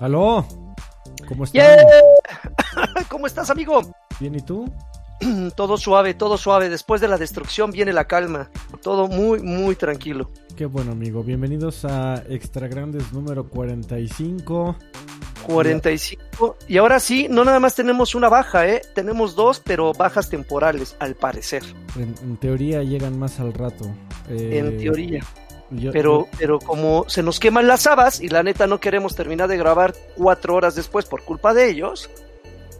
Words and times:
Aló, 0.00 0.46
¿cómo 1.28 1.44
estás? 1.44 1.84
¿Cómo 3.10 3.26
estás, 3.26 3.50
amigo? 3.50 3.82
Bien, 4.18 4.34
¿y 4.34 4.40
tú? 4.40 4.64
todo 5.56 5.76
suave, 5.76 6.14
todo 6.14 6.38
suave. 6.38 6.70
Después 6.70 7.02
de 7.02 7.08
la 7.08 7.18
destrucción 7.18 7.70
viene 7.70 7.92
la 7.92 8.06
calma. 8.06 8.48
Todo 8.82 9.08
muy, 9.08 9.40
muy 9.40 9.76
tranquilo. 9.76 10.30
Qué 10.56 10.64
bueno, 10.64 10.92
amigo. 10.92 11.22
Bienvenidos 11.22 11.84
a 11.84 12.22
Extra 12.30 12.66
Grandes 12.66 13.12
número 13.12 13.46
45. 13.46 14.74
45. 15.46 16.56
Y 16.66 16.78
ahora 16.78 16.98
sí, 16.98 17.26
no 17.28 17.44
nada 17.44 17.60
más 17.60 17.74
tenemos 17.74 18.14
una 18.14 18.30
baja, 18.30 18.66
¿eh? 18.66 18.80
Tenemos 18.94 19.34
dos, 19.34 19.60
pero 19.60 19.92
bajas 19.92 20.30
temporales, 20.30 20.96
al 20.98 21.14
parecer. 21.14 21.62
En, 21.96 22.38
teoría 22.38 22.82
llegan 22.82 23.18
más 23.18 23.38
al 23.38 23.52
rato. 23.52 23.84
Eh, 24.30 24.60
en 24.60 24.78
teoría. 24.78 25.20
Pero, 25.92 26.26
pero 26.38 26.58
como 26.58 27.08
se 27.08 27.22
nos 27.22 27.38
queman 27.40 27.66
las 27.66 27.86
habas 27.86 28.20
y 28.20 28.28
la 28.28 28.42
neta 28.42 28.66
no 28.66 28.80
queremos 28.80 29.14
terminar 29.14 29.48
de 29.48 29.56
grabar 29.56 29.94
cuatro 30.16 30.54
horas 30.54 30.74
después 30.74 31.06
por 31.06 31.22
culpa 31.24 31.54
de 31.54 31.70
ellos, 31.70 32.10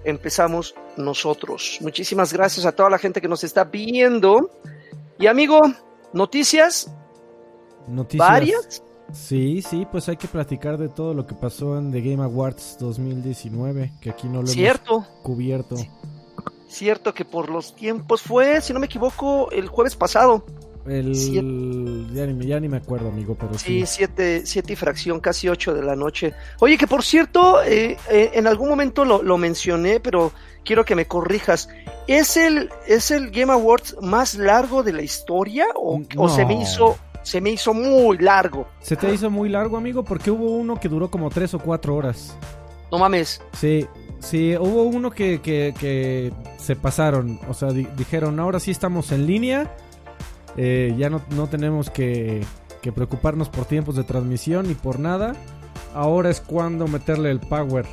empezamos 0.04 0.74
nosotros. 0.96 1.78
Muchísimas 1.80 2.32
gracias 2.32 2.66
a 2.66 2.72
toda 2.72 2.90
la 2.90 2.98
gente 2.98 3.20
que 3.20 3.28
nos 3.28 3.44
está 3.44 3.64
viendo. 3.64 4.50
Y 5.18 5.26
amigo, 5.26 5.60
noticias. 6.12 6.90
Noticias. 7.86 8.28
¿Varias? 8.28 8.82
Sí, 9.12 9.60
sí, 9.62 9.86
pues 9.90 10.08
hay 10.08 10.16
que 10.16 10.28
platicar 10.28 10.78
de 10.78 10.88
todo 10.88 11.14
lo 11.14 11.26
que 11.26 11.34
pasó 11.34 11.76
en 11.76 11.90
The 11.90 12.00
Game 12.00 12.22
Awards 12.22 12.76
2019, 12.78 13.92
que 14.00 14.10
aquí 14.10 14.28
no 14.28 14.42
lo 14.42 14.46
Cierto. 14.46 14.98
hemos 14.98 15.08
cubierto. 15.22 15.76
Cierto 16.68 17.12
que 17.12 17.24
por 17.24 17.50
los 17.50 17.74
tiempos 17.74 18.22
fue, 18.22 18.60
si 18.60 18.72
no 18.72 18.78
me 18.78 18.86
equivoco, 18.86 19.50
el 19.50 19.66
jueves 19.68 19.96
pasado. 19.96 20.44
El... 20.86 21.14
Ya, 22.12 22.26
ni, 22.60 22.68
me 22.68 22.76
acuerdo, 22.78 23.08
amigo, 23.08 23.36
pero 23.38 23.54
sí. 23.54 23.80
Sí, 23.80 23.86
siete, 23.86 24.42
siete 24.46 24.72
y 24.72 24.76
fracción, 24.76 25.20
casi 25.20 25.48
ocho 25.48 25.74
de 25.74 25.82
la 25.82 25.94
noche. 25.94 26.34
Oye, 26.60 26.78
que 26.78 26.86
por 26.86 27.02
cierto, 27.02 27.62
eh, 27.62 27.96
eh, 28.10 28.30
en 28.34 28.46
algún 28.46 28.68
momento 28.68 29.04
lo, 29.04 29.22
lo, 29.22 29.36
mencioné, 29.38 30.00
pero 30.00 30.32
quiero 30.64 30.84
que 30.84 30.94
me 30.94 31.06
corrijas. 31.06 31.68
¿Es 32.06 32.36
el, 32.36 32.70
¿Es 32.86 33.10
el 33.10 33.30
Game 33.30 33.52
Awards 33.52 33.96
más 34.00 34.34
largo 34.34 34.82
de 34.82 34.92
la 34.92 35.02
historia 35.02 35.66
o, 35.74 36.02
o 36.16 36.28
se 36.28 36.44
me 36.44 36.60
hizo 36.60 36.96
se 37.22 37.40
me 37.40 37.50
hizo 37.50 37.74
muy 37.74 38.18
largo. 38.18 38.66
¿Se 38.80 38.96
te 38.96 39.12
hizo 39.12 39.30
muy 39.30 39.48
largo, 39.48 39.76
amigo? 39.76 40.02
Porque 40.02 40.30
hubo 40.30 40.56
uno 40.56 40.78
que 40.80 40.88
duró 40.88 41.10
como 41.10 41.30
tres 41.30 41.54
o 41.54 41.58
cuatro 41.58 41.94
horas. 41.94 42.36
No 42.90 42.98
mames. 42.98 43.40
Sí, 43.52 43.86
sí, 44.18 44.56
hubo 44.56 44.84
uno 44.84 45.10
que, 45.10 45.40
que, 45.42 46.32
se 46.58 46.76
pasaron. 46.76 47.38
O 47.48 47.54
sea, 47.54 47.68
dijeron, 47.70 48.40
ahora 48.40 48.60
sí 48.60 48.70
estamos 48.70 49.12
en 49.12 49.26
línea. 49.26 49.74
Eh, 50.56 50.94
ya 50.98 51.10
no, 51.10 51.22
no 51.30 51.48
tenemos 51.48 51.90
que, 51.90 52.44
que, 52.82 52.92
preocuparnos 52.92 53.48
por 53.48 53.64
tiempos 53.64 53.96
de 53.96 54.04
transmisión 54.04 54.68
ni 54.68 54.74
por 54.74 54.98
nada. 54.98 55.34
Ahora 55.94 56.30
es 56.30 56.40
cuando 56.40 56.86
meterle 56.86 57.30
el 57.30 57.40
power. 57.40 57.86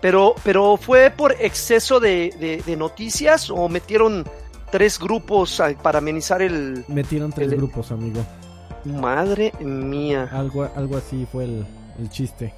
Pero, 0.00 0.34
pero 0.44 0.76
fue 0.76 1.10
por 1.10 1.32
exceso 1.32 1.98
de, 1.98 2.62
de, 2.64 2.76
noticias 2.76 3.50
o 3.50 3.68
metieron 3.68 4.24
tres 4.70 4.98
grupos 4.98 5.60
para 5.82 5.98
amenizar 5.98 6.40
el. 6.40 6.84
Metieron 6.86 7.32
tres 7.32 7.50
grupos, 7.50 7.90
amigo. 7.90 8.24
Madre 8.84 9.52
mía. 9.60 10.28
Algo, 10.32 10.68
algo 10.76 10.96
así 10.96 11.26
fue 11.30 11.44
el, 11.44 11.66
el, 11.98 12.08
chiste. 12.10 12.54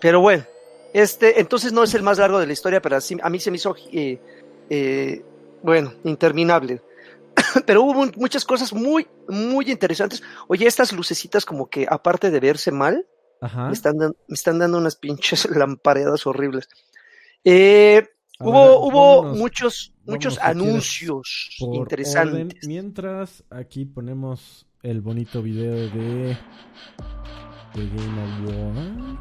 Pero 0.00 0.20
bueno, 0.20 0.44
este, 0.92 1.40
entonces 1.40 1.72
no 1.72 1.82
es 1.82 1.92
el 1.94 2.02
más 2.02 2.18
largo 2.18 2.38
de 2.38 2.46
la 2.46 2.52
historia, 2.52 2.80
pero 2.80 2.96
a 2.96 3.30
mí 3.30 3.40
se 3.40 3.50
me 3.50 3.56
hizo, 3.56 3.74
eh, 3.92 4.20
eh, 4.70 5.22
bueno, 5.62 5.92
interminable. 6.04 6.80
pero 7.66 7.82
hubo 7.82 8.06
muchas 8.16 8.44
cosas 8.44 8.72
muy, 8.72 9.06
muy 9.28 9.70
interesantes. 9.70 10.22
Oye, 10.48 10.66
estas 10.66 10.92
lucecitas 10.92 11.44
como 11.44 11.68
que 11.68 11.86
aparte 11.88 12.30
de 12.30 12.40
verse 12.40 12.70
mal, 12.70 13.06
Me, 13.40 13.72
están 13.72 13.96
me 13.96 14.14
están 14.28 14.58
dando 14.58 14.78
unas 14.78 14.96
pinches 14.96 15.48
lampareadas 15.56 16.26
horribles. 16.26 16.68
Eh, 17.44 18.06
hubo 18.38 18.86
hubo 18.86 19.34
muchos, 19.34 19.94
muchos 20.04 20.38
anuncios 20.38 21.56
interesantes. 21.58 22.66
mientras 22.66 23.44
aquí 23.50 23.86
ponemos 23.86 24.66
el 24.82 25.00
bonito 25.00 25.42
video 25.42 25.74
de, 25.74 26.36
de 27.74 27.88
Game 27.88 29.18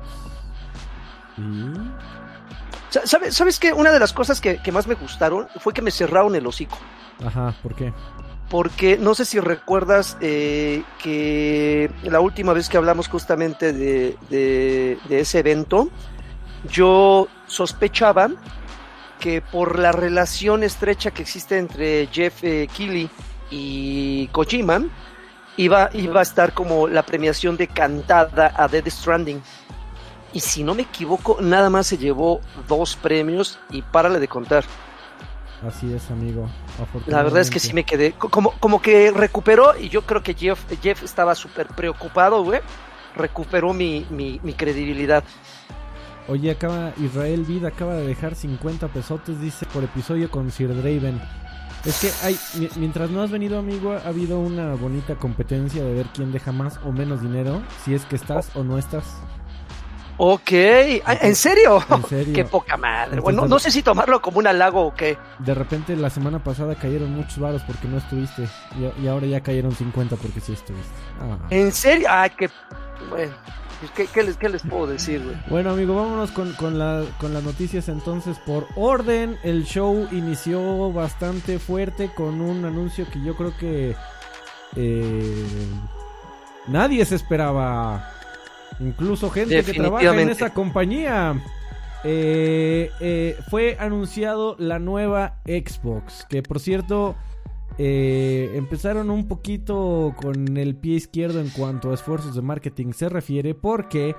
¿Sabes, 2.89 3.35
¿Sabes 3.35 3.59
qué? 3.59 3.73
Una 3.73 3.91
de 3.91 3.99
las 3.99 4.13
cosas 4.13 4.41
que, 4.41 4.61
que 4.61 4.71
más 4.71 4.87
me 4.87 4.95
gustaron 4.95 5.47
fue 5.59 5.73
que 5.73 5.81
me 5.81 5.91
cerraron 5.91 6.35
el 6.35 6.47
hocico. 6.47 6.77
Ajá, 7.23 7.53
¿por 7.61 7.75
qué? 7.75 7.93
porque 8.49 8.97
no 8.97 9.13
sé 9.15 9.25
si 9.25 9.39
recuerdas 9.39 10.17
eh, 10.21 10.83
que 11.01 11.89
la 12.03 12.19
última 12.19 12.53
vez 12.53 12.67
que 12.67 12.77
hablamos 12.77 13.07
justamente 13.07 13.71
de, 13.73 14.17
de, 14.29 15.19
ese 15.19 15.39
evento, 15.39 15.89
yo 16.69 17.27
sospechaba 17.45 18.29
que 19.19 19.41
por 19.41 19.77
la 19.77 19.91
relación 19.91 20.63
estrecha 20.63 21.11
que 21.11 21.21
existe 21.21 21.57
entre 21.57 22.07
Jeff 22.07 22.43
eh, 22.43 22.67
Keighley 22.75 23.09
y 23.51 24.27
Kojima, 24.27 24.83
iba, 25.57 25.89
iba 25.93 26.19
a 26.19 26.23
estar 26.23 26.53
como 26.53 26.87
la 26.87 27.03
premiación 27.03 27.55
de 27.55 27.67
cantada 27.67 28.51
a 28.55 28.67
Dead 28.67 28.87
Stranding. 28.87 29.41
Y 30.33 30.41
si 30.41 30.63
no 30.63 30.75
me 30.75 30.83
equivoco, 30.83 31.37
nada 31.41 31.69
más 31.69 31.87
se 31.87 31.97
llevó 31.97 32.41
dos 32.67 32.95
premios 32.95 33.59
y 33.71 33.81
párale 33.81 34.19
de 34.19 34.27
contar. 34.27 34.63
Así 35.67 35.93
es, 35.93 36.09
amigo. 36.09 36.49
La 37.07 37.23
verdad 37.23 37.41
es 37.41 37.49
que 37.49 37.59
sí 37.59 37.73
me 37.73 37.83
quedé. 37.83 38.13
Como, 38.13 38.51
como 38.59 38.81
que 38.81 39.11
recuperó, 39.11 39.77
y 39.77 39.89
yo 39.89 40.03
creo 40.03 40.23
que 40.23 40.33
Jeff, 40.33 40.59
Jeff 40.81 41.03
estaba 41.03 41.35
súper 41.35 41.67
preocupado, 41.67 42.43
güey. 42.43 42.61
Recuperó 43.15 43.73
mi, 43.73 44.05
mi, 44.09 44.53
credibilidad. 44.53 45.23
Oye, 46.27 46.51
acaba 46.51 46.93
Israel 46.97 47.43
Vida 47.43 47.69
acaba 47.69 47.95
de 47.95 48.05
dejar 48.05 48.35
50 48.35 48.87
pesotes, 48.89 49.41
dice, 49.41 49.65
por 49.65 49.83
episodio 49.83 50.29
con 50.29 50.51
Sir 50.51 50.69
Draven. 50.69 51.19
Es 51.85 51.99
que 51.99 52.11
hay, 52.25 52.37
mientras 52.75 53.09
no 53.09 53.21
has 53.21 53.31
venido, 53.31 53.57
amigo, 53.57 53.93
ha 53.93 54.07
habido 54.07 54.39
una 54.39 54.75
bonita 54.75 55.15
competencia 55.15 55.83
de 55.83 55.93
ver 55.93 56.05
quién 56.13 56.31
deja 56.31 56.51
más 56.51 56.79
o 56.85 56.91
menos 56.91 57.21
dinero, 57.21 57.61
si 57.83 57.93
es 57.93 58.05
que 58.05 58.15
estás 58.15 58.55
o 58.55 58.63
no 58.63 58.77
estás. 58.77 59.05
Ok, 60.21 60.51
ah, 61.05 61.17
¿en 61.21 61.33
serio? 61.33 61.81
qué 62.33 62.43
poca 62.43 62.75
madre. 62.75 63.21
bueno, 63.21 63.47
no 63.47 63.57
sé 63.57 63.71
si 63.71 63.81
tomarlo 63.81 64.21
como 64.21 64.39
un 64.39 64.47
halago 64.47 64.87
o 64.87 64.93
qué. 64.93 65.17
De 65.39 65.53
repente 65.53 65.95
la 65.95 66.09
semana 66.09 66.43
pasada 66.43 66.75
cayeron 66.75 67.15
muchos 67.15 67.39
varos 67.39 67.63
porque 67.63 67.87
no 67.87 67.97
estuviste 67.97 68.45
y, 69.01 69.07
ahora 69.07 69.27
ya 69.27 69.39
cayeron 69.39 69.71
50 69.71 70.17
porque 70.17 70.41
sí 70.41 70.51
estuviste. 70.51 70.91
Ah. 71.21 71.37
¿En 71.49 71.71
serio? 71.71 72.07
Ay, 72.11 72.31
qué... 72.37 72.49
Bueno, 73.09 73.33
pues, 73.79 74.09
¿qué, 74.11 74.23
les, 74.23 74.35
¿qué, 74.35 74.49
les, 74.49 74.61
puedo 74.61 74.87
decir, 74.87 75.23
güey? 75.23 75.37
Bueno, 75.49 75.69
amigo, 75.69 75.95
vámonos 75.95 76.31
con, 76.31 76.51
con, 76.55 76.77
la, 76.77 77.05
con 77.17 77.33
las 77.33 77.43
noticias 77.43 77.87
entonces. 77.87 78.37
Por 78.39 78.67
orden, 78.75 79.37
el 79.43 79.63
show 79.63 80.05
inició 80.11 80.91
bastante 80.91 81.59
fuerte 81.59 82.11
con 82.13 82.41
un 82.41 82.65
anuncio 82.65 83.09
que 83.09 83.23
yo 83.23 83.37
creo 83.37 83.55
que... 83.57 83.95
Eh, 84.75 85.45
nadie 86.67 87.05
se 87.05 87.15
esperaba 87.15 88.18
incluso 88.79 89.29
gente 89.29 89.63
que 89.63 89.73
trabaja 89.73 90.21
en 90.21 90.29
esa 90.29 90.53
compañía. 90.53 91.41
Eh, 92.03 92.91
eh, 93.01 93.37
fue 93.49 93.75
anunciado 93.77 94.55
la 94.57 94.79
nueva 94.79 95.41
Xbox, 95.45 96.25
que 96.29 96.41
por 96.41 96.61
cierto 96.61 97.15
eh, 97.77 98.51
empezaron 98.55 99.09
un 99.09 99.27
poquito 99.27 100.15
con 100.15 100.55
el 100.55 100.77
pie 100.77 100.95
izquierdo 100.95 101.41
en 101.41 101.49
cuanto 101.49 101.91
a 101.91 101.95
esfuerzos 101.95 102.35
de 102.35 102.41
marketing 102.41 102.93
se 102.93 103.09
refiere, 103.09 103.53
porque 103.53 104.15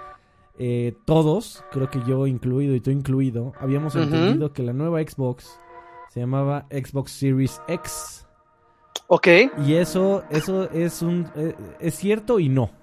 todos, 1.07 1.65
creo 1.73 1.89
que 1.89 2.03
yo 2.07 2.27
incluido 2.27 2.75
y 2.75 2.81
tú 2.81 2.91
incluido, 2.91 3.55
habíamos 3.59 3.97
entendido 3.97 4.53
que 4.53 4.63
la 4.63 4.75
nueva 4.75 5.01
Xbox 5.01 5.59
se 6.11 6.21
llamaba 6.21 6.67
Xbox 6.71 7.13
Series 7.13 7.63
X. 7.67 8.27
Ok. 9.07 9.27
Y 9.67 9.73
eso, 9.73 10.23
eso 10.29 10.71
es 10.71 11.01
un 11.01 11.27
es 11.81 11.95
cierto 11.95 12.39
y 12.39 12.51
no. 12.51 12.80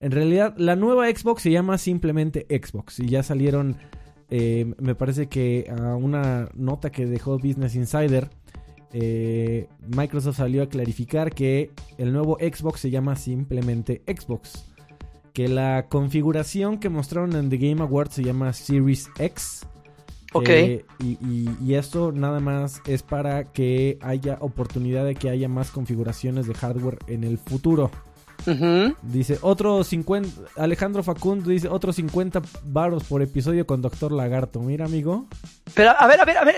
En 0.00 0.12
realidad, 0.12 0.54
la 0.58 0.76
nueva 0.76 1.08
Xbox 1.08 1.42
se 1.42 1.50
llama 1.50 1.78
simplemente 1.78 2.46
Xbox 2.50 3.00
y 3.00 3.08
ya 3.08 3.22
salieron, 3.22 3.76
eh, 4.30 4.74
me 4.78 4.94
parece 4.94 5.28
que 5.28 5.70
a 5.70 5.96
una 5.96 6.48
nota 6.54 6.90
que 6.90 7.06
dejó 7.06 7.38
Business 7.38 7.74
Insider, 7.74 8.28
eh, 8.92 9.68
Microsoft 9.88 10.36
salió 10.36 10.62
a 10.62 10.68
clarificar 10.68 11.32
que 11.32 11.70
el 11.98 12.12
nuevo 12.12 12.38
Xbox 12.40 12.80
se 12.80 12.90
llama 12.90 13.16
simplemente 13.16 14.02
Xbox. 14.06 14.64
Que 15.32 15.48
la 15.48 15.86
configuración 15.88 16.78
que 16.78 16.88
mostraron 16.88 17.34
en 17.34 17.50
The 17.50 17.58
Game 17.58 17.82
Awards 17.82 18.14
se 18.14 18.22
llama 18.22 18.52
Series 18.52 19.10
X. 19.18 19.66
Ok. 20.32 20.48
Eh, 20.48 20.84
y, 21.00 21.74
esto 21.74 22.12
nada 22.12 22.40
más 22.40 22.80
es 22.86 23.02
para 23.02 23.52
que 23.52 23.98
haya 24.00 24.38
oportunidad 24.40 25.04
de 25.04 25.14
que 25.14 25.30
haya 25.30 25.48
más 25.48 25.70
configuraciones 25.70 26.46
de 26.46 26.54
hardware 26.54 26.98
en 27.06 27.24
el 27.24 27.38
futuro. 27.38 27.90
Dice, 29.02 29.38
otro 29.42 29.82
50, 29.82 30.28
Alejandro 30.56 31.02
Facundo 31.02 31.50
dice, 31.50 31.68
otro 31.68 31.92
50 31.92 32.42
varos 32.64 33.04
por 33.04 33.22
episodio 33.22 33.66
con 33.66 33.82
Doctor 33.82 34.12
Lagarto. 34.12 34.60
Mira, 34.60 34.84
amigo. 34.84 35.26
Pero, 35.74 35.90
a 35.98 36.06
ver, 36.06 36.20
a 36.20 36.24
ver, 36.24 36.38
a 36.38 36.44
ver, 36.44 36.56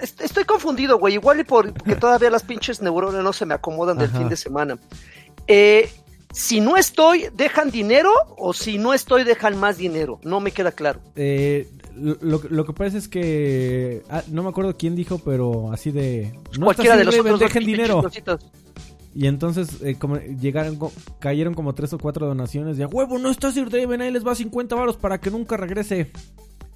estoy 0.00 0.44
confundido, 0.44 0.98
güey. 0.98 1.14
Igual 1.14 1.40
y 1.40 1.44
porque 1.44 1.96
todavía 1.96 2.30
las 2.30 2.42
pinches 2.42 2.82
neuronas 2.82 3.22
no 3.22 3.32
se 3.32 3.46
me 3.46 3.54
acomodan 3.54 3.98
del 3.98 4.10
fin 4.10 4.28
de 4.28 4.36
semana. 4.36 4.78
Eh, 5.46 5.90
si 6.32 6.60
no 6.60 6.76
estoy, 6.76 7.26
¿dejan 7.34 7.70
dinero 7.70 8.12
o 8.36 8.52
si 8.52 8.76
no 8.76 8.92
estoy, 8.92 9.22
dejan 9.22 9.56
más 9.56 9.78
dinero? 9.78 10.18
No 10.24 10.40
me 10.40 10.50
queda 10.50 10.72
claro. 10.72 11.00
Eh, 11.14 11.68
lo, 11.96 12.40
lo, 12.48 12.66
que 12.66 12.72
pasa 12.72 12.98
es 12.98 13.06
que 13.06 14.02
ah, 14.10 14.22
no 14.28 14.42
me 14.42 14.48
acuerdo 14.48 14.76
quién 14.76 14.96
dijo, 14.96 15.18
pero 15.18 15.72
así 15.72 15.92
de 15.92 16.36
no 16.58 16.66
cualquiera 16.66 16.96
de 16.96 17.04
los 17.04 17.16
otros 17.16 17.38
dejen 17.38 17.64
dinero. 17.64 18.02
Y 19.14 19.28
entonces 19.28 19.80
eh, 19.82 19.96
como 19.96 20.16
llegaron 20.16 20.78
cayeron 21.20 21.54
como 21.54 21.74
tres 21.74 21.92
o 21.92 21.98
cuatro 21.98 22.26
donaciones 22.26 22.76
de 22.76 22.86
huevo, 22.86 23.18
no 23.18 23.30
está 23.30 23.52
Sir 23.52 23.70
Draven, 23.70 24.00
ahí 24.00 24.10
les 24.10 24.26
va 24.26 24.34
50 24.34 24.74
varos 24.74 24.96
para 24.96 25.18
que 25.18 25.30
nunca 25.30 25.56
regrese. 25.56 26.10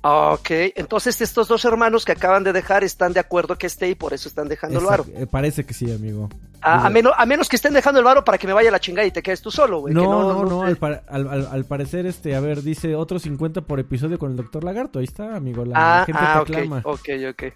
Ok, 0.00 0.50
entonces 0.76 1.20
estos 1.20 1.49
dos 1.49 1.64
hermanos 1.64 2.05
que 2.05 2.12
acaban 2.12 2.44
de 2.44 2.52
dejar 2.52 2.85
están 2.85 3.12
de 3.12 3.19
acuerdo 3.19 3.58
que 3.58 3.67
esté 3.67 3.88
y 3.88 3.94
por 3.96 4.14
eso 4.14 4.29
están 4.29 4.49
dejando 4.49 4.79
el 4.79 4.87
varo. 4.87 5.05
Eh, 5.12 5.26
parece 5.26 5.67
que 5.67 5.75
sí, 5.75 5.90
amigo. 5.90 6.29
A, 6.61 6.88
menos, 6.88 7.12
a 7.17 7.26
menos 7.26 7.49
que 7.49 7.56
estén 7.56 7.73
dejando 7.73 7.99
el 7.99 8.05
varo 8.05 8.25
para 8.25 8.38
que 8.38 8.46
me 8.46 8.52
vaya 8.52 8.70
la 8.70 8.79
chingada 8.79 9.06
y 9.06 9.11
te 9.11 9.23
quedes 9.23 9.43
tú 9.43 9.50
solo, 9.50 9.81
güey. 9.81 9.94
No, 9.94 10.05
no, 10.05 10.44
no, 10.44 10.62
al, 10.62 11.64
parecer, 11.64 12.06
este, 12.06 12.37
a 12.37 12.41
ver, 12.41 12.62
dice 12.62 12.94
otro 12.94 13.19
50 13.19 13.62
por 13.62 13.81
episodio 13.81 14.19
con 14.19 14.31
el 14.31 14.37
doctor 14.37 14.62
Lagarto. 14.62 15.00
Ahí 15.00 15.05
está, 15.05 15.34
amigo, 15.34 15.64
la, 15.64 16.02
ah, 16.02 16.05
gente 16.05 16.20
ah, 16.23 16.44
te 16.46 16.52
okay, 16.52 17.26
ok, 17.26 17.34
ok. 17.34 17.52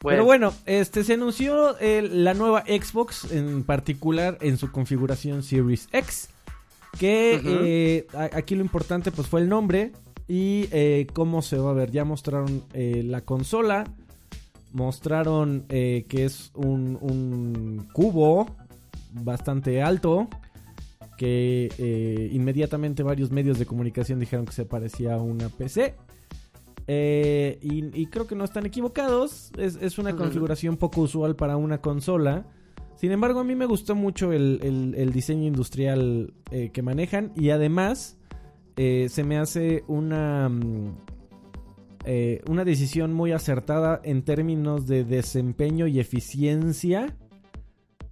Pero 0.00 0.24
bueno, 0.24 0.54
este 0.64 1.02
se 1.02 1.14
anunció 1.14 1.76
la 1.80 2.34
nueva 2.34 2.62
Xbox, 2.62 3.32
en 3.32 3.64
particular 3.64 4.38
en 4.40 4.56
su 4.56 4.70
configuración 4.70 5.42
Series 5.42 5.88
X. 5.92 6.30
Que 6.98 7.40
eh, 7.44 8.06
aquí 8.32 8.54
lo 8.54 8.62
importante 8.62 9.10
pues 9.12 9.28
fue 9.28 9.40
el 9.40 9.48
nombre 9.48 9.92
y 10.26 10.68
eh, 10.72 11.06
cómo 11.12 11.42
se 11.42 11.58
va 11.58 11.70
a 11.70 11.74
ver. 11.74 11.90
Ya 11.90 12.04
mostraron 12.04 12.64
eh, 12.72 13.02
la 13.04 13.22
consola, 13.22 13.84
mostraron 14.72 15.64
que 15.68 16.06
es 16.10 16.52
un, 16.54 16.96
un, 17.00 17.88
cubo 17.92 18.46
bastante 19.12 19.82
alto. 19.82 20.28
Que 21.16 22.30
inmediatamente 22.32 23.02
varios 23.02 23.32
medios 23.32 23.58
de 23.58 23.66
comunicación 23.66 24.20
dijeron 24.20 24.46
que 24.46 24.52
se 24.52 24.64
parecía 24.64 25.14
a 25.14 25.18
una 25.18 25.48
PC. 25.48 25.96
Eh, 26.90 27.58
y, 27.60 28.06
creo 28.06 28.26
que 28.26 28.34
no 28.34 28.44
están 28.44 28.64
equivocados. 28.64 29.52
Es, 29.58 29.98
una 29.98 30.16
configuración 30.16 30.78
poco 30.78 31.02
usual 31.02 31.36
para 31.36 31.58
una 31.58 31.82
consola. 31.82 32.46
Sin 32.96 33.12
embargo, 33.12 33.40
a 33.40 33.44
mí 33.44 33.54
me 33.54 33.66
gustó 33.66 33.94
mucho 33.94 34.32
el, 34.32 35.10
diseño 35.12 35.46
industrial 35.46 36.32
eh, 36.50 36.70
que 36.72 36.82
manejan. 36.82 37.30
Y 37.36 37.50
además, 37.50 38.16
eh, 38.76 39.08
se 39.10 39.22
me 39.22 39.36
hace 39.36 39.84
una, 39.86 40.48
mm, 40.48 40.96
una 42.48 42.64
decisión 42.64 43.12
muy 43.12 43.32
acertada 43.32 44.00
en 44.02 44.22
términos 44.22 44.86
de 44.86 45.04
desempeño 45.04 45.86
y 45.86 46.00
eficiencia. 46.00 47.14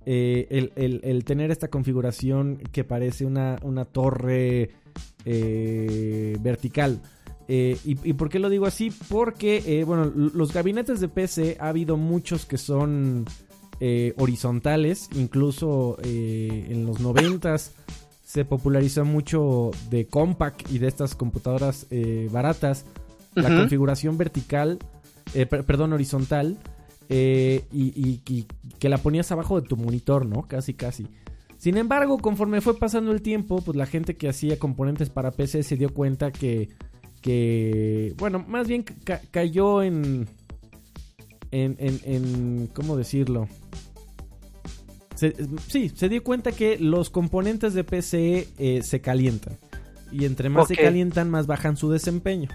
El, 0.04 1.24
tener 1.24 1.50
esta 1.50 1.68
configuración 1.68 2.58
que 2.58 2.84
parece 2.84 3.24
una, 3.24 3.58
una 3.62 3.86
torre 3.86 4.70
vertical. 5.24 7.00
Eh, 7.48 7.78
y, 7.84 8.12
por 8.14 8.28
qué 8.28 8.38
lo 8.38 8.48
digo 8.48 8.66
así? 8.66 8.92
Porque, 9.08 9.62
eh, 9.66 9.84
bueno, 9.84 10.12
los 10.14 10.52
gabinetes 10.52 11.00
de 11.00 11.08
PC 11.08 11.56
ha 11.60 11.68
habido 11.68 11.96
muchos 11.96 12.44
que 12.44 12.58
son 12.58 13.24
eh, 13.78 14.14
horizontales, 14.16 15.08
incluso 15.14 15.96
en 16.02 16.86
los 16.86 17.00
noventas 17.00 17.72
se 18.24 18.44
popularizó 18.44 19.04
mucho 19.04 19.70
de 19.90 20.06
compact 20.06 20.68
y 20.72 20.78
de 20.78 20.88
estas 20.88 21.14
computadoras 21.14 21.86
baratas 22.30 22.84
la 23.34 23.48
configuración 23.48 24.18
vertical, 24.18 24.78
perdón, 25.48 25.92
horizontal, 25.92 26.58
y, 27.08 27.62
y, 27.72 28.46
que 28.80 28.88
la 28.88 28.98
ponías 28.98 29.30
abajo 29.30 29.60
de 29.60 29.68
tu 29.68 29.76
monitor, 29.76 30.26
¿no? 30.26 30.42
Casi, 30.48 30.74
casi. 30.74 31.06
Sin 31.58 31.76
embargo, 31.76 32.18
conforme 32.18 32.60
fue 32.60 32.76
pasando 32.76 33.12
el 33.12 33.22
tiempo, 33.22 33.62
pues 33.64 33.76
la 33.76 33.86
gente 33.86 34.16
que 34.16 34.28
hacía 34.28 34.58
componentes 34.58 35.08
para 35.08 35.30
PC 35.30 35.62
se 35.62 35.76
dio 35.76 35.94
cuenta 35.94 36.32
que 36.32 36.68
que, 37.20 38.14
bueno, 38.18 38.44
más 38.46 38.68
bien 38.68 38.84
cayó 39.30 39.82
en, 39.82 40.28
en, 41.50 41.76
en, 41.78 42.68
¿cómo 42.74 42.96
decirlo? 42.96 43.48
sí, 45.68 45.88
se 45.88 46.08
dio 46.10 46.22
cuenta 46.22 46.52
que 46.52 46.78
los 46.78 47.08
componentes 47.08 47.72
de 47.72 47.84
PC 47.84 48.48
eh, 48.58 48.82
se 48.82 49.00
calientan. 49.00 49.58
Y 50.12 50.24
entre 50.24 50.48
más 50.48 50.68
se 50.68 50.76
calientan, 50.76 51.30
más 51.30 51.46
bajan 51.46 51.76
su 51.76 51.90
desempeño. 51.90 52.48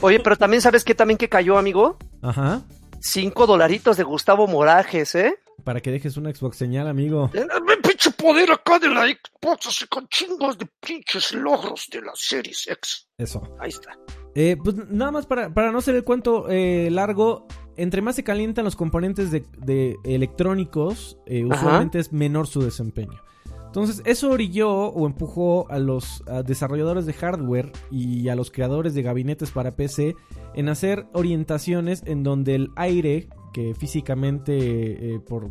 Oye, 0.00 0.20
pero 0.20 0.36
también 0.36 0.62
sabes 0.62 0.84
que 0.84 0.94
también 0.94 1.18
que 1.18 1.28
cayó, 1.28 1.58
amigo. 1.58 1.98
Ajá. 2.22 2.62
Cinco 3.00 3.46
dolaritos 3.46 3.96
de 3.96 4.04
Gustavo 4.04 4.46
Morajes, 4.46 5.14
¿eh? 5.14 5.34
Para 5.64 5.80
que 5.80 5.90
dejes 5.90 6.16
una 6.16 6.32
Xbox 6.34 6.56
señal, 6.56 6.88
amigo. 6.88 7.30
Eh, 7.34 7.46
pinche 7.82 8.10
poder 8.12 8.50
acá 8.52 8.78
de 8.78 8.88
la 8.88 9.06
Xbox, 9.06 9.66
así 9.66 9.86
con 9.86 10.08
chingos 10.08 10.58
de 10.58 10.66
pinches 10.80 11.32
logros 11.32 11.88
de 11.90 12.02
la 12.02 12.12
Series 12.14 12.68
X. 12.68 13.08
Eso. 13.18 13.42
Ahí 13.58 13.70
está. 13.70 13.98
Eh, 14.34 14.56
pues 14.62 14.76
nada 14.88 15.10
más 15.10 15.26
para, 15.26 15.52
para 15.52 15.72
no 15.72 15.80
ser 15.80 15.96
el 15.96 16.04
cuento 16.04 16.48
eh, 16.48 16.88
largo, 16.90 17.46
entre 17.76 18.02
más 18.02 18.16
se 18.16 18.24
calientan 18.24 18.64
los 18.64 18.76
componentes 18.76 19.30
de, 19.30 19.96
electrónicos, 20.04 21.18
usualmente 21.26 21.98
es 21.98 22.12
menor 22.12 22.46
su 22.46 22.62
desempeño. 22.62 23.20
Entonces, 23.66 24.02
eso 24.04 24.30
orilló 24.30 24.68
o 24.70 25.06
empujó 25.06 25.70
a 25.70 25.78
los 25.78 26.24
desarrolladores 26.44 27.06
de 27.06 27.12
hardware 27.12 27.70
y 27.90 28.28
a 28.28 28.34
los 28.34 28.50
creadores 28.50 28.94
de 28.94 29.02
gabinetes 29.02 29.52
para 29.52 29.76
PC 29.76 30.16
en 30.54 30.68
hacer 30.68 31.06
orientaciones 31.12 32.02
en 32.06 32.22
donde 32.22 32.56
el 32.56 32.70
aire, 32.76 33.28
que 33.52 33.74
físicamente, 33.74 35.14
eh, 35.14 35.20
por, 35.20 35.50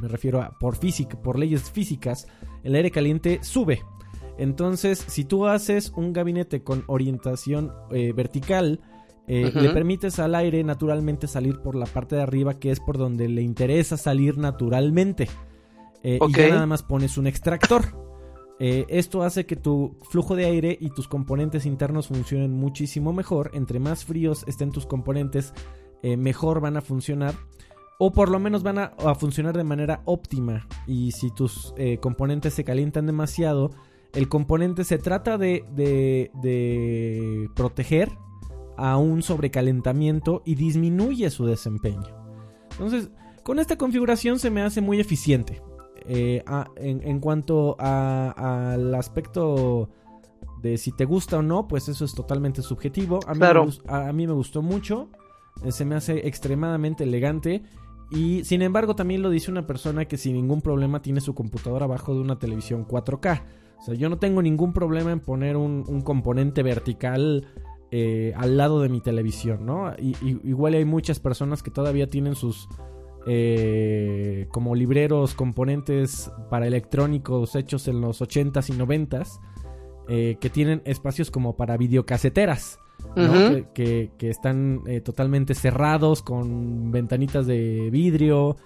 me 0.00 0.08
refiero 0.08 0.40
a 0.40 0.58
por 0.58 0.76
física, 0.76 1.20
por 1.20 1.38
leyes 1.38 1.70
físicas, 1.70 2.26
el 2.62 2.74
aire 2.74 2.90
caliente 2.90 3.40
sube. 3.42 3.82
Entonces, 4.36 5.04
si 5.06 5.24
tú 5.24 5.46
haces 5.46 5.92
un 5.96 6.12
gabinete 6.12 6.62
con 6.62 6.84
orientación 6.86 7.72
eh, 7.90 8.12
vertical, 8.12 8.80
eh, 9.26 9.50
le 9.54 9.70
permites 9.70 10.18
al 10.18 10.34
aire 10.34 10.62
naturalmente 10.64 11.28
salir 11.28 11.60
por 11.60 11.76
la 11.76 11.86
parte 11.86 12.16
de 12.16 12.22
arriba, 12.22 12.58
que 12.58 12.70
es 12.70 12.80
por 12.80 12.98
donde 12.98 13.28
le 13.28 13.42
interesa 13.42 13.96
salir 13.96 14.36
naturalmente. 14.36 15.28
Y 16.02 16.18
ya 16.32 16.48
nada 16.50 16.66
más 16.66 16.82
pones 16.82 17.16
un 17.16 17.26
extractor. 17.26 17.84
esto 18.58 19.22
hace 19.22 19.46
que 19.46 19.56
tu 19.56 19.96
flujo 20.10 20.36
de 20.36 20.44
aire 20.44 20.76
y 20.78 20.90
tus 20.90 21.08
componentes 21.08 21.64
internos 21.64 22.08
funcionen 22.08 22.52
muchísimo 22.52 23.14
mejor. 23.14 23.52
Entre 23.54 23.78
más 23.78 24.04
fríos 24.04 24.44
estén 24.46 24.72
tus 24.72 24.84
componentes, 24.84 25.54
eh, 26.04 26.18
mejor 26.18 26.60
van 26.60 26.76
a 26.76 26.82
funcionar. 26.82 27.34
O 27.98 28.12
por 28.12 28.28
lo 28.28 28.38
menos 28.38 28.62
van 28.62 28.78
a, 28.78 28.90
funcionar 29.14 29.56
de 29.56 29.64
manera 29.64 30.02
óptima. 30.04 30.68
Y 30.86 31.12
si 31.12 31.30
tus 31.30 31.72
eh, 31.78 31.96
componentes 31.96 32.52
se 32.52 32.62
calientan 32.62 33.06
demasiado, 33.06 33.70
el 34.12 34.28
componente 34.28 34.84
se 34.84 34.98
trata 34.98 35.38
de, 35.38 35.64
de, 35.72 37.48
proteger 37.56 38.12
a 38.76 38.98
un 38.98 39.22
sobrecalentamiento 39.22 40.42
y 40.44 40.56
disminuye 40.56 41.30
su 41.30 41.46
desempeño. 41.46 42.14
Entonces, 42.72 43.08
con 43.42 43.58
esta 43.58 43.78
configuración 43.78 44.38
se 44.38 44.50
me 44.50 44.60
hace 44.60 44.82
muy 44.82 45.00
eficiente. 45.00 45.62
Eh, 46.06 46.44
en, 46.76 47.18
cuanto 47.18 47.76
al 47.78 48.94
aspecto 48.94 49.88
de 50.60 50.76
si 50.76 50.92
te 50.92 51.06
gusta 51.06 51.38
o 51.38 51.42
no, 51.42 51.66
pues 51.66 51.88
eso 51.88 52.04
es 52.04 52.14
totalmente 52.14 52.60
subjetivo. 52.60 53.20
A 53.26 54.08
a 54.08 54.12
mí 54.12 54.26
me 54.26 54.34
gustó 54.34 54.60
mucho. 54.60 55.08
Eh, 55.62 55.72
se 55.72 55.84
me 55.84 55.94
hace 55.94 56.26
extremadamente 56.26 57.04
elegante. 57.04 57.62
Y 58.10 58.44
sin 58.44 58.62
embargo 58.62 58.94
también 58.94 59.22
lo 59.22 59.30
dice 59.30 59.50
una 59.50 59.66
persona 59.66 60.04
que 60.04 60.16
sin 60.16 60.34
ningún 60.34 60.60
problema 60.60 61.02
tiene 61.02 61.20
su 61.20 61.34
computadora 61.34 61.86
abajo 61.86 62.14
de 62.14 62.20
una 62.20 62.38
televisión 62.38 62.86
4K. 62.86 63.42
O 63.78 63.82
sea, 63.82 63.94
yo 63.94 64.08
no 64.08 64.18
tengo 64.18 64.42
ningún 64.42 64.72
problema 64.72 65.10
en 65.12 65.20
poner 65.20 65.56
un, 65.56 65.82
componente 66.02 66.62
vertical 66.62 67.46
eh, 67.90 68.32
al 68.36 68.56
lado 68.56 68.80
de 68.80 68.88
mi 68.88 69.00
televisión, 69.00 69.66
¿no? 69.66 69.92
Y, 69.98 70.16
igual 70.22 70.74
hay 70.74 70.84
muchas 70.84 71.18
personas 71.18 71.62
que 71.62 71.70
todavía 71.70 72.08
tienen 72.08 72.34
sus... 72.34 72.68
Eh, 73.26 74.48
como 74.50 74.74
libreros, 74.74 75.32
componentes 75.32 76.30
para 76.50 76.66
electrónicos 76.66 77.56
hechos 77.56 77.88
en 77.88 78.02
los 78.02 78.20
80s 78.20 78.68
y 78.68 78.78
90s, 78.78 80.38
que 80.38 80.50
tienen 80.50 80.82
espacios 80.84 81.30
como 81.30 81.56
para 81.56 81.78
videocaseteras 81.78 82.80
que, 83.74 84.10
están 84.20 84.82
eh, 84.86 85.00
totalmente 85.00 85.54
cerrados 85.54 86.22
con 86.22 86.90
ventanitas 86.90 87.46
de 87.46 87.88
vidrio 87.90 88.56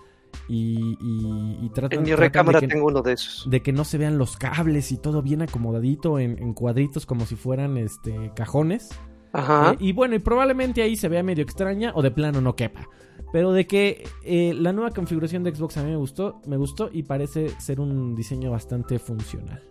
y, 0.49 0.97
y, 1.01 1.69
tratan, 1.75 1.99
En 1.99 2.05
mi 2.05 2.15
recámara 2.15 2.61
tengo 2.61 2.87
uno 2.87 3.03
de 3.03 3.13
esos. 3.13 3.49
De 3.51 3.63
que 3.63 3.73
no 3.73 3.85
se 3.85 3.99
vean 3.99 4.19
los 4.19 4.37
cables 4.37 4.93
y 4.93 4.97
todo 4.97 5.23
bien 5.23 5.43
acomodadito 5.43 6.19
en, 6.19 6.55
cuadritos 6.55 7.05
como 7.07 7.27
si 7.27 7.37
fueran 7.37 7.77
este 7.77 8.33
cajones. 8.35 8.91
Ajá. 9.33 9.73
Eh, 9.73 9.77
y 9.81 9.93
bueno, 9.93 10.15
y 10.15 10.21
probablemente 10.21 10.83
ahí 10.83 10.97
se 10.97 11.09
vea 11.09 11.23
medio 11.23 11.45
extraña 11.45 11.93
o 11.95 12.03
de 12.03 12.11
plano 12.11 12.41
no 12.41 12.57
quepa. 12.57 12.89
Pero 13.31 13.53
de 13.53 13.67
que 13.67 14.05
eh, 14.25 14.55
la 14.55 14.73
nueva 14.73 14.91
configuración 14.91 15.45
de 15.45 15.55
Xbox 15.55 15.77
a 15.77 15.83
mí 15.83 15.91
me 15.91 15.97
gustó, 15.97 16.41
me 16.47 16.57
gustó 16.57 16.89
y 16.91 17.03
parece 17.03 17.51
ser 17.61 17.81
un 17.81 18.15
diseño 18.15 18.51
bastante 18.51 18.99
funcional. 18.99 19.63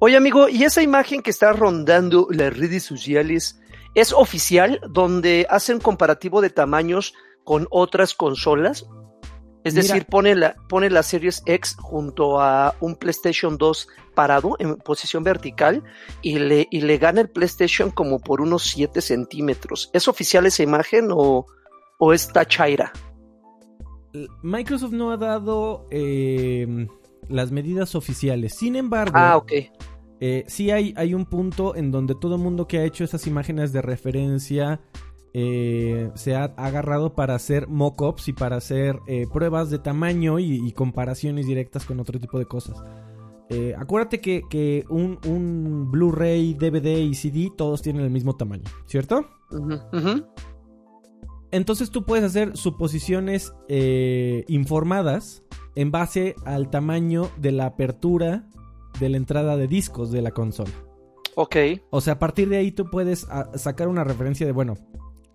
Oye 0.00 0.16
amigo, 0.16 0.48
¿y 0.48 0.62
esa 0.62 0.82
imagen 0.82 1.20
que 1.20 1.30
está 1.30 1.52
rondando 1.52 2.28
las 2.30 2.56
redes 2.56 2.82
sociales 2.84 3.60
es 3.94 4.12
oficial 4.12 4.80
donde 4.88 5.46
hacen 5.48 5.80
comparativo 5.80 6.40
de 6.40 6.50
tamaños 6.50 7.14
con 7.44 7.66
otras 7.70 8.14
consolas. 8.14 8.86
Es 9.62 9.74
decir, 9.74 10.04
pone 10.04 10.34
la, 10.34 10.56
pone 10.68 10.90
la 10.90 11.02
Series 11.02 11.42
X 11.46 11.76
junto 11.80 12.38
a 12.38 12.74
un 12.80 12.96
PlayStation 12.96 13.56
2 13.56 13.88
parado 14.14 14.56
en 14.58 14.76
posición 14.76 15.24
vertical 15.24 15.82
y 16.20 16.38
le, 16.38 16.68
y 16.70 16.82
le 16.82 16.98
gana 16.98 17.22
el 17.22 17.30
PlayStation 17.30 17.90
como 17.90 18.18
por 18.18 18.42
unos 18.42 18.64
7 18.64 19.00
centímetros. 19.00 19.88
¿Es 19.94 20.06
oficial 20.06 20.44
esa 20.44 20.62
imagen 20.62 21.08
o, 21.10 21.46
o 21.98 22.12
está 22.12 22.44
chaira? 22.44 22.92
Microsoft 24.42 24.92
no 24.92 25.10
ha 25.10 25.16
dado 25.16 25.86
eh, 25.90 26.86
las 27.28 27.50
medidas 27.50 27.94
oficiales. 27.94 28.54
Sin 28.54 28.76
embargo, 28.76 29.16
ah, 29.16 29.36
ok. 29.36 29.52
Eh, 30.20 30.44
sí 30.46 30.70
hay, 30.70 30.94
hay 30.96 31.14
un 31.14 31.26
punto 31.26 31.76
en 31.76 31.90
donde 31.90 32.14
todo 32.14 32.36
el 32.36 32.42
mundo 32.42 32.66
que 32.66 32.78
ha 32.78 32.84
hecho 32.84 33.04
esas 33.04 33.26
imágenes 33.26 33.72
de 33.72 33.82
referencia 33.82 34.80
eh, 35.36 36.12
se 36.14 36.36
ha 36.36 36.44
agarrado 36.56 37.16
para 37.16 37.34
hacer 37.34 37.66
mock-ups 37.66 38.28
y 38.28 38.32
para 38.32 38.54
hacer 38.54 39.00
eh, 39.08 39.26
pruebas 39.32 39.68
de 39.68 39.80
tamaño 39.80 40.38
y, 40.38 40.70
comparaciones 40.70 41.48
directas 41.48 41.84
con 41.84 41.98
otro 41.98 42.20
tipo 42.20 42.38
de 42.38 42.46
cosas. 42.46 42.80
Eh, 43.50 43.74
acuérdate 43.76 44.20
que, 44.20 44.84
un, 44.88 45.90
Blu-ray, 45.90 46.54
DVD 46.54 47.00
y 47.00 47.14
CD 47.14 47.50
todos 47.54 47.82
tienen 47.82 48.04
el 48.04 48.10
mismo 48.10 48.36
tamaño, 48.36 48.62
¿cierto? 48.86 49.26
Entonces 51.50 51.90
tú 51.90 52.04
puedes 52.04 52.24
hacer 52.24 52.56
suposiciones 52.56 53.52
informadas 54.46 55.42
en 55.74 55.90
base 55.90 56.36
al 56.44 56.70
tamaño 56.70 57.28
de 57.38 57.50
la 57.50 57.66
apertura 57.66 58.48
de 58.98 59.08
la 59.08 59.16
entrada 59.16 59.56
de 59.56 59.68
discos 59.68 60.10
de 60.10 60.22
la 60.22 60.30
consola. 60.30 60.72
Ok. 61.36 61.56
O 61.90 62.00
sea, 62.00 62.14
a 62.14 62.18
partir 62.18 62.48
de 62.48 62.58
ahí 62.58 62.72
tú 62.72 62.90
puedes 62.90 63.26
ah, 63.30 63.50
sacar 63.56 63.88
una 63.88 64.04
referencia 64.04 64.46
de, 64.46 64.52
bueno, 64.52 64.74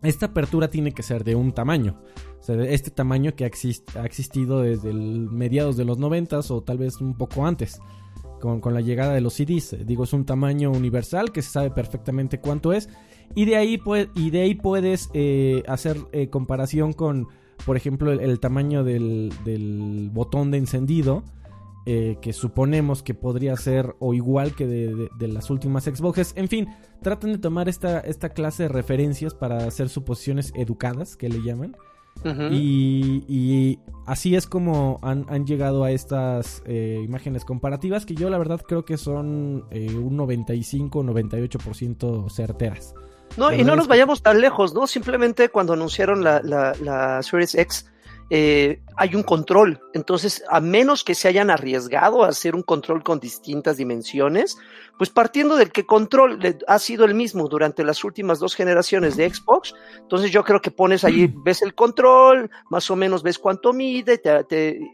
esta 0.01 0.27
apertura 0.27 0.69
tiene 0.69 0.93
que 0.93 1.03
ser 1.03 1.23
de 1.23 1.35
un 1.35 1.51
tamaño. 1.51 2.01
O 2.39 2.43
sea, 2.43 2.55
de 2.55 2.73
este 2.73 2.89
tamaño 2.89 3.35
que 3.35 3.43
ha, 3.43 4.05
existido 4.05 4.61
desde 4.61 4.91
el 4.91 5.29
mediados 5.29 5.75
de 5.75 5.85
los 5.85 5.97
noventas 5.97 6.51
o 6.51 6.61
tal 6.61 6.77
vez 6.77 7.01
un 7.01 7.17
poco 7.17 7.45
antes. 7.45 7.79
Con, 8.39 8.61
la 8.73 8.79
llegada 8.79 9.13
de 9.13 9.19
los 9.19 9.33
CDs. 9.33 9.75
Digo, 9.85 10.05
es 10.05 10.13
un 10.13 10.23
tamaño 10.23 10.71
universal 10.71 11.33
que 11.33 11.41
se 11.41 11.49
sabe 11.49 11.71
perfectamente 11.71 12.39
cuánto 12.39 12.71
es. 12.71 12.87
Y 13.35 13.43
de 13.43 13.57
ahí, 13.57 13.81
y 14.15 14.29
de 14.29 14.41
ahí 14.41 14.55
puedes 14.55 15.09
eh, 15.13 15.61
hacer 15.67 15.97
eh, 16.13 16.29
comparación 16.29 16.93
con, 16.93 17.27
por 17.65 17.75
ejemplo, 17.75 18.13
el, 18.13 18.39
tamaño 18.39 18.85
del, 18.85 19.33
del, 19.43 20.09
botón 20.13 20.51
de 20.51 20.57
encendido. 20.57 21.25
Eh, 21.91 22.19
que 22.21 22.33
suponemos 22.33 23.01
que 23.01 23.15
podría 23.15 23.57
ser 23.57 23.95
o 23.97 24.13
igual 24.13 24.55
que 24.55 24.67
de, 24.67 25.27
las 25.27 25.49
últimas 25.49 25.85
Xboxes. 25.85 26.33
En 26.35 26.47
fin, 26.47 26.67
traten 27.01 27.31
de 27.31 27.39
tomar 27.39 27.67
esta, 27.67 27.99
esta 28.01 28.29
clase 28.29 28.61
de 28.61 28.69
referencias 28.69 29.33
para 29.33 29.65
hacer 29.65 29.89
suposiciones 29.89 30.53
educadas, 30.55 31.15
que 31.15 31.29
le 31.29 31.41
llaman. 31.41 31.75
y, 32.51 33.79
así 34.05 34.35
es 34.35 34.45
como 34.45 34.99
han, 35.01 35.47
llegado 35.47 35.83
a 35.83 35.89
estas 35.89 36.61
eh, 36.67 37.01
imágenes 37.03 37.43
comparativas 37.43 38.05
que 38.05 38.13
yo 38.13 38.29
la 38.29 38.37
verdad 38.37 38.61
creo 38.67 38.85
que 38.85 38.97
son 38.97 39.65
eh, 39.71 39.95
un 39.95 40.15
95-98% 40.15 42.29
certeras. 42.29 42.93
No, 43.35 43.51
y 43.51 43.63
no 43.63 43.75
nos 43.75 43.87
vayamos 43.87 44.21
tan 44.21 44.41
lejos, 44.41 44.75
¿no? 44.75 44.85
Simplemente 44.85 45.49
cuando 45.49 45.73
anunciaron 45.73 46.23
la, 46.23 46.39
la, 46.43 46.75
la 46.83 47.23
Series 47.23 47.55
X, 47.55 47.89
eh, 48.29 48.81
hay 48.95 49.15
un 49.15 49.23
control. 49.23 49.79
Entonces, 49.93 50.43
a 50.49 50.59
menos 50.59 51.03
que 51.03 51.15
se 51.15 51.27
hayan 51.27 51.49
arriesgado 51.49 52.23
a 52.23 52.27
hacer 52.27 52.53
un 52.53 52.63
control 52.63 53.03
con 53.03 53.19
distintas 53.19 53.77
dimensiones, 53.77 54.57
pues 54.97 55.09
partiendo 55.09 55.55
del 55.55 55.71
que 55.71 55.85
control 55.85 56.39
ha 56.67 56.79
sido 56.79 57.05
el 57.05 57.13
mismo 57.13 57.47
durante 57.47 57.83
las 57.83 58.03
últimas 58.03 58.39
dos 58.39 58.55
generaciones 58.55 59.15
de 59.15 59.33
Xbox, 59.33 59.73
entonces 59.99 60.31
yo 60.31 60.43
creo 60.43 60.61
que 60.61 60.71
pones 60.71 61.05
ahí, 61.05 61.27
mm. 61.27 61.43
ves 61.43 61.61
el 61.61 61.73
control, 61.73 62.51
más 62.69 62.91
o 62.91 62.95
menos 62.95 63.23
ves 63.23 63.39
cuánto 63.39 63.71
mide, 63.71 64.21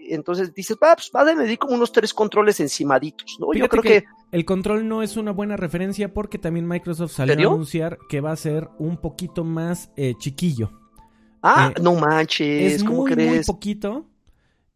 entonces 0.07 0.53
dices, 0.53 0.77
ah, 0.81 0.95
pues 0.95 1.11
va 1.13 1.25
me 1.35 1.45
di 1.45 1.57
como 1.57 1.73
unos 1.73 1.91
tres 1.91 2.13
controles 2.13 2.59
encimaditos, 2.59 3.37
¿no? 3.39 3.51
yo 3.53 3.67
creo 3.67 3.81
que, 3.81 4.05
El 4.31 4.45
control 4.45 4.87
no 4.87 5.01
es 5.01 5.17
una 5.17 5.31
buena 5.31 5.57
referencia 5.57 6.13
porque 6.13 6.37
también 6.37 6.67
Microsoft 6.67 7.13
salió 7.13 7.49
a 7.49 7.53
anunciar 7.53 7.97
que 8.07 8.21
va 8.21 8.31
a 8.31 8.35
ser 8.35 8.69
un 8.77 8.97
poquito 8.97 9.43
más 9.43 9.91
eh, 9.97 10.13
chiquillo. 10.19 10.84
Ah, 11.47 11.71
eh, 11.75 11.79
no 11.79 11.93
manches, 11.93 12.73
es 12.73 12.83
¿cómo 12.83 13.03
muy, 13.03 13.11
crees? 13.11 13.31
Muy 13.31 13.43
poquito. 13.43 14.05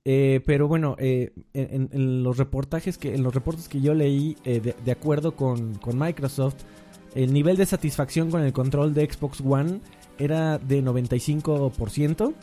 Eh, 0.05 0.41
pero 0.45 0.67
bueno, 0.67 0.95
eh, 0.99 1.33
en, 1.53 2.23
los 2.23 2.37
reportajes 2.37 2.99
que, 2.99 3.15
en 3.15 3.23
los 3.23 3.33
reportes 3.33 3.67
que 3.67 3.81
yo 3.81 3.95
leí, 3.95 4.37
de, 4.43 4.91
acuerdo 4.91 5.35
con, 5.35 5.79
Microsoft, 5.93 6.57
el 7.15 7.33
nivel 7.33 7.57
de 7.57 7.65
satisfacción 7.65 8.29
con 8.29 8.43
el 8.43 8.53
control 8.53 8.93
de 8.93 9.11
Xbox 9.11 9.41
One 9.41 9.81
era 10.19 10.59
de 10.59 10.83
95%. 10.83 12.33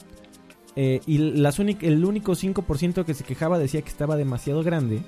y 1.07 1.19
las 1.19 1.59
el 1.61 2.05
único 2.05 2.33
5% 2.33 3.05
que 3.05 3.15
se 3.15 3.25
quejaba 3.25 3.59
decía 3.59 3.83
que 3.83 3.91
estaba 3.91 4.17
demasiado 4.17 4.65
grande. 4.65 5.03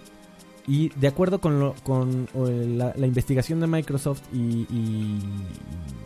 Y 0.69 0.91
de 0.91 1.09
acuerdo 1.09 1.41
con, 1.41 1.73
con 1.83 2.29
la, 2.35 2.95
investigación 3.07 3.59
de 3.59 3.67
Microsoft 3.67 4.23
y, 4.33 4.67
y, 4.71 5.19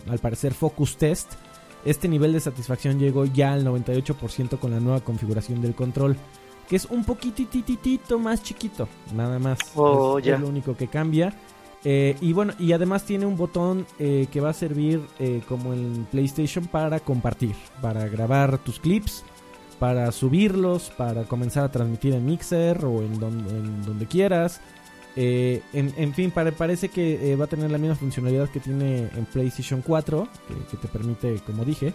al 0.08 0.18
parecer 0.18 0.54
Focus 0.54 0.96
Test, 0.96 1.34
este 1.84 2.08
nivel 2.08 2.32
de 2.32 2.40
satisfacción 2.40 2.98
llegó 2.98 3.24
ya 3.24 3.52
al 3.52 3.64
98% 3.64 4.58
con 4.58 4.70
la 4.70 4.80
nueva 4.80 5.00
configuración 5.00 5.60
del 5.60 5.74
control, 5.74 6.16
que 6.68 6.76
es 6.76 6.86
un 6.86 7.04
poquitititito 7.04 8.18
más 8.18 8.42
chiquito, 8.42 8.88
nada 9.14 9.38
más. 9.38 9.58
Oh, 9.74 10.18
es, 10.18 10.40
lo 10.40 10.48
único 10.48 10.76
que 10.76 10.88
cambia. 10.88 11.34
Eh, 11.84 12.16
y 12.20 12.32
bueno, 12.32 12.52
y 12.60 12.72
además 12.72 13.04
tiene 13.04 13.26
un 13.26 13.36
botón 13.36 13.86
eh, 13.98 14.28
que 14.30 14.40
va 14.40 14.50
a 14.50 14.54
servir 14.54 15.00
eh, 15.18 15.42
como 15.48 15.72
en 15.72 16.06
PlayStation 16.10 16.66
para 16.66 17.00
compartir, 17.00 17.56
para 17.80 18.06
grabar 18.06 18.58
tus 18.58 18.78
clips, 18.78 19.24
para 19.80 20.12
subirlos, 20.12 20.90
para 20.96 21.24
comenzar 21.24 21.64
a 21.64 21.72
transmitir 21.72 22.14
en 22.14 22.24
Mixer 22.24 22.84
o 22.84 23.02
en 23.02 23.18
donde 23.18 24.06
quieras. 24.06 24.60
Eh, 25.14 25.60
en, 25.74 26.14
fin, 26.14 26.30
parece 26.30 26.88
que 26.88 27.32
eh, 27.32 27.36
va 27.36 27.44
a 27.44 27.48
tener 27.48 27.70
la 27.70 27.78
misma 27.78 27.96
funcionalidad 27.96 28.48
que 28.48 28.60
tiene 28.60 29.08
en 29.14 29.26
PlayStation 29.26 29.82
4, 29.82 30.28
que, 30.70 30.76
te 30.76 30.88
permite, 30.88 31.40
como 31.46 31.64
dije. 31.64 31.92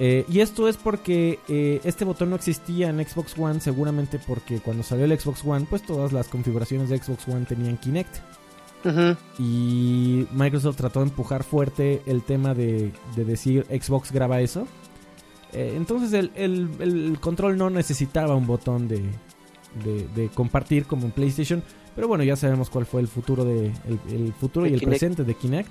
Eh, 0.00 0.24
y 0.28 0.40
esto 0.40 0.68
es 0.68 0.76
porque 0.76 1.40
este 1.84 2.04
botón 2.04 2.30
no 2.30 2.36
existía 2.36 2.88
en 2.88 3.04
Xbox 3.04 3.36
One, 3.36 3.60
seguramente 3.60 4.18
porque 4.18 4.60
cuando 4.60 4.82
salió 4.82 5.04
el 5.04 5.18
Xbox 5.18 5.44
One, 5.44 5.66
pues 5.68 5.82
todas 5.82 6.12
las 6.12 6.28
configuraciones 6.28 6.88
de 6.88 6.98
Xbox 6.98 7.28
One 7.28 7.44
tenían 7.44 7.76
Kinect. 7.76 8.16
Y 9.38 10.26
Microsoft 10.32 10.76
trató 10.76 11.00
de 11.00 11.06
empujar 11.06 11.42
fuerte 11.42 12.00
el 12.06 12.22
tema 12.22 12.54
de, 12.54 12.92
decir 13.16 13.66
Xbox 13.68 14.12
graba 14.12 14.40
eso. 14.40 14.66
entonces 15.52 16.30
el, 16.34 17.18
control 17.20 17.58
no 17.58 17.68
necesitaba 17.68 18.34
un 18.36 18.46
botón 18.46 18.88
de, 18.88 19.02
de 20.14 20.28
compartir 20.30 20.86
como 20.86 21.04
en 21.04 21.10
PlayStation. 21.10 21.62
Pero 21.98 22.06
bueno, 22.06 22.22
ya 22.22 22.36
sabemos 22.36 22.70
cuál 22.70 22.86
fue 22.86 23.00
el 23.00 23.08
futuro 23.08 23.44
de 23.44 23.72
el, 24.08 24.32
futuro 24.32 24.68
y 24.68 24.72
el 24.72 24.80
presente 24.80 25.24
de 25.24 25.34
Kinect. 25.34 25.68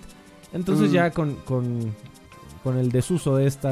Entonces 0.51 0.89
mm. 0.89 0.93
ya 0.93 1.11
con, 1.11 1.35
con, 1.35 1.95
con, 2.65 2.77
el 2.77 2.91
desuso 2.91 3.37
de 3.37 3.47
este 3.47 3.69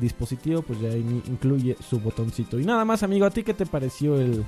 dispositivo, 0.00 0.62
pues 0.62 0.80
ya 0.80 0.88
incluye 0.88 1.76
su 1.88 2.00
botoncito. 2.00 2.58
Y 2.58 2.64
nada 2.64 2.84
más, 2.84 3.04
amigo, 3.04 3.26
¿a 3.26 3.30
ti 3.30 3.44
qué 3.44 3.54
te 3.54 3.64
pareció 3.64 4.18
el, 4.20 4.44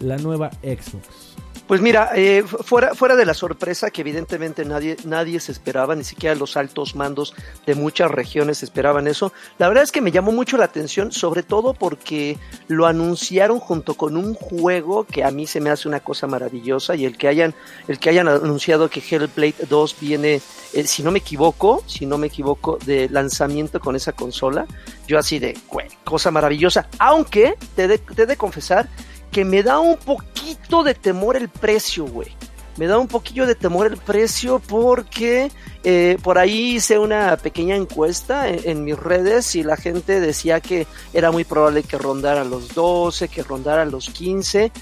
la 0.00 0.18
nueva 0.18 0.50
Xbox? 0.62 1.36
Pues 1.66 1.80
mira, 1.80 2.10
eh, 2.14 2.44
fuera, 2.44 2.94
fuera 2.94 3.16
de 3.16 3.26
la 3.26 3.34
sorpresa 3.34 3.90
que 3.90 4.02
evidentemente 4.02 4.64
nadie, 4.64 4.96
nadie 5.04 5.40
se 5.40 5.50
esperaba, 5.50 5.96
ni 5.96 6.04
siquiera 6.04 6.36
los 6.36 6.56
altos 6.56 6.94
mandos 6.94 7.34
de 7.66 7.74
muchas 7.74 8.08
regiones 8.08 8.62
esperaban 8.62 9.08
eso, 9.08 9.32
la 9.58 9.66
verdad 9.66 9.82
es 9.82 9.90
que 9.90 10.00
me 10.00 10.12
llamó 10.12 10.30
mucho 10.30 10.56
la 10.58 10.66
atención, 10.66 11.10
sobre 11.10 11.42
todo 11.42 11.74
porque 11.74 12.38
lo 12.68 12.86
anunciaron 12.86 13.58
junto 13.58 13.94
con 13.94 14.16
un 14.16 14.34
juego 14.34 15.04
que 15.04 15.24
a 15.24 15.32
mí 15.32 15.48
se 15.48 15.60
me 15.60 15.70
hace 15.70 15.88
una 15.88 15.98
cosa 15.98 16.28
maravillosa 16.28 16.94
y 16.94 17.04
el 17.04 17.16
que 17.16 17.26
hayan, 17.26 17.52
el 17.88 17.98
que 17.98 18.10
hayan 18.10 18.28
anunciado 18.28 18.88
que 18.88 19.00
Hellblade 19.00 19.66
2 19.68 19.96
viene, 20.00 20.40
eh, 20.72 20.86
si 20.86 21.02
no 21.02 21.10
me 21.10 21.18
equivoco, 21.18 21.82
si 21.88 22.06
no 22.06 22.16
me 22.16 22.28
equivoco, 22.28 22.78
de 22.86 23.08
lanzamiento 23.08 23.80
con 23.80 23.96
esa 23.96 24.12
consola, 24.12 24.66
yo 25.08 25.18
así 25.18 25.40
de, 25.40 25.58
cosa 26.04 26.30
maravillosa, 26.30 26.88
aunque 27.00 27.56
te 27.74 27.88
de, 27.88 27.98
te 27.98 28.26
de 28.26 28.36
confesar 28.36 28.88
que 29.30 29.44
me 29.44 29.62
da 29.62 29.78
un 29.78 29.96
poquito 29.96 30.82
de 30.82 30.94
temor 30.94 31.36
el 31.36 31.48
precio, 31.48 32.04
güey. 32.06 32.28
Me 32.76 32.86
da 32.86 32.98
un 32.98 33.08
poquillo 33.08 33.46
de 33.46 33.54
temor 33.54 33.86
el 33.86 33.96
precio 33.96 34.58
porque 34.58 35.50
eh, 35.82 36.18
por 36.22 36.36
ahí 36.36 36.76
hice 36.76 36.98
una 36.98 37.36
pequeña 37.38 37.74
encuesta 37.74 38.48
en, 38.48 38.84
mis 38.84 38.98
redes 38.98 39.54
y 39.54 39.62
la 39.62 39.76
gente 39.78 40.20
decía 40.20 40.60
que 40.60 40.86
era 41.14 41.30
muy 41.30 41.44
probable 41.44 41.84
que 41.84 41.96
rondara 41.96 42.44
los 42.44 42.74
12, 42.74 43.28
que 43.28 43.42
rondara 43.42 43.86
los 43.86 44.10
15. 44.10 44.72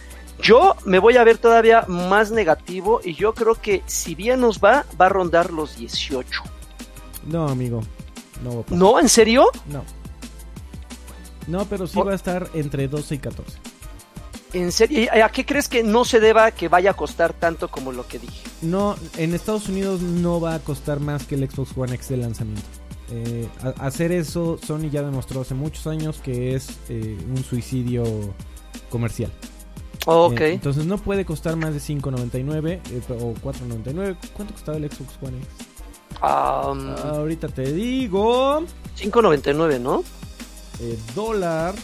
Yo 0.43 0.75
me 0.85 0.99
voy 0.99 1.17
a 1.17 1.25
ver 1.25 1.39
todavía 1.39 1.85
más 1.87 2.33
negativo 2.33 3.01
y 3.05 3.15
yo 3.15 3.33
creo 3.33 3.55
que 3.55 3.85
si 3.87 4.17
bien 4.17 4.41
nos 4.41 4.59
va, 4.59 4.85
va 5.01 5.07
a 5.07 5.11
rondar 5.11 5.53
los 5.53 5.77
18. 5.77 6.43
No, 7.27 7.47
amigo. 7.47 7.81
No, 8.43 8.65
¿No? 8.71 8.99
¿En 8.99 9.09
serio? 9.09 9.47
No. 9.67 9.85
No, 11.47 11.65
pero 11.67 11.87
sí 11.87 12.01
va 12.01 12.13
a 12.13 12.15
estar 12.17 12.49
entre 12.55 12.89
12 12.89 13.15
y 13.15 13.19
14. 13.19 13.59
¿En 14.55 14.73
serio? 14.73 15.11
¿A 15.13 15.29
qué 15.31 15.45
crees 15.45 15.69
que 15.69 15.83
no 15.83 16.05
se 16.05 16.21
deba 16.21 16.51
que 16.53 16.69
vaya 16.69 16.93
a 16.93 16.95
costar 16.95 17.33
tanto 17.33 17.69
como 17.69 17.93
lo 17.93 18.07
que 18.07 18.19
dije? 18.19 18.43
No, 18.63 18.97
en 19.17 19.35
Estados 19.35 19.69
Unidos 19.69 20.01
no 20.01 20.41
va 20.41 20.55
a 20.55 20.59
costar 20.61 21.01
más 21.01 21.27
que 21.27 21.35
el 21.35 21.51
Xbox 21.51 21.77
One 21.77 21.95
X 21.95 22.09
de 22.09 22.17
lanzamiento. 22.17 22.63
Eh, 23.11 23.49
hacer 23.81 24.13
eso, 24.13 24.59
Sony 24.65 24.89
ya 24.91 25.03
demostró 25.03 25.43
hace 25.43 25.55
muchos 25.55 25.87
años 25.87 26.21
que 26.23 26.55
es 26.55 26.69
eh, 26.89 27.19
un 27.29 27.45
suicidio 27.45 28.05
comercial. 28.89 29.31
Ok. 30.07 30.41
Eh, 30.41 30.53
entonces 30.55 30.87
no 30.87 30.99
puede 30.99 31.25
costar 31.25 31.57
más 31.57 31.75
de 31.75 31.81
5.99 31.81 32.81
eh, 32.91 33.03
o 33.11 33.35
4.99. 33.35 34.17
¿Cuánto 34.35 34.55
costaba 34.55 34.79
el 34.79 34.91
Xbox 34.91 35.19
One 35.21 35.39
X? 35.39 35.49
Am, 36.21 36.95
Ahorita 36.97 37.49
te 37.49 37.73
digo. 37.73 38.61
5.99, 38.97 39.81
¿no? 39.81 40.05
eh, 40.81 40.99
dólar 41.15 41.75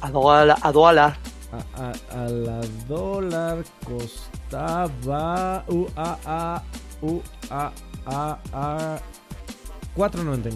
A 0.00 0.10
dólar. 0.10 0.56
A 0.62 0.72
dólar. 0.72 1.16
a, 1.50 1.82
a- 1.82 2.24
a 2.24 2.28
la 2.28 2.60
dólar 2.86 3.64
costaba 3.84 5.64
u 5.68 5.86
a 5.96 6.18
a 6.26 6.62
u 7.02 7.20
a 7.50 7.72
a 8.06 8.38
a 8.52 8.98
4.99. 9.96 10.52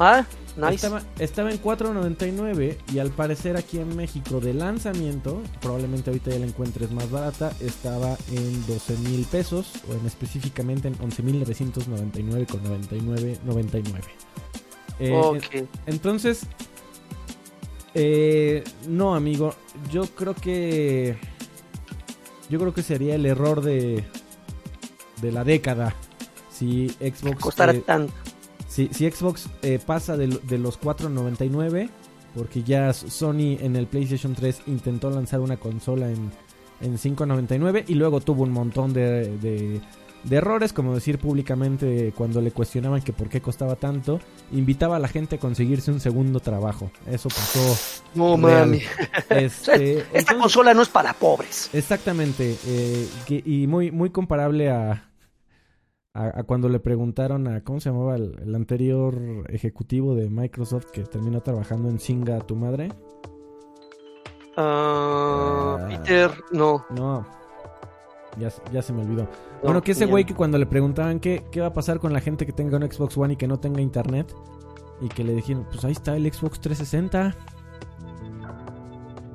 Ah, 0.00 0.24
nice. 0.56 0.74
Estaba, 0.74 1.02
estaba 1.18 1.50
en 1.50 1.62
4.99 1.62 2.76
y 2.92 2.98
al 2.98 3.10
parecer 3.10 3.56
aquí 3.56 3.78
en 3.78 3.94
México 3.96 4.40
de 4.40 4.54
lanzamiento, 4.54 5.42
probablemente 5.60 6.10
ahorita 6.10 6.30
ya 6.30 6.38
la 6.40 6.46
encuentres 6.46 6.90
más 6.90 7.10
barata, 7.10 7.52
estaba 7.60 8.16
en 8.32 8.66
12 8.66 8.96
mil 8.98 9.24
pesos 9.26 9.72
o 9.88 9.92
en 9.94 10.06
específicamente 10.06 10.88
en 10.88 10.96
11.999 10.98 12.46
con 12.46 12.62
99, 12.64 13.38
99. 13.44 14.04
Eh, 15.00 15.12
ok. 15.14 15.68
entonces, 15.86 16.40
eh, 17.94 18.64
no, 18.86 19.14
amigo. 19.14 19.54
Yo 19.90 20.06
creo 20.06 20.34
que. 20.34 21.16
Yo 22.48 22.58
creo 22.58 22.72
que 22.72 22.82
sería 22.82 23.14
el 23.14 23.26
error 23.26 23.60
de. 23.62 24.04
De 25.20 25.32
la 25.32 25.44
década. 25.44 25.94
Si 26.50 26.88
Xbox. 26.88 27.40
Costará 27.40 27.72
eh, 27.72 27.82
tanto. 27.84 28.12
si, 28.68 28.88
si 28.92 29.10
Xbox 29.10 29.48
eh, 29.62 29.78
pasa 29.84 30.16
de, 30.16 30.28
de 30.28 30.58
los 30.58 30.80
4.99. 30.80 31.90
Porque 32.34 32.62
ya 32.62 32.92
Sony 32.92 33.56
en 33.60 33.74
el 33.74 33.86
PlayStation 33.86 34.34
3 34.34 34.62
intentó 34.66 35.10
lanzar 35.10 35.40
una 35.40 35.56
consola 35.56 36.10
en, 36.10 36.30
en 36.80 36.96
5.99. 36.98 37.84
Y 37.88 37.94
luego 37.94 38.20
tuvo 38.20 38.42
un 38.44 38.50
montón 38.52 38.92
de, 38.92 39.36
de- 39.38 39.80
de 40.24 40.36
errores. 40.36 40.72
Como 40.72 40.94
decir 40.94 41.18
públicamente 41.18 42.12
cuando 42.16 42.40
le 42.40 42.50
cuestionaban 42.50 43.02
que 43.02 43.12
por 43.12 43.28
qué 43.28 43.40
costaba 43.40 43.76
tanto. 43.76 44.20
Invitaba 44.52 44.96
a 44.96 44.98
la 44.98 45.08
gente 45.08 45.36
a 45.36 45.38
conseguirse 45.38 45.90
un 45.90 46.00
segundo 46.00 46.40
trabajo. 46.40 46.90
Eso 47.06 47.28
pasó. 47.28 47.76
No 48.14 48.36
mami. 48.36 48.80
Este, 49.30 49.98
Esta 49.98 50.18
entonces- 50.18 50.34
consola 50.40 50.74
no 50.74 50.82
es 50.82 50.88
para 50.88 51.12
pobres. 51.14 51.70
Exactamente. 51.72 52.56
eh, 52.66 53.08
que- 53.26 53.42
y 53.44 53.66
muy, 53.66 53.90
muy 53.90 54.10
comparable 54.10 54.70
a, 54.70 55.10
a, 56.14 56.40
a 56.40 56.42
cuando 56.44 56.68
le 56.68 56.80
preguntaron 56.80 57.46
a, 57.48 57.62
¿cómo 57.62 57.78
se 57.80 57.90
llamaba 57.90 58.16
el, 58.16 58.36
el 58.42 58.54
anterior 58.54 59.14
ejecutivo 59.50 60.14
de 60.14 60.28
Microsoft 60.30 60.86
que 60.92 61.02
terminó 61.04 61.40
trabajando 61.42 61.88
en 61.88 62.00
Singa 62.00 62.40
tu 62.40 62.56
madre? 62.56 62.88
Ah, 64.56 65.76
Ah. 65.80 65.86
Peter, 65.88 66.30
no. 66.50 66.84
No. 66.90 67.24
Ya, 68.38 68.50
se- 68.50 68.62
ya 68.72 68.82
se 68.82 68.92
me 68.92 69.02
olvidó. 69.02 69.22
no, 69.24 69.28
bueno, 69.64 69.82
que 69.82 69.92
ese 69.92 70.06
güey 70.06 70.24
que 70.24 70.34
cuando 70.34 70.58
le 70.58 70.66
preguntaban 70.66 71.18
qué, 71.20 71.44
qué 71.50 71.60
va 71.60 71.68
a 71.68 71.72
pasar 71.72 71.98
con 71.98 72.12
la 72.12 72.20
gente 72.20 72.46
que 72.46 72.52
tenga 72.52 72.76
un 72.76 72.82
Xbox 72.90 73.16
One 73.16 73.34
y 73.34 73.36
que 73.36 73.48
no 73.48 73.58
tenga 73.58 73.80
internet, 73.80 74.32
y 75.00 75.08
que 75.08 75.24
le 75.24 75.34
dijeron, 75.34 75.64
pues 75.70 75.84
ahí 75.84 75.92
está 75.92 76.16
el 76.16 76.32
Xbox 76.32 76.60
360. 76.60 77.34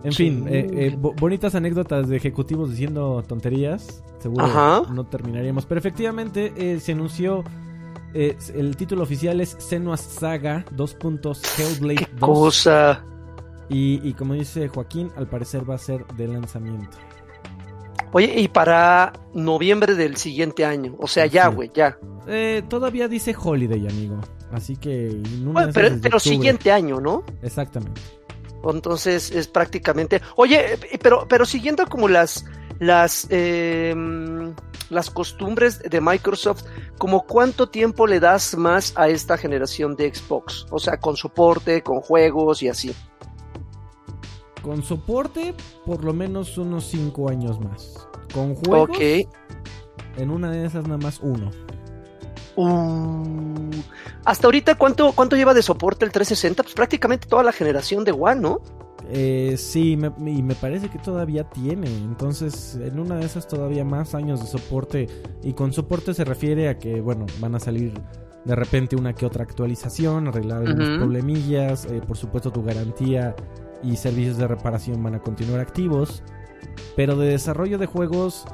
En 0.03 0.11
Sí. 0.11 0.23
fin, 0.29 0.45
eh, 0.49 0.67
eh, 0.71 0.97
bo- 0.99 1.13
bonitas 1.13 1.55
anécdotas 1.55 2.09
de 2.09 2.17
ejecutivos 2.17 2.69
diciendo 2.71 3.23
tonterías. 3.27 4.03
Seguro 4.19 4.45
Ajá. 4.45 4.81
no 4.91 5.05
terminaríamos. 5.05 5.65
Pero 5.65 5.79
efectivamente 5.79 6.53
eh, 6.57 6.79
se 6.79 6.91
anunció. 6.93 7.43
eh, 8.15 8.37
el 8.53 8.75
título 8.77 9.01
oficial 9.03 9.41
es 9.41 9.55
Senua's 9.59 10.01
Saga 10.01 10.65
2. 10.71 10.95
Hellblade 11.57 11.95
Qué 12.05 12.07
2. 12.19 12.29
cosa. 12.29 13.03
Y, 13.69 14.07
y 14.07 14.13
como 14.13 14.33
dice 14.35 14.67
Joaquín, 14.67 15.09
al 15.15 15.27
parecer 15.27 15.67
va 15.67 15.75
a 15.75 15.77
ser 15.79 16.05
de 16.15 16.27
lanzamiento. 16.27 16.95
Oye, 18.13 18.39
y 18.39 18.47
para 18.47 19.11
noviembre 19.33 19.95
del 19.95 20.17
siguiente 20.17 20.65
año. 20.65 20.95
O 20.99 21.07
sea, 21.07 21.25
ya, 21.25 21.49
Sí. 21.49 21.55
güey, 21.55 21.71
ya. 21.73 21.97
Eh, 22.27 22.63
todavía 22.69 23.07
dice 23.07 23.35
Holiday, 23.37 23.87
amigo. 23.87 24.21
Así 24.51 24.77
que. 24.77 25.07
esas 25.07 25.99
pero, 26.01 26.19
siguiente 26.19 26.71
año, 26.71 27.01
¿no? 27.01 27.23
Exactamente. 27.41 27.99
Entonces 28.63 29.31
es 29.31 29.47
prácticamente. 29.47 30.21
Oye, 30.35 30.75
eh, 30.75 30.99
pero, 31.01 31.25
pero 31.27 31.45
siguiendo 31.45 31.85
como 31.87 32.07
las 32.07 32.45
las 32.79 33.27
eh, 33.29 33.93
las 34.89 35.09
costumbres 35.09 35.79
de 35.79 36.01
Microsoft, 36.01 36.63
como 36.97 37.25
cuánto 37.25 37.67
tiempo 37.69 38.07
le 38.07 38.19
das 38.19 38.55
más 38.55 38.93
a 38.95 39.09
esta 39.09 39.37
generación 39.37 39.95
de 39.95 40.13
Xbox, 40.13 40.65
o 40.69 40.79
sea, 40.79 40.97
con 40.97 41.17
soporte, 41.17 41.81
con 41.81 42.01
juegos 42.01 42.61
y 42.63 42.69
así. 42.69 42.93
Con 44.63 44.81
soporte, 44.81 45.53
por 45.85 46.03
lo 46.03 46.13
menos 46.13 46.57
unos 46.57 46.85
5 46.87 47.29
años 47.29 47.59
más. 47.59 48.07
Con 48.33 48.55
juegos, 48.55 48.89
Ok. 48.89 49.01
en 50.17 50.31
una 50.31 50.49
de 50.49 50.65
esas 50.65 50.85
nada 50.85 50.97
más 50.97 51.19
uno. 51.21 51.51
Uh, 52.55 53.71
hasta 54.25 54.47
ahorita, 54.47 54.75
¿cuánto, 54.75 55.11
¿cuánto 55.13 55.35
lleva 55.35 55.53
de 55.53 55.61
soporte 55.61 56.05
el 56.05 56.11
360? 56.11 56.63
Pues 56.63 56.75
prácticamente 56.75 57.27
toda 57.27 57.43
la 57.43 57.51
generación 57.51 58.03
de 58.03 58.11
One, 58.11 58.41
¿no? 58.41 58.61
Eh, 59.09 59.55
sí, 59.57 59.97
me- 59.97 60.13
y 60.31 60.41
me 60.43 60.55
parece 60.55 60.89
que 60.89 60.97
todavía 60.99 61.43
tiene. 61.49 61.87
Entonces, 61.87 62.75
en 62.81 62.99
una 62.99 63.15
de 63.17 63.25
esas 63.25 63.47
todavía 63.47 63.83
más 63.83 64.15
años 64.15 64.39
de 64.39 64.47
soporte. 64.47 65.09
Y 65.43 65.53
con 65.53 65.73
soporte 65.73 66.13
se 66.13 66.23
refiere 66.23 66.69
a 66.69 66.77
que, 66.77 67.01
bueno, 67.01 67.25
van 67.41 67.55
a 67.55 67.59
salir 67.59 67.93
de 68.45 68.55
repente 68.55 68.95
una 68.95 69.13
que 69.13 69.25
otra 69.25 69.43
actualización, 69.43 70.27
arreglar 70.27 70.61
algunos 70.61 70.87
Ujú. 70.89 70.97
problemillas. 70.99 71.85
eh, 71.85 72.01
por 72.07 72.17
supuesto, 72.17 72.51
tu 72.51 72.63
garantía 72.63 73.35
y 73.83 73.95
servicios 73.95 74.37
de 74.37 74.47
reparación 74.47 75.03
van 75.03 75.15
a 75.15 75.19
continuar 75.19 75.59
activos. 75.59 76.23
Pero 76.95 77.15
de 77.15 77.29
desarrollo 77.29 77.77
de 77.77 77.85
juegos, 77.85 78.45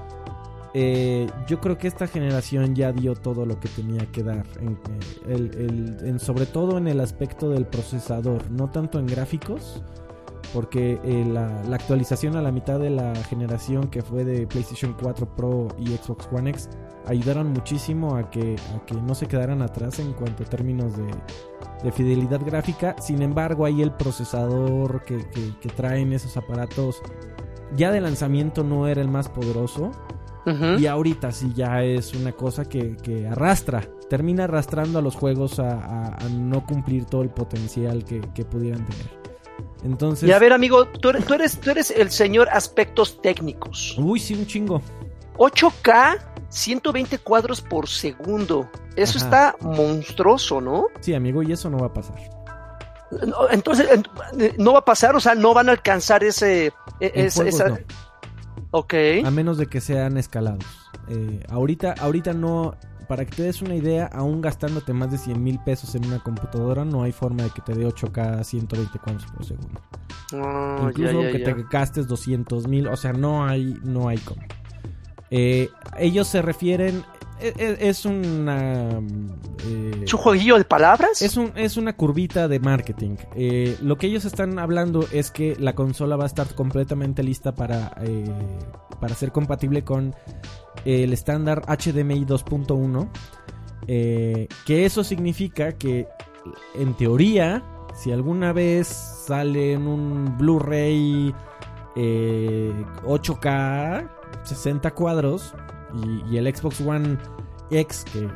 eh, 0.73 1.27
yo 1.47 1.59
creo 1.59 1.77
que 1.77 1.87
esta 1.87 2.07
generación 2.07 2.75
ya 2.75 2.91
dio 2.91 3.15
todo 3.15 3.45
lo 3.45 3.59
que 3.59 3.69
tenía 3.69 4.05
que 4.11 4.23
dar. 4.23 4.45
En, 4.59 4.77
eh, 5.27 6.19
sobre 6.19 6.45
todo 6.45 6.77
en 6.77 6.87
el 6.87 6.99
aspecto 6.99 7.49
del 7.49 7.65
procesador, 7.65 8.49
no 8.51 8.69
tanto 8.69 8.99
en 8.99 9.07
gráficos 9.07 9.83
porque 10.53 10.99
eh, 11.03 11.25
la, 11.27 11.63
la 11.63 11.75
actualización 11.75 12.35
a 12.35 12.41
la 12.41 12.51
mitad 12.51 12.79
de 12.79 12.89
la 12.89 13.13
generación 13.15 13.87
que 13.89 14.01
fue 14.01 14.23
de 14.23 14.47
PlayStation 14.47 14.95
4 15.01 15.35
Pro 15.35 15.67
y 15.77 15.87
Xbox 15.89 16.27
One 16.31 16.49
X 16.51 16.69
ayudaron 17.05 17.51
muchísimo 17.53 18.15
a 18.15 18.29
que, 18.29 18.55
a 18.75 18.85
que 18.85 18.95
no 18.95 19.15
se 19.15 19.27
quedaran 19.27 19.61
atrás 19.61 19.99
en 19.99 20.13
cuanto 20.13 20.43
a 20.43 20.45
términos 20.45 20.95
de, 20.97 21.07
de 21.83 21.91
fidelidad 21.91 22.41
gráfica. 22.45 22.95
Sin 22.99 23.21
embargo, 23.21 23.65
ahí 23.65 23.81
el 23.81 23.91
procesador 23.91 25.03
que, 25.05 25.17
que- 25.29 25.57
que 25.59 25.69
traen 25.69 26.13
esos 26.13 26.35
aparatos 26.37 27.01
ya 27.75 27.91
de 27.91 28.01
lanzamiento 28.01 28.63
no 28.63 28.87
era 28.87 29.01
el 29.01 29.09
más 29.09 29.29
poderoso. 29.29 29.91
Y 30.79 30.87
ahorita 30.87 31.31
sí 31.31 31.51
ya 31.53 31.83
es 31.83 32.13
una 32.15 32.31
cosa 32.31 32.65
que, 32.65 32.95
que 32.97 33.27
arrastra, 33.27 33.83
termina 34.09 34.45
arrastrando 34.45 34.97
a 34.97 35.01
los 35.01 35.15
juegos 35.15 35.59
a, 35.59 35.73
a- 35.79 36.15
a 36.15 36.29
no 36.29 36.65
cumplir 36.65 37.05
todo 37.05 37.21
el 37.21 37.29
potencial 37.29 38.03
que 38.05 38.45
pudieran 38.45 38.83
tener. 38.85 39.18
Entonces... 39.83 40.27
Y 40.27 40.31
a 40.31 40.39
ver, 40.39 40.51
amigo, 40.53 40.85
tú 40.87 41.09
eres, 41.09 41.25
tú 41.25 41.33
eres, 41.33 41.59
tú 41.59 41.69
eres 41.71 41.91
el 41.91 42.11
señor 42.11 42.49
aspectos 42.51 43.21
técnicos. 43.21 43.95
Uy, 43.97 44.19
sí, 44.19 44.33
un 44.35 44.45
chingo. 44.45 44.81
8K, 45.37 46.19
120 46.49 47.17
cuadros 47.19 47.61
por 47.61 47.87
segundo. 47.87 48.69
Eso 48.95 49.17
Ajá. 49.19 49.25
está 49.53 49.55
monstruoso, 49.65 50.59
¿no? 50.59 50.87
Sí, 50.99 51.13
amigo, 51.13 51.41
y 51.43 51.51
eso 51.53 51.69
no 51.69 51.77
va 51.77 51.87
a 51.87 51.93
pasar. 51.93 52.17
No, 53.25 53.49
Entonces, 53.49 53.87
en- 53.91 54.53
no 54.57 54.73
va 54.73 54.79
a 54.79 54.85
pasar, 54.85 55.15
o 55.15 55.19
sea, 55.19 55.33
no 55.33 55.53
van 55.53 55.69
a 55.69 55.71
alcanzar 55.71 56.23
ese. 56.23 56.67
e- 56.99 57.11
En 57.15 57.25
es- 57.27 57.35
juegos 57.35 57.55
esa- 57.55 57.69
no, 57.69 57.77
Ok. 58.71 58.93
a 59.25 59.31
menos 59.31 59.57
de 59.57 59.65
que 59.67 59.79
sean 59.81 60.17
escalados. 60.17 60.65
Eh, 61.07 61.43
ahorita, 61.49 61.95
ahorita 61.99 62.33
no, 62.33 62.75
para 63.09 63.25
que 63.25 63.35
te 63.35 63.43
des 63.43 63.61
una 63.63 63.75
idea, 63.75 64.05
aún 64.13 64.39
gastándote 64.39 64.93
más 64.93 65.11
de 65.11 65.17
100 65.17 65.43
mil 65.43 65.59
pesos 65.59 65.95
en 65.95 66.05
una 66.05 66.19
computadora, 66.19 66.85
no 66.85 67.01
hay 67.03 67.11
forma 67.11 67.43
de 67.43 67.49
que 67.49 67.61
te 67.61 67.73
dé 67.73 67.85
8K 67.85 68.43
120 68.43 68.99
cuadros 68.99 69.25
por 69.35 69.43
segundo. 69.45 69.81
Ah, 70.33 70.77
Incluso 70.83 71.13
ya, 71.23 71.25
ya, 71.25 71.31
que 71.31 71.39
ya. 71.39 71.45
te 71.55 71.65
gastes 71.71 72.07
200 72.07 72.67
mil, 72.67 72.87
o 72.87 72.95
sea, 72.95 73.11
no 73.11 73.43
hay, 73.45 73.75
no 73.83 74.07
hay 74.07 74.19
cómo. 74.19 74.41
Eh, 75.31 75.69
ellos 75.97 76.27
se 76.27 76.41
refieren, 76.43 77.03
e- 77.41 77.53
e- 77.57 77.89
es 77.89 78.05
una... 78.05 78.89
eh, 79.65 80.01
¿Es 80.03 80.13
un 80.13 80.19
jueguillo 80.19 80.57
de 80.57 80.65
palabras? 80.65 81.21
Es, 81.23 81.35
un, 81.35 81.51
es 81.55 81.77
una 81.77 81.93
curvita 81.95 82.47
de 82.47 82.59
marketing. 82.59 83.15
Eh, 83.35 83.75
lo 83.81 83.97
que 83.97 84.07
ellos 84.07 84.25
están 84.25 84.59
hablando 84.59 85.05
es 85.11 85.31
que 85.31 85.55
la 85.59 85.73
consola 85.73 86.15
va 86.15 86.23
a 86.25 86.27
estar 86.27 86.53
completamente 86.55 87.23
lista 87.23 87.53
para, 87.55 87.91
eh, 88.01 88.25
para 88.99 89.15
ser 89.15 89.31
compatible 89.31 89.83
con 89.83 90.15
el 90.85 91.13
estándar 91.13 91.61
HDMI 91.67 92.25
2.1. 92.25 93.09
eh, 93.87 94.47
que 94.65 94.85
eso 94.85 95.03
significa 95.03 95.73
que, 95.73 96.07
en 96.75 96.95
teoría, 96.95 97.63
si 97.95 98.11
alguna 98.11 98.53
vez 98.53 98.87
sale 98.87 99.73
en 99.73 99.87
un 99.87 100.37
Blu-ray 100.37 101.33
eh, 101.95 102.85
8K, 103.03 104.09
60 104.43 104.91
cuadros, 104.91 105.53
y, 106.29 106.37
el 106.37 106.55
Xbox 106.55 106.81
One 106.81 107.17
X 107.71 108.05
que 108.13 108.27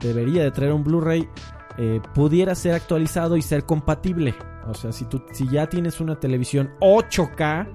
debería 0.00 0.44
de 0.44 0.50
traer 0.50 0.72
un 0.72 0.82
Blu-ray 0.82 1.28
eh, 1.80 2.00
pudiera 2.12 2.54
ser 2.56 2.74
actualizado 2.74 3.36
y 3.36 3.42
ser 3.42 3.64
compatible. 3.64 4.34
O 4.66 4.74
sea, 4.74 4.92
si, 4.92 5.04
tú, 5.04 5.22
si 5.32 5.48
ya 5.48 5.68
tienes 5.68 6.00
una 6.00 6.18
televisión 6.18 6.70
8K 6.80 7.68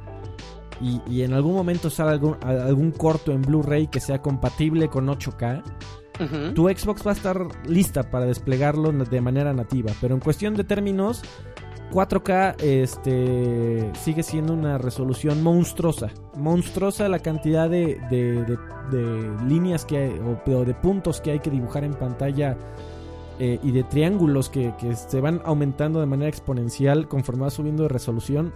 y, 0.82 1.02
y 1.08 1.22
en 1.24 1.34
algún 1.34 1.54
momento 1.56 1.90
sale 1.90 2.12
algún, 2.12 2.38
algún 2.44 2.92
corto 2.92 3.32
en 3.32 3.42
Blu-ray 3.42 3.88
que 3.88 4.00
sea 4.00 4.22
compatible 4.22 4.88
con 4.90 5.08
8K, 5.08 5.64
Ujú. 6.20 6.54
tu 6.54 6.70
Xbox 6.70 7.06
va 7.06 7.12
a 7.12 7.14
estar 7.16 7.48
lista 7.68 8.10
para 8.12 8.26
desplegarlo 8.26 8.92
de 8.92 9.22
manera 9.22 9.54
nativa. 9.54 9.92
Pero 10.00 10.14
en 10.14 10.20
cuestión 10.22 10.54
de 10.56 10.64
términos, 10.64 11.22
4K 11.92 12.56
este, 12.62 13.92
sigue 14.00 14.24
siendo 14.24 14.54
una 14.54 14.78
resolución 14.78 15.42
monstruosa. 15.44 16.10
Monstruosa 16.36 17.08
la 17.10 17.20
cantidad 17.20 17.70
de, 17.70 18.00
de- 18.10 18.44
de- 18.46 18.58
de 18.92 19.46
líneas 19.48 19.86
que 19.86 19.98
hay, 19.98 20.20
o, 20.20 20.52
o 20.52 20.66
de 20.66 20.74
puntos 20.74 21.22
que 21.22 21.32
hay 21.32 21.40
que 21.40 21.50
dibujar 21.50 21.84
en 21.84 21.94
pantalla. 21.94 22.58
eh, 23.40 23.60
y 23.64 23.72
de 23.72 23.84
triángulos 23.84 24.50
que, 24.50 24.74
que 24.80 24.96
se 24.96 25.20
van 25.20 25.42
aumentando 25.44 26.00
de 26.00 26.06
manera 26.06 26.30
exponencial 26.30 27.08
conforme 27.08 27.42
va 27.44 27.50
subiendo 27.50 27.82
de 27.84 27.90
resolución. 27.90 28.54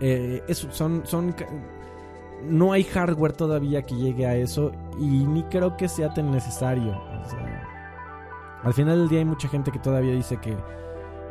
Eh, 0.00 0.42
eso 0.48 0.70
son, 0.72 1.02
son 1.04 1.34
no 2.44 2.72
hay 2.72 2.84
hardware 2.84 3.32
todavía 3.32 3.82
que 3.82 3.94
llegue 3.94 4.26
a 4.26 4.36
eso 4.36 4.72
y 4.98 5.04
ni 5.04 5.42
creo 5.44 5.76
que 5.76 5.88
sea 5.88 6.12
tan 6.12 6.30
necesario. 6.30 6.90
O 6.90 7.28
sea, 7.28 8.60
al 8.62 8.74
final 8.74 8.98
del 8.98 9.08
día 9.08 9.18
hay 9.18 9.24
mucha 9.24 9.48
gente 9.48 9.70
que 9.70 9.78
todavía 9.78 10.12
dice 10.12 10.38
que, 10.38 10.56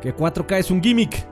que 0.00 0.14
4K 0.14 0.58
es 0.58 0.70
un 0.70 0.82
gimmick 0.82 1.26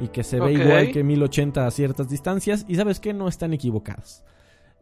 y 0.00 0.08
que 0.08 0.24
se 0.24 0.40
ve 0.40 0.52
igual 0.52 0.90
que 0.90 1.04
1080 1.04 1.66
a 1.66 1.70
ciertas 1.70 2.08
distancias 2.08 2.64
y 2.68 2.76
sabes 2.76 3.00
que 3.00 3.12
no 3.12 3.28
están 3.28 3.52
equivocados. 3.52 4.24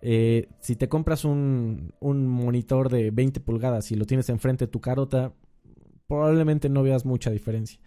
Eh, 0.02 0.48
si 0.60 0.76
te 0.76 0.88
compras 0.88 1.26
un, 1.26 1.92
un 2.00 2.26
monitor 2.26 2.88
de 2.88 3.10
20 3.10 3.40
pulgadas 3.40 3.90
y 3.92 3.96
lo 3.96 4.06
tienes 4.06 4.30
enfrente 4.30 4.64
de 4.64 4.70
tu 4.70 4.80
carota, 4.80 5.32
probablemente 6.06 6.70
no 6.70 6.82
veas 6.82 7.04
mucha 7.04 7.30
diferencia. 7.30 7.78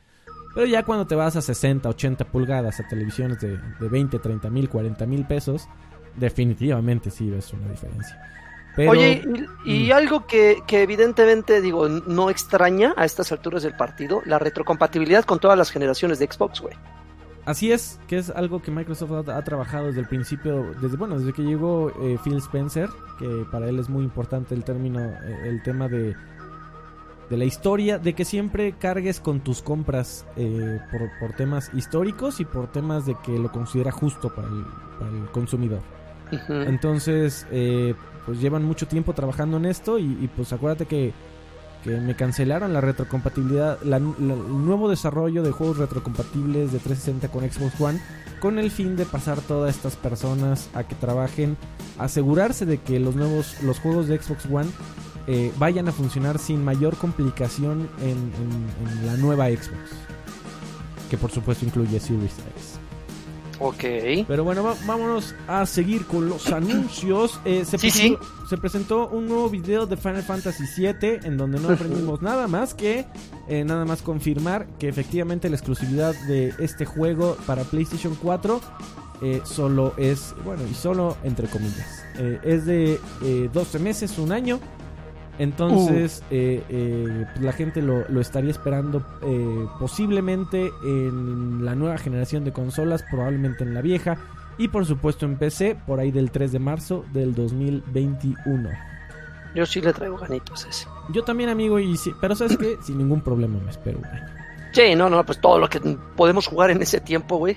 Pero 0.54 0.68
ya 0.68 0.84
cuando 0.84 1.08
te 1.08 1.16
vas 1.16 1.36
a 1.36 1.42
60, 1.42 1.89
80 1.89 2.26
pulgadas 2.26 2.80
a 2.80 2.88
televisiones 2.88 3.39
de, 3.39 3.58
de 3.58 3.89
20, 3.89 4.20
30 4.20 4.50
mil, 4.50 4.70
40 4.70 5.06
mil 5.06 5.26
pesos, 5.26 5.68
definitivamente 6.16 7.10
sí 7.10 7.30
ves 7.30 7.52
una 7.54 7.68
diferencia. 7.70 8.22
Pero, 8.76 8.92
Oye, 8.92 9.22
y, 9.66 9.86
y 9.86 9.89
Mm. 9.89 9.94
algo 9.94 10.26
que, 10.26 10.63
que 10.66 10.82
evidentemente, 10.82 11.62
digo, 11.62 11.88
no 11.88 12.30
extraña 12.30 12.94
a 12.98 13.06
estas 13.06 13.32
alturas 13.32 13.63
del 13.63 13.76
partido, 13.76 14.22
la 14.26 14.39
retrocompatibilidad 14.39 15.26
con 15.26 15.39
todas 15.39 15.58
las 15.58 15.70
generaciones 15.70 16.18
de 16.20 16.26
Xbox, 16.32 16.62
güey. 16.62 16.76
Así 17.46 17.72
es, 17.72 18.00
que 18.08 18.18
es 18.18 18.30
algo 18.30 18.62
que 18.62 18.72
Microsoft 18.72 19.28
ha, 19.30 19.38
ha 19.38 19.44
trabajado 19.44 19.88
desde 19.88 20.00
el 20.00 20.08
principio, 20.08 20.74
desde 20.82 20.96
bueno, 20.98 21.20
desde 21.20 21.34
que 21.34 21.42
llegó 21.44 21.92
eh, 22.02 22.18
Phil 22.24 22.38
Spencer, 22.38 22.89
que 23.20 23.46
para 23.52 23.68
él 23.68 23.80
es 23.80 23.89
muy 23.89 24.04
importante 24.04 24.56
el 24.56 24.63
término, 24.63 25.02
eh, 25.02 25.39
el 25.44 25.62
tema 25.62 25.88
de, 25.89 26.16
de 27.34 27.38
la 27.39 27.46
historia, 27.46 27.98
de 27.98 28.13
que 28.13 28.26
siempre 28.26 28.74
cargues 28.78 29.19
con 29.19 29.39
tus 29.39 29.63
compras 29.63 30.24
eh, 30.36 30.80
por, 30.91 31.02
por 31.19 31.36
temas 31.36 31.72
históricos 31.74 32.39
y 32.39 32.46
por 32.46 32.67
temas 32.72 33.08
de 33.08 33.15
que 33.26 33.39
lo 33.39 33.52
considera 33.52 33.91
justo 33.91 34.30
para 34.34 34.48
el, 34.48 34.63
para 35.00 35.10
el 35.12 35.26
consumidor. 35.32 35.80
Entonces, 36.67 37.48
eh, 37.52 37.96
pues 38.26 38.39
llevan 38.39 38.63
mucho 38.63 38.88
tiempo 38.88 39.13
trabajando 39.13 39.58
en 39.58 39.65
esto 39.65 39.98
y, 39.98 40.04
y, 40.04 40.30
pues 40.36 40.54
acuérdate 40.54 40.86
que, 40.86 41.12
que 41.84 41.89
me 42.00 42.15
cancelaron 42.15 42.72
la 42.72 42.82
retrocompatibilidad, 42.82 43.82
la- 43.82 44.00
la- 44.00 44.06
el 44.36 44.65
nuevo 44.65 44.88
desarrollo 44.89 45.41
de 45.43 45.52
juegos 45.52 45.78
retrocompatibles 45.78 46.72
de 46.72 46.78
360 46.80 47.30
con 47.30 47.50
Xbox 47.50 47.82
One, 47.82 48.00
con 48.39 48.60
el 48.60 48.69
fin 48.72 48.96
de 48.96 49.06
pasar 49.06 49.39
todas 49.41 49.76
estas 49.76 49.96
personas 49.96 50.69
a 50.76 50.84
que 50.84 50.96
trabajen, 50.96 51.58
asegurarse 51.98 52.65
de 52.65 52.78
que 52.78 53.00
los 53.00 53.15
nuevos, 53.15 53.62
los 53.63 53.80
juegos 53.80 54.08
de 54.08 54.17
Xbox 54.22 54.46
One 54.46 54.69
eh, 55.28 55.52
vayan 55.58 55.88
a 55.88 55.92
funcionar 55.92 56.40
sin 56.40 56.64
mayor 56.64 56.96
complicación 56.98 57.88
en, 58.02 58.10
en- 58.10 58.90
en 59.00 59.06
la 59.08 59.18
nueva 59.18 59.48
Xbox. 59.48 59.92
Que 61.10 61.18
por 61.18 61.32
supuesto 61.32 61.66
incluye 61.66 62.00
Series 62.00 62.32
X. 62.56 62.80
Ok. 63.60 64.26
Pero 64.28 64.44
bueno, 64.44 64.64
va- 64.64 64.76
vámonos 64.86 65.36
a 65.48 65.66
seguir 65.66 66.06
con 66.08 66.28
los 66.28 66.48
anuncios. 66.52 67.40
Eh, 67.46 67.64
se, 67.66 67.78
Sí, 67.78 67.88
presentó, 67.90 68.20
se 68.50 68.58
presentó 68.58 69.08
un 69.10 69.28
nuevo 69.28 69.50
video 69.50 69.86
de 69.86 69.96
Final 69.96 70.24
Fantasy 70.24 70.64
VII 70.76 71.20
en 71.24 71.38
donde 71.38 71.60
no 71.60 71.70
aprendimos 71.70 72.22
nada 72.24 72.48
más 72.48 72.74
que 72.74 73.06
eh, 73.48 73.64
nada 73.64 73.86
más 73.86 74.02
confirmar 74.02 74.68
que 74.80 74.90
efectivamente 74.90 75.50
la 75.50 75.56
exclusividad 75.56 76.16
de 76.28 76.54
este 76.60 76.86
juego 76.86 77.38
para 77.46 77.64
PlayStation 77.64 78.16
4 78.22 78.60
eh, 79.22 79.42
solo 79.46 79.94
es, 79.98 80.34
bueno, 80.44 80.64
y 80.70 80.74
solo 80.74 81.16
entre 81.24 81.48
comillas, 81.48 82.04
eh, 82.18 82.40
es 82.44 82.66
de 82.66 83.00
eh, 83.24 83.50
12 83.54 83.80
meses, 83.80 84.18
un 84.18 84.32
año. 84.34 84.60
Entonces, 85.39 86.24
eh, 86.30 86.63
eh, 86.69 87.26
pues 87.34 87.43
la 87.43 87.54
gente 87.54 87.82
lo, 87.82 88.08
lo 88.08 88.22
estaría 88.22 88.52
esperando 88.52 89.04
eh, 89.24 89.67
posiblemente 89.80 90.72
en 90.84 91.65
la 91.65 91.76
nueva 91.76 91.98
generación 91.98 92.43
de 92.43 92.54
consolas, 92.54 93.04
probablemente 93.10 93.63
en 93.63 93.74
la 93.74 93.82
vieja, 93.82 94.17
y 94.58 94.67
por 94.67 94.86
supuesto 94.86 95.26
en 95.26 95.38
PC 95.38 95.76
por 95.88 96.00
ahí 96.00 96.12
del 96.12 96.30
3 96.30 96.52
de 96.52 96.60
marzo 96.60 97.04
del 97.13 97.34
2021. 97.34 98.69
Yo 99.56 99.65
sí 99.65 99.82
le 99.82 99.93
traigo 99.93 100.17
ganitos 100.17 100.65
ese. 100.65 100.88
Yo 101.10 101.24
también, 101.24 101.50
amigo, 101.50 101.80
y 101.80 101.98
sí, 101.98 102.12
pero 102.22 102.36
sabes 102.36 102.58
que 102.58 102.78
sin 102.84 102.98
ningún 102.98 103.22
problema 103.22 103.60
me 103.60 103.72
espero 103.72 104.00
un 104.00 104.06
año. 104.06 104.28
Sí, 104.72 104.96
no, 104.96 105.10
no, 105.10 105.24
pues 105.24 105.39
todo 105.39 105.60
lo 105.60 105.69
que 105.69 105.80
podemos 106.15 106.48
jugar 106.48 106.72
en 106.72 106.82
ese 106.82 107.00
tiempo, 107.00 107.38
güey. 107.38 107.56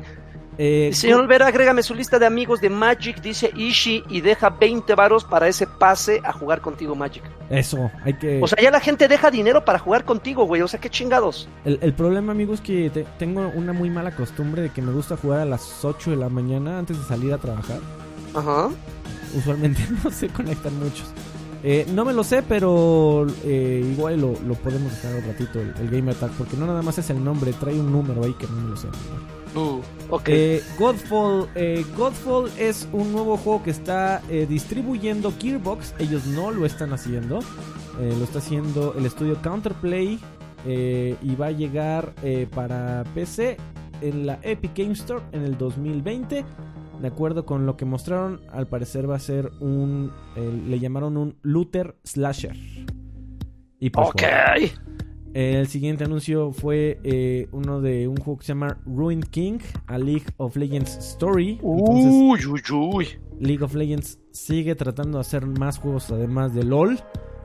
Eh, 0.58 0.90
Señor 0.94 1.20
Olvera, 1.20 1.46
agrégame 1.48 1.82
su 1.82 1.94
lista 1.94 2.18
de 2.18 2.24
amigos 2.26 2.60
de 2.62 2.70
Magic, 2.70 3.20
dice 3.20 3.50
Ishi, 3.54 4.02
y 4.08 4.22
deja 4.22 4.48
20 4.50 4.94
varos 4.94 5.24
para 5.24 5.48
ese 5.48 5.66
pase 5.66 6.20
a 6.24 6.32
jugar 6.32 6.60
contigo, 6.62 6.94
Magic. 6.94 7.22
Eso, 7.50 7.90
hay 8.04 8.14
que... 8.14 8.40
O 8.42 8.46
sea, 8.46 8.62
ya 8.62 8.70
la 8.70 8.80
gente 8.80 9.06
deja 9.08 9.30
dinero 9.30 9.64
para 9.64 9.78
jugar 9.78 10.04
contigo, 10.04 10.44
güey. 10.44 10.62
O 10.62 10.68
sea, 10.68 10.80
qué 10.80 10.88
chingados. 10.88 11.48
El, 11.64 11.78
el 11.82 11.92
problema, 11.92 12.32
amigo, 12.32 12.54
es 12.54 12.60
que 12.62 12.88
te- 12.90 13.06
tengo 13.18 13.50
una 13.54 13.72
muy 13.74 13.90
mala 13.90 14.16
costumbre 14.16 14.62
de 14.62 14.70
que 14.70 14.80
me 14.80 14.92
gusta 14.92 15.16
jugar 15.16 15.40
a 15.40 15.44
las 15.44 15.84
8 15.84 16.10
de 16.12 16.16
la 16.16 16.28
mañana 16.30 16.78
antes 16.78 16.98
de 16.98 17.04
salir 17.04 17.32
a 17.34 17.38
trabajar. 17.38 17.78
Ajá. 18.34 18.68
Usualmente 19.36 19.82
no 20.04 20.10
se 20.10 20.28
conectan 20.28 20.78
muchos. 20.78 21.04
Eh, 21.62 21.84
no 21.92 22.04
me 22.04 22.12
lo 22.12 22.22
sé, 22.22 22.42
pero 22.42 23.26
eh, 23.44 23.84
igual 23.92 24.20
lo, 24.20 24.34
lo 24.46 24.54
podemos 24.54 24.92
dejar 24.92 25.16
un 25.16 25.26
ratito, 25.26 25.60
el, 25.60 25.74
el 25.80 25.90
Game 25.90 26.10
Attack, 26.12 26.30
porque 26.32 26.56
no 26.56 26.64
nada 26.66 26.80
más 26.82 26.96
es 26.98 27.10
el 27.10 27.22
nombre, 27.24 27.52
trae 27.54 27.74
un 27.78 27.90
número 27.90 28.24
ahí 28.24 28.34
que 28.34 28.46
no 28.46 28.52
me 28.62 28.70
lo 28.70 28.76
sé. 28.76 28.86
Uh, 29.54 29.80
ok. 30.10 30.28
Eh, 30.28 30.62
Godfall, 30.78 31.48
eh, 31.54 31.84
Godfall 31.96 32.50
es 32.58 32.88
un 32.92 33.12
nuevo 33.12 33.36
juego 33.36 33.62
que 33.62 33.70
está 33.70 34.20
eh, 34.28 34.46
distribuyendo 34.48 35.32
Gearbox. 35.38 35.94
Ellos 35.98 36.26
no 36.26 36.50
lo 36.50 36.66
están 36.66 36.92
haciendo. 36.92 37.38
Eh, 38.00 38.14
lo 38.18 38.24
está 38.24 38.38
haciendo 38.40 38.94
el 38.98 39.06
estudio 39.06 39.40
Counterplay. 39.42 40.18
eh, 40.66 41.16
y 41.22 41.34
va 41.36 41.46
a 41.46 41.50
llegar 41.52 42.12
eh, 42.22 42.48
para 42.52 43.04
PC 43.14 43.56
en 44.00 44.26
la 44.26 44.38
Epic 44.42 44.72
Game 44.76 44.92
Store 44.92 45.22
en 45.32 45.42
el 45.42 45.56
2020. 45.56 46.44
De 47.00 47.08
acuerdo 47.08 47.44
con 47.46 47.66
lo 47.66 47.76
que 47.76 47.84
mostraron, 47.84 48.40
al 48.52 48.66
parecer 48.66 49.08
va 49.08 49.16
a 49.16 49.20
ser 49.20 49.50
un. 49.60 50.12
eh, 50.34 50.62
le 50.66 50.78
llamaron 50.80 51.16
un 51.16 51.36
looter 51.42 51.96
slasher. 52.04 52.56
Y 53.78 53.90
pues, 53.90 54.08
ok. 54.08 54.22
bueno, 54.22 54.70
el 55.36 55.68
siguiente 55.68 56.04
anuncio 56.04 56.50
fue 56.50 56.98
eh, 57.04 57.46
uno 57.52 57.82
de 57.82 58.08
un 58.08 58.16
juego 58.16 58.38
que 58.38 58.46
se 58.46 58.52
llama 58.52 58.78
Ruined 58.86 59.28
King, 59.28 59.58
a 59.86 59.98
League 59.98 60.24
of 60.38 60.56
Legends 60.56 60.96
Story. 60.96 61.60
Entonces, 61.62 62.06
Uy, 62.06 62.46
uy, 62.46 62.62
uy. 62.72 63.08
League 63.38 63.62
of 63.62 63.74
Legends 63.74 64.18
sigue 64.30 64.74
tratando 64.74 65.18
de 65.18 65.20
hacer 65.20 65.44
más 65.44 65.78
juegos 65.78 66.10
además 66.10 66.54
de 66.54 66.64
LOL. 66.64 66.98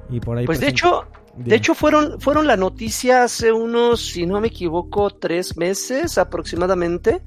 Y 0.09 0.21
por 0.21 0.37
ahí 0.37 0.45
Pues 0.45 0.61
de 0.61 0.69
hecho, 0.69 1.05
de 1.35 1.53
hecho 1.53 1.75
fueron, 1.75 2.21
fueron 2.21 2.47
la 2.47 2.55
noticia 2.55 3.23
hace 3.23 3.51
unos, 3.51 3.99
si 3.99 4.25
no 4.25 4.39
me 4.39 4.47
equivoco, 4.47 5.09
tres 5.09 5.57
meses 5.57 6.17
aproximadamente, 6.17 7.21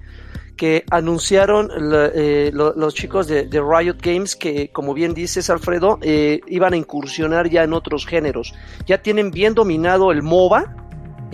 que 0.56 0.84
anunciaron 0.90 1.70
eh, 2.14 2.50
lo- 2.52 2.74
los 2.74 2.94
chicos 2.94 3.26
de, 3.26 3.44
Riot 3.60 3.96
Games 4.00 4.36
que, 4.36 4.70
como 4.72 4.94
bien 4.94 5.14
dices 5.14 5.50
Alfredo, 5.50 5.98
eh, 6.02 6.40
iban 6.46 6.72
a 6.74 6.76
incursionar 6.76 7.48
ya 7.50 7.64
en 7.64 7.72
otros 7.72 8.06
géneros. 8.06 8.54
Ya 8.86 9.02
tienen 9.02 9.30
bien 9.30 9.54
dominado 9.54 10.12
el 10.12 10.22
MOBA. 10.22 10.76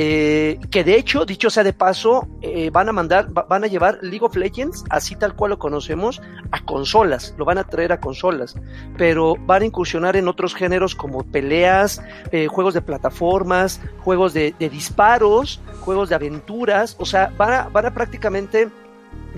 eh, 0.03 0.59
que 0.71 0.83
de 0.83 0.95
hecho, 0.95 1.27
dicho 1.27 1.51
sea 1.51 1.63
de 1.63 1.75
paso, 1.75 2.27
eh, 2.41 2.71
van 2.71 2.89
a 2.89 2.93
mandar, 2.93 3.37
va- 3.37 3.43
van 3.43 3.65
a 3.65 3.67
llevar 3.67 3.99
League 4.01 4.25
of 4.25 4.35
Legends, 4.35 4.83
así 4.89 5.15
tal 5.15 5.35
cual 5.37 5.51
lo 5.51 5.59
conocemos, 5.59 6.23
a 6.53 6.65
consolas, 6.65 7.35
lo 7.37 7.45
van 7.45 7.59
a 7.59 7.65
traer 7.65 7.93
a 7.93 8.01
consolas, 8.01 8.55
pero 8.97 9.35
van 9.45 9.61
a 9.61 9.67
incursionar 9.67 10.17
en 10.17 10.27
otros 10.29 10.55
géneros 10.55 10.95
como 10.95 11.23
peleas, 11.25 12.01
eh, 12.33 12.47
juegos 12.47 12.73
de 12.73 12.81
plataformas, 12.81 13.83
juegos 14.03 14.33
de, 14.33 14.55
disparos, 14.71 15.61
juegos 15.81 16.09
de 16.09 16.15
aventuras, 16.15 16.97
o 16.99 17.05
sea, 17.05 17.31
van 17.37 17.85
a 17.85 17.93
prácticamente 17.93 18.71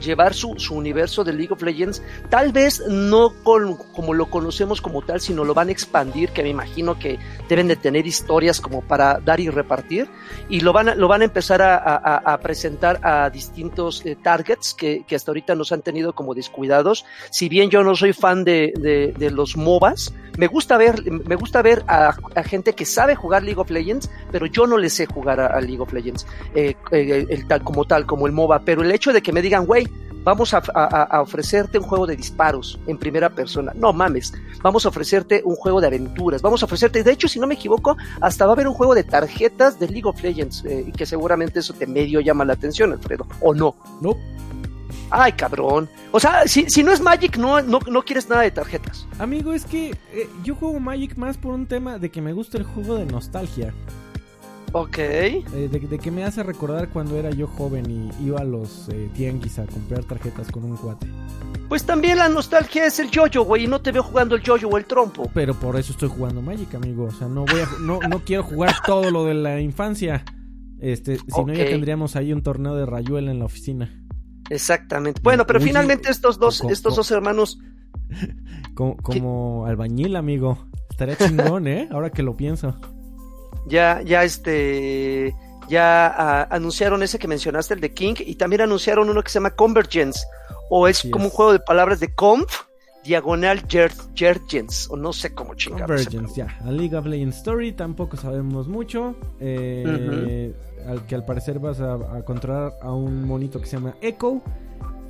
llevar 0.02 0.34
su, 0.34 0.54
su, 0.58 0.74
universo 0.74 1.24
de 1.24 1.32
League 1.32 1.52
of 1.52 1.62
Legends, 1.62 2.02
tal 2.28 2.52
vez 2.52 2.82
no 2.88 3.32
como 3.42 4.14
lo 4.14 4.26
conocemos 4.30 4.80
como 4.80 5.02
tal, 5.02 5.20
sino 5.20 5.44
lo 5.44 5.54
van 5.54 5.68
a 5.68 5.72
expandir, 5.72 6.30
que 6.30 6.42
me 6.42 6.48
imagino 6.50 6.98
que 6.98 7.18
deben 7.48 7.68
de 7.68 7.76
tener 7.76 8.06
historias 8.06 8.60
como 8.60 8.82
para 8.82 9.18
dar 9.20 9.40
y 9.40 9.48
repartir, 9.48 10.08
y 10.48 10.60
lo 10.60 10.72
van 10.72 10.90
a, 10.90 10.94
lo 10.94 11.08
van 11.08 11.22
a 11.22 11.24
empezar 11.24 11.62
a, 11.62 12.38
presentar 12.42 12.98
a 13.02 13.30
distintos 13.30 14.04
eh, 14.04 14.16
targets 14.20 14.74
que, 14.74 15.04
que, 15.06 15.14
hasta 15.14 15.30
ahorita 15.30 15.54
nos 15.54 15.72
han 15.72 15.82
tenido 15.82 16.14
como 16.14 16.34
descuidados. 16.34 17.04
Si 17.30 17.48
bien 17.48 17.70
yo 17.70 17.82
no 17.82 17.94
soy 17.94 18.12
fan 18.12 18.44
de, 18.44 18.72
de, 18.76 19.14
de 19.16 19.30
los 19.30 19.56
MOBAs, 19.56 20.12
me 20.38 20.46
gusta 20.46 20.76
ver, 20.76 21.02
me 21.10 21.36
gusta 21.36 21.62
ver 21.62 21.84
a, 21.86 22.14
gente 22.44 22.74
que 22.74 22.84
sabe 22.84 23.14
jugar 23.14 23.42
League 23.42 23.60
of 23.60 23.70
Legends, 23.70 24.10
pero 24.30 24.46
yo 24.46 24.66
no 24.66 24.78
le 24.78 24.90
sé 24.90 25.06
jugar 25.06 25.40
a, 25.40 25.60
League 25.60 25.80
of 25.80 25.92
Legends 25.92 26.26
eh, 26.54 26.74
eh, 26.90 27.26
el, 27.28 27.46
tal 27.46 27.62
como 27.62 27.84
tal, 27.84 28.06
como 28.06 28.26
el 28.26 28.32
MOBA, 28.32 28.60
pero 28.60 28.82
el 28.82 28.90
hecho 28.92 29.12
de 29.12 29.22
que 29.22 29.32
me 29.32 29.42
digan, 29.42 29.66
güey, 29.66 29.88
vamos 30.24 30.54
a, 30.54 31.20
ofrecerte 31.20 31.78
un 31.78 31.84
juego 31.84 32.06
de 32.06 32.16
disparos 32.16 32.78
en 32.86 32.98
primera 32.98 33.30
persona. 33.30 33.72
No 33.74 33.92
mames, 33.92 34.32
vamos 34.62 34.86
a 34.86 34.88
ofrecerte 34.88 35.42
un 35.44 35.56
juego 35.56 35.80
de 35.80 35.88
aventuras, 35.88 36.42
vamos 36.42 36.62
a 36.62 36.66
ofrecerte, 36.66 37.02
de 37.02 37.12
hecho, 37.12 37.28
si 37.28 37.38
no 37.40 37.46
me 37.46 37.54
equivoco, 37.54 37.96
hasta 38.20 38.46
va 38.46 38.52
a 38.52 38.54
haber 38.54 38.68
un 38.68 38.74
juego 38.74 38.94
de 38.94 39.04
tarjetas 39.04 39.78
de 39.78 39.88
League 39.88 40.08
of 40.08 40.22
Legends, 40.22 40.64
eh, 40.64 40.92
que 40.96 41.06
seguramente 41.06 41.60
eso 41.60 41.74
te 41.74 41.86
medio 41.86 42.20
llama 42.20 42.44
la 42.44 42.54
atención, 42.54 42.92
Alfredo, 42.92 43.26
¿o 43.40 43.54
no? 43.54 43.74
No. 44.00 44.16
Ay, 45.10 45.32
cabrón. 45.32 45.88
O 46.10 46.20
sea, 46.20 46.46
si, 46.46 46.68
si 46.68 46.82
no 46.82 46.92
es 46.92 47.00
Magic, 47.00 47.36
no, 47.36 47.60
no, 47.62 47.80
no, 47.86 48.02
quieres 48.02 48.28
nada 48.28 48.42
de 48.42 48.50
tarjetas. 48.50 49.06
Amigo, 49.18 49.52
es 49.52 49.64
que 49.64 49.90
eh, 50.12 50.28
yo 50.44 50.54
juego 50.54 50.80
Magic 50.80 51.16
más 51.16 51.36
por 51.36 51.54
un 51.54 51.66
tema 51.66 51.98
de 51.98 52.10
que 52.10 52.20
me 52.20 52.32
gusta 52.32 52.58
el 52.58 52.64
juego 52.64 52.96
de 52.96 53.06
nostalgia. 53.06 53.74
Ok. 54.72 54.98
Eh, 54.98 55.42
de, 55.52 55.80
de, 55.80 55.98
que 55.98 56.10
me 56.10 56.24
hace 56.24 56.42
recordar 56.42 56.88
cuando 56.88 57.18
era 57.18 57.30
yo 57.30 57.46
joven 57.46 57.90
y 57.90 58.24
iba 58.24 58.40
a 58.40 58.44
los 58.44 58.88
eh, 58.88 59.10
tianguis 59.14 59.58
a 59.58 59.66
comprar 59.66 60.04
tarjetas 60.04 60.50
con 60.50 60.64
un 60.64 60.76
cuate. 60.76 61.06
Pues 61.68 61.84
también 61.84 62.18
la 62.18 62.28
nostalgia 62.28 62.86
es 62.86 62.98
el 62.98 63.10
yoyo, 63.10 63.44
güey, 63.44 63.64
y 63.64 63.66
no 63.66 63.80
te 63.80 63.92
veo 63.92 64.02
jugando 64.02 64.34
el 64.34 64.42
yoyo 64.42 64.68
o 64.68 64.78
el 64.78 64.86
trompo. 64.86 65.30
Pero 65.34 65.54
por 65.54 65.76
eso 65.76 65.92
estoy 65.92 66.08
jugando 66.08 66.40
Magic, 66.42 66.74
amigo. 66.74 67.04
O 67.04 67.10
sea, 67.10 67.28
no 67.28 67.44
voy 67.44 67.60
a, 67.60 67.68
no, 67.80 68.00
no 68.08 68.20
quiero 68.20 68.42
jugar 68.42 68.74
todo 68.86 69.10
lo 69.10 69.24
de 69.24 69.34
la 69.34 69.60
infancia. 69.60 70.24
Este, 70.80 71.16
si 71.16 71.22
okay. 71.30 71.44
no 71.44 71.54
ya 71.54 71.70
tendríamos 71.70 72.16
ahí 72.16 72.32
un 72.32 72.42
torneo 72.42 72.74
de 72.74 72.86
rayuela 72.86 73.30
en 73.30 73.38
la 73.38 73.44
oficina. 73.44 74.01
Exactamente. 74.52 75.20
Bueno, 75.22 75.46
pero 75.46 75.58
Uy, 75.58 75.64
finalmente 75.64 76.10
estos 76.10 76.38
dos, 76.38 76.58
como, 76.58 76.72
estos 76.72 76.94
dos 76.94 77.10
hermanos. 77.10 77.58
Como, 78.74 78.96
como 78.98 79.66
albañil, 79.66 80.16
amigo. 80.16 80.66
Estaría 80.90 81.16
chingón, 81.16 81.66
¿eh? 81.66 81.88
Ahora 81.90 82.10
que 82.10 82.22
lo 82.22 82.36
pienso. 82.36 82.78
Ya, 83.66 84.02
ya 84.02 84.24
este. 84.24 85.34
Ya 85.68 86.46
uh, 86.50 86.54
anunciaron 86.54 87.02
ese 87.02 87.18
que 87.18 87.28
mencionaste, 87.28 87.74
el 87.74 87.80
de 87.80 87.94
King, 87.94 88.14
y 88.18 88.34
también 88.34 88.62
anunciaron 88.62 89.08
uno 89.08 89.22
que 89.22 89.30
se 89.30 89.34
llama 89.34 89.54
Convergence, 89.54 90.20
o 90.68 90.88
es 90.88 91.02
como 91.10 91.26
es. 91.26 91.30
un 91.30 91.36
juego 91.36 91.52
de 91.52 91.60
palabras 91.60 92.00
de 92.00 92.14
conf, 92.14 92.62
diagonal 93.04 93.62
Jergens, 94.14 94.88
o 94.90 94.96
no 94.96 95.12
sé 95.12 95.34
cómo 95.34 95.54
chingados. 95.54 96.06
Convergence, 96.06 96.34
ya. 96.36 96.58
A 96.64 96.70
League 96.70 96.96
of 96.96 97.06
Legends 97.06 97.38
Story 97.38 97.72
tampoco 97.72 98.16
sabemos 98.16 98.68
mucho. 98.68 99.14
Eh, 99.40 99.84
uh 99.86 99.90
-huh 99.90 100.72
al 100.86 101.06
que 101.06 101.14
al 101.14 101.24
parecer 101.24 101.58
vas 101.58 101.80
a, 101.80 101.94
a, 101.94 102.24
controlar 102.24 102.74
a 102.80 102.92
un 102.92 103.24
monito 103.26 103.60
que 103.60 103.66
se 103.66 103.76
llama 103.76 103.94
Echo, 104.00 104.42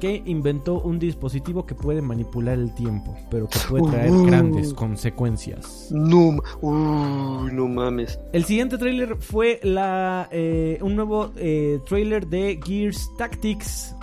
que 0.01 0.23
inventó 0.27 0.81
un 0.81 0.99
dispositivo 0.99 1.65
que 1.65 1.75
puede 1.75 2.03
manipular 2.03 2.59
el 2.59 2.75
tiempo, 2.75 3.17
pero 3.31 3.49
que 3.49 3.59
puede 3.69 3.89
traer 3.89 4.11
uh, 4.11 4.25
grandes 4.25 4.75
consecuencias. 4.75 5.89
No, 5.93 6.39
uh, 6.61 7.49
no 7.53 7.69
mames. 7.69 8.19
El 8.33 8.45
siguiente 8.45 8.79
tráiler 8.79 9.17
fue 9.17 9.61
la 9.63 10.29
eh, 10.33 10.79
un 10.83 10.97
nuevo 10.97 11.31
eh, 11.37 11.79
tráiler 11.87 12.27
de 12.27 12.59
Gears 12.65 13.11
Tactics. 13.17 13.95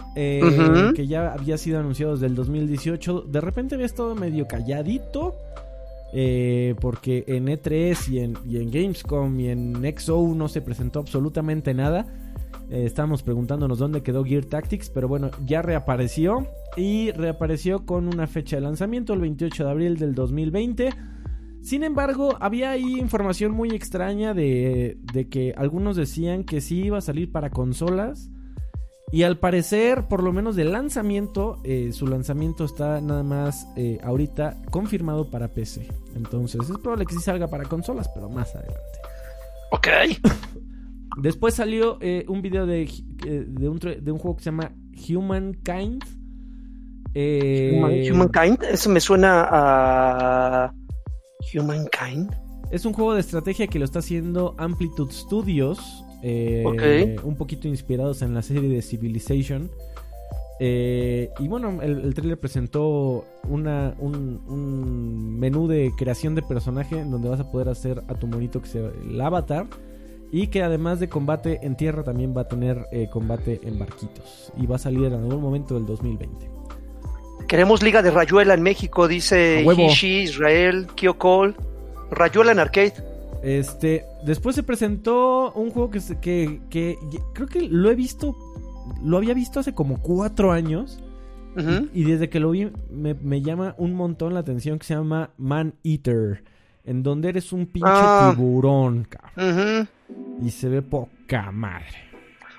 Que 0.95 1.07
ya 1.07 1.33
había 1.33 1.57
sido 1.57 1.79
anunciado 1.79 2.13
desde 2.13 2.27
el 2.27 2.35
2018. 2.35 3.21
De 3.21 3.41
repente 3.41 3.75
había 3.75 3.85
estado 3.85 4.15
medio 4.15 4.47
calladito. 4.47 5.35
Eh, 6.11 6.75
porque 6.81 7.23
en 7.27 7.47
E3 7.47 8.07
y 8.09 8.19
en, 8.19 8.71
Gamescom 8.71 9.39
y 9.39 9.49
en 9.49 9.95
XO 9.95 10.33
no 10.35 10.47
se 10.47 10.61
presentó 10.61 10.99
absolutamente 10.99 11.73
nada. 11.73 12.07
Eh, 12.69 12.85
estábamos 12.85 13.23
preguntándonos 13.23 13.77
dónde 13.77 14.01
quedó 14.01 14.23
Gear 14.23 14.45
Tactics, 14.45 14.89
pero 14.89 15.07
bueno, 15.07 15.29
ya 15.45 15.61
reapareció 15.61 16.47
y 16.75 17.11
reapareció 17.11 17.85
con 17.85 18.07
una 18.07 18.27
fecha 18.27 18.55
de 18.55 18.63
lanzamiento 18.63 19.13
el 19.13 19.21
28 19.21 19.65
de 19.65 19.69
abril 19.69 19.97
del 19.97 20.15
2020. 20.15 20.89
Sin 21.61 21.83
embargo, 21.83 22.37
había 22.39 22.71
ahí 22.71 22.99
información 22.99 23.51
muy 23.51 23.71
extraña 23.71 24.33
de 24.33 25.27
que 25.29 25.53
algunos 25.57 25.95
decían 25.95 26.43
que 26.43 26.61
sí 26.61 26.85
iba 26.85 26.97
a 26.97 27.01
salir 27.01 27.31
para 27.31 27.49
consolas. 27.49 28.31
Y 29.11 29.23
al 29.23 29.39
parecer, 29.39 30.07
por 30.07 30.21
lo 30.21 30.31
menos 30.31 30.55
de 30.55 30.65
lanzamiento, 30.65 31.59
eh, 31.63 31.91
su 31.93 32.05
lanzamiento 32.05 32.63
está 32.63 33.01
nada 33.01 33.23
más 33.23 33.67
eh, 33.75 33.97
ahorita 34.03 34.61
confirmado 34.69 35.31
para 35.31 35.47
PC. 35.47 35.87
Entonces 36.15 36.61
es 36.69 36.77
probable 36.77 37.07
que 37.07 37.15
sí 37.15 37.21
salga 37.21 37.47
para 37.47 37.63
consolas, 37.65 38.07
pero 38.13 38.29
más 38.29 38.53
adelante. 38.55 38.99
Ok. 39.71 39.87
Después 41.21 41.55
salió 41.55 41.97
eh, 42.01 42.23
un 42.27 42.41
video 42.41 42.67
de, 42.67 42.87
de, 43.25 43.67
un, 43.67 43.79
de, 43.79 44.11
un, 44.11 44.19
juego 44.19 44.37
que 44.37 44.43
se 44.43 44.51
llama 44.51 44.71
Humankind. 45.09 46.03
Human, 47.15 48.13
Humankind, 48.13 48.63
eso 48.71 48.89
me 48.91 48.99
suena 48.99 49.47
a 49.49 50.73
Humankind. 51.53 52.31
Es 52.69 52.85
un 52.85 52.93
juego 52.93 53.15
de 53.15 53.21
estrategia 53.21 53.65
que 53.65 53.79
lo 53.79 53.85
está 53.85 53.99
haciendo 53.99 54.53
Amplitude 54.59 55.11
Studios. 55.11 56.05
Eh, 56.21 56.63
okay. 56.65 57.15
un 57.23 57.35
poquito 57.35 57.67
inspirados 57.67 58.21
en 58.21 58.33
la 58.33 58.41
serie 58.41 58.69
de 58.69 58.81
Civilization. 58.81 59.69
Eh, 60.61 61.29
y 61.39 61.47
bueno, 61.47 61.81
el, 61.81 62.01
el 62.01 62.13
trailer 62.13 62.37
presentó 62.37 63.25
una, 63.47 63.95
un, 63.97 64.41
un, 64.47 65.39
menú 65.39 65.67
de 65.67 65.91
creación 65.97 66.35
de 66.35 66.41
personaje 66.41 66.99
en 66.99 67.11
donde 67.11 67.29
vas 67.29 67.39
a 67.39 67.49
poder 67.49 67.69
hacer 67.69 68.03
a 68.09 68.15
tu 68.15 68.27
monito 68.27 68.61
que 68.61 68.67
sea 68.67 68.91
el 69.09 69.19
avatar. 69.21 69.67
Y 70.31 70.47
que 70.47 70.61
además 70.61 70.99
de 70.99 71.09
combate 71.09 71.59
en 71.63 71.75
tierra 71.75 72.03
también 72.03 72.35
va 72.37 72.41
a 72.41 72.47
tener 72.47 72.85
eh, 72.91 73.07
combate 73.11 73.61
en 73.63 73.79
barquitos. 73.79 74.53
Y 74.57 74.67
va 74.67 74.75
a 74.75 74.79
salir 74.79 75.05
en 75.05 75.13
algún 75.13 75.41
momento 75.41 75.73
del 75.73 75.87
2020. 75.87 76.51
Queremos 77.47 77.81
Liga 77.81 78.03
de 78.03 78.11
Rayuela 78.11 78.53
en 78.53 78.61
México, 78.61 79.07
dice 79.07 79.65
Hishi, 79.65 80.19
Israel, 80.19 80.85
Kyokol. 80.95 81.55
Rayuela 82.11 82.51
en 82.51 82.59
arcade. 82.59 82.93
Este, 83.41 84.05
después 84.23 84.55
se 84.55 84.63
presentó 84.63 85.53
un 85.53 85.71
juego 85.71 85.89
que, 85.91 85.99
que, 86.19 86.61
que, 86.69 86.97
creo 87.33 87.47
que 87.47 87.61
lo 87.61 87.89
he 87.89 87.95
visto, 87.95 88.35
lo 89.03 89.17
había 89.17 89.33
visto 89.33 89.59
hace 89.59 89.73
como 89.73 90.01
cuatro 90.01 90.51
años. 90.51 90.99
Uh 91.55 91.61
-huh. 91.61 91.89
y, 91.93 92.01
y, 92.01 92.03
desde 92.03 92.29
que 92.29 92.39
lo 92.39 92.51
vi 92.51 92.71
me, 92.91 93.15
me, 93.15 93.41
llama 93.41 93.73
un 93.79 93.95
montón 93.95 94.35
la 94.35 94.41
atención 94.41 94.77
que 94.77 94.85
se 94.85 94.93
llama 94.93 95.31
Man 95.37 95.73
Eater. 95.83 96.43
En 96.85 97.03
donde 97.03 97.29
eres 97.29 97.51
un 97.51 97.65
pinche 97.65 97.89
ah. 97.91 98.33
tiburón, 98.35 99.05
cabrón. 99.05 99.31
Uh 99.35 99.59
-huh. 99.59 99.87
Y 100.45 100.51
se 100.51 100.69
ve 100.69 100.81
poca 100.81 101.51
madre. 101.51 102.09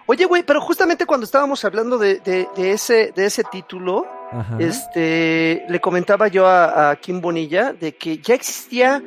Oye, 0.06 0.24
güey, 0.24 0.42
pero 0.42 0.60
justamente 0.60 1.06
cuando 1.06 1.24
estábamos 1.24 1.64
hablando 1.64 1.96
de, 1.96 2.18
de, 2.20 2.48
de 2.56 2.72
ese, 2.72 3.12
de 3.14 3.26
ese 3.26 3.44
título, 3.44 4.04
Ajá. 4.32 4.56
este, 4.58 5.64
le 5.68 5.80
comentaba 5.80 6.26
yo 6.26 6.46
a, 6.48 6.90
a 6.90 6.96
Kim 6.96 7.20
Bonilla 7.20 7.72
de 7.72 7.94
que 7.94 8.18
ya 8.18 8.34
existía 8.34 9.00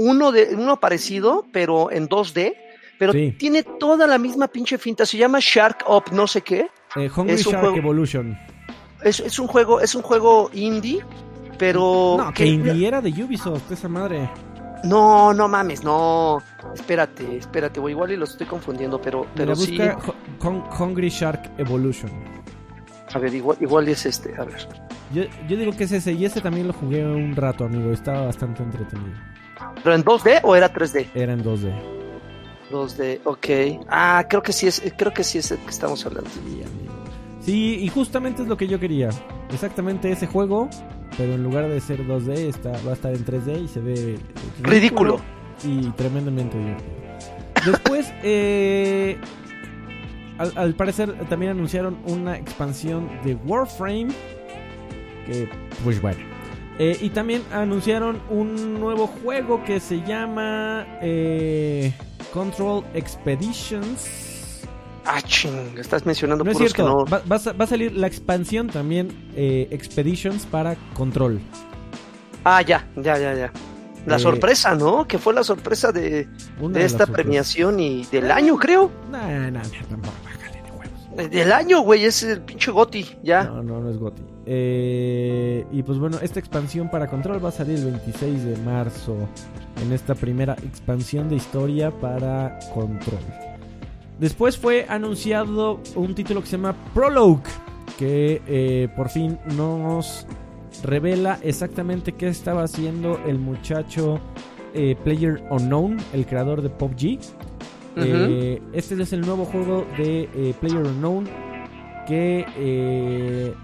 uno, 0.00 0.32
de, 0.32 0.54
uno 0.54 0.80
parecido, 0.80 1.44
pero 1.52 1.90
en 1.90 2.08
2D, 2.08 2.54
pero 2.98 3.12
sí. 3.12 3.34
tiene 3.38 3.62
toda 3.62 4.06
la 4.06 4.18
misma 4.18 4.48
pinche 4.48 4.78
finta. 4.78 5.04
Se 5.04 5.18
llama 5.18 5.38
Shark 5.40 5.84
Up, 5.86 6.04
no 6.12 6.26
sé 6.26 6.40
qué. 6.40 6.70
Eh, 6.96 7.10
Hungry 7.14 7.34
es 7.34 7.44
Shark 7.44 7.60
juego, 7.60 7.76
Evolution. 7.76 8.38
Es, 9.02 9.20
es, 9.20 9.38
un 9.38 9.46
juego, 9.46 9.80
es 9.80 9.94
un 9.94 10.00
juego 10.00 10.50
indie, 10.54 11.04
pero. 11.58 12.16
No, 12.18 12.28
que, 12.32 12.44
que 12.44 12.46
indie 12.46 12.88
era 12.88 13.02
de 13.02 13.10
Ubisoft, 13.10 13.70
esa 13.70 13.88
madre. 13.88 14.30
No, 14.84 15.34
no 15.34 15.48
mames, 15.48 15.84
no. 15.84 16.38
Espérate, 16.74 17.36
espérate, 17.36 17.78
güey. 17.78 17.92
Igual 17.92 18.12
y 18.12 18.16
lo 18.16 18.24
estoy 18.24 18.46
confundiendo, 18.46 19.00
pero, 19.02 19.26
pero 19.34 19.54
sí. 19.54 19.78
Hungry 20.42 21.10
Shark 21.10 21.50
Evolution. 21.58 22.10
A 23.12 23.18
ver, 23.18 23.34
igual, 23.34 23.58
igual 23.60 23.86
es 23.88 24.06
este, 24.06 24.34
a 24.40 24.44
ver. 24.44 24.66
Yo, 25.12 25.24
yo 25.46 25.56
digo 25.58 25.72
que 25.72 25.84
es 25.84 25.92
ese, 25.92 26.12
y 26.12 26.24
ese 26.24 26.40
también 26.40 26.68
lo 26.68 26.72
jugué 26.72 27.04
un 27.04 27.36
rato, 27.36 27.64
amigo. 27.64 27.92
Estaba 27.92 28.24
bastante 28.26 28.62
entretenido. 28.62 29.29
¿Pero 29.82 29.94
en 29.94 30.04
2D 30.04 30.40
o 30.42 30.56
era 30.56 30.72
3D? 30.72 31.08
Era 31.14 31.32
en 31.32 31.44
2D. 31.44 31.72
2D, 32.70 33.20
ok. 33.24 33.84
Ah, 33.88 34.24
creo 34.28 34.42
que 34.42 34.52
sí 34.52 34.66
es, 34.66 34.82
creo 34.96 35.12
que 35.12 35.24
sí 35.24 35.38
es 35.38 35.50
el 35.50 35.58
que 35.58 35.70
estamos 35.70 36.04
hablando. 36.06 36.30
Sí, 37.40 37.78
y 37.80 37.88
justamente 37.88 38.42
es 38.42 38.48
lo 38.48 38.56
que 38.56 38.68
yo 38.68 38.78
quería. 38.78 39.10
Exactamente 39.52 40.10
ese 40.12 40.26
juego, 40.26 40.68
pero 41.16 41.34
en 41.34 41.42
lugar 41.42 41.68
de 41.68 41.80
ser 41.80 42.06
2D, 42.06 42.48
está, 42.48 42.70
va 42.86 42.90
a 42.90 42.94
estar 42.94 43.12
en 43.12 43.24
3D 43.24 43.64
y 43.64 43.68
se 43.68 43.80
ve 43.80 44.18
ridículo. 44.62 44.70
ridículo. 44.70 45.20
Y 45.64 45.90
tremendamente 45.90 46.58
divertido. 46.58 46.90
Después, 47.66 48.12
eh, 48.22 49.18
al, 50.38 50.52
al, 50.56 50.74
parecer 50.74 51.12
también 51.28 51.52
anunciaron 51.52 51.98
una 52.06 52.36
expansión 52.36 53.08
de 53.24 53.34
Warframe. 53.34 54.08
Que, 55.26 55.48
pues 55.82 56.00
bueno. 56.00 56.39
Eh, 56.82 56.96
y 57.02 57.10
también 57.10 57.42
anunciaron 57.52 58.22
un 58.30 58.80
nuevo 58.80 59.06
juego 59.06 59.62
que 59.64 59.80
se 59.80 60.00
llama 60.00 60.86
eh, 61.02 61.92
Control 62.32 62.82
Expeditions. 62.94 64.62
Ah, 65.04 65.20
ching, 65.20 65.76
estás 65.76 66.06
mencionando 66.06 66.42
No 66.42 66.52
es 66.52 66.56
que 66.56 66.68
cierto, 66.68 66.88
no. 66.88 67.04
va, 67.04 67.20
va 67.30 67.36
a, 67.36 67.52
va 67.52 67.64
a 67.64 67.66
salir 67.66 67.92
la 67.92 68.06
expansión 68.06 68.68
también, 68.68 69.08
eh, 69.36 69.68
Expeditions 69.70 70.46
para 70.46 70.74
Control. 70.94 71.38
Ah, 72.44 72.62
ya, 72.62 72.88
ya, 72.96 73.18
ya, 73.18 73.34
ya. 73.34 73.52
La 74.06 74.16
Eh, 74.16 74.18
sorpresa, 74.18 74.74
¿no? 74.74 75.06
Que 75.06 75.18
fue 75.18 75.34
la 75.34 75.44
sorpresa 75.44 75.92
de, 75.92 76.28
esta 76.76 77.04
premiación 77.06 77.78
y 77.78 78.06
del 78.06 78.30
año, 78.30 78.56
creo. 78.56 78.90
Nah, 79.10 79.28
nah, 79.28 79.50
nah, 79.50 79.62
tampoco, 79.90 80.14
Del 81.16 81.52
año, 81.52 81.80
güey, 81.80 82.04
es 82.04 82.22
el 82.22 82.40
pinche 82.40 82.70
Goti, 82.70 83.04
ya. 83.22 83.44
No, 83.44 83.62
no, 83.62 83.80
no 83.80 83.90
es 83.90 83.98
Goti. 83.98 84.22
Eh, 84.46 85.66
y 85.70 85.82
pues 85.82 85.98
bueno, 85.98 86.18
esta 86.22 86.40
expansión 86.40 86.90
para 86.90 87.08
Control 87.08 87.44
va 87.44 87.50
a 87.50 87.52
salir 87.52 87.78
el 87.78 87.84
26 87.84 88.44
de 88.44 88.56
marzo. 88.58 89.16
En 89.82 89.92
esta 89.92 90.14
primera 90.14 90.54
expansión 90.54 91.28
de 91.28 91.36
historia 91.36 91.90
para 91.90 92.58
Control. 92.74 93.20
Después 94.18 94.58
fue 94.58 94.86
anunciado 94.88 95.80
un 95.94 96.14
título 96.14 96.40
que 96.40 96.46
se 96.46 96.56
llama 96.56 96.74
Prologue. 96.94 97.42
Que 97.98 98.42
eh, 98.46 98.88
por 98.96 99.08
fin 99.08 99.38
nos 99.56 100.26
revela 100.82 101.38
exactamente 101.42 102.12
qué 102.12 102.28
estaba 102.28 102.62
haciendo 102.62 103.20
el 103.26 103.38
muchacho 103.38 104.20
eh, 104.74 104.96
Player 105.04 105.42
Unknown, 105.50 105.98
el 106.12 106.26
creador 106.26 106.62
de 106.62 106.70
PUBG. 106.70 107.18
Eh, 108.02 108.62
este 108.72 109.00
es 109.02 109.12
el 109.12 109.20
nuevo 109.22 109.44
juego 109.44 109.86
de 109.96 110.28
eh, 110.34 110.54
Player 110.60 110.78
Unknown 110.78 111.28
que 112.06 112.44
eh, 112.56 113.54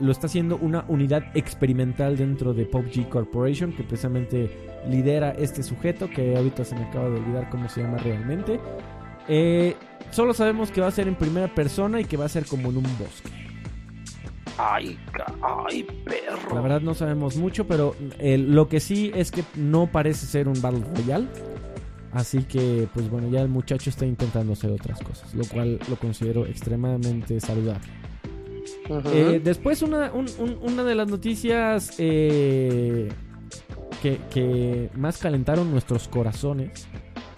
lo 0.00 0.12
está 0.12 0.26
haciendo 0.26 0.56
una 0.56 0.84
unidad 0.88 1.24
experimental 1.34 2.16
dentro 2.16 2.54
de 2.54 2.66
PUBG 2.66 3.08
Corporation 3.08 3.72
que 3.72 3.82
precisamente 3.82 4.50
lidera 4.88 5.30
este 5.32 5.62
sujeto 5.62 6.08
que 6.08 6.36
ahorita 6.36 6.64
se 6.64 6.74
me 6.74 6.84
acaba 6.84 7.08
de 7.08 7.16
olvidar 7.16 7.50
cómo 7.50 7.68
se 7.68 7.82
llama 7.82 7.98
realmente. 7.98 8.60
Eh, 9.28 9.76
solo 10.10 10.32
sabemos 10.34 10.70
que 10.70 10.80
va 10.80 10.88
a 10.88 10.90
ser 10.90 11.08
en 11.08 11.14
primera 11.14 11.52
persona 11.54 12.00
y 12.00 12.04
que 12.04 12.16
va 12.16 12.24
a 12.24 12.28
ser 12.28 12.46
como 12.46 12.70
en 12.70 12.78
un 12.78 12.98
bosque. 12.98 13.30
Ay, 14.56 14.98
ay, 15.40 15.86
perro. 16.04 16.54
La 16.54 16.60
verdad 16.60 16.80
no 16.80 16.94
sabemos 16.94 17.36
mucho, 17.36 17.66
pero 17.66 17.94
eh, 18.18 18.38
lo 18.38 18.68
que 18.68 18.80
sí 18.80 19.12
es 19.14 19.30
que 19.30 19.44
no 19.54 19.86
parece 19.86 20.26
ser 20.26 20.48
un 20.48 20.60
Battle 20.60 20.84
Royale. 20.96 21.28
Así 22.12 22.38
que, 22.44 22.88
pues 22.94 23.10
bueno, 23.10 23.28
ya 23.30 23.42
el 23.42 23.48
muchacho 23.48 23.90
está 23.90 24.06
intentando 24.06 24.54
hacer 24.54 24.70
otras 24.70 24.98
cosas, 25.00 25.34
lo 25.34 25.44
cual 25.44 25.78
lo 25.88 25.96
considero 25.96 26.46
extremadamente 26.46 27.38
saludable. 27.40 27.84
Eh, 29.12 29.40
después, 29.44 29.82
una, 29.82 30.10
un- 30.12 30.26
un- 30.38 30.58
una 30.62 30.84
de 30.84 30.94
las 30.94 31.08
noticias 31.08 31.94
eh, 31.98 33.08
que, 34.02 34.18
que 34.30 34.88
más 34.96 35.18
calentaron 35.18 35.70
nuestros 35.70 36.08
corazones 36.08 36.86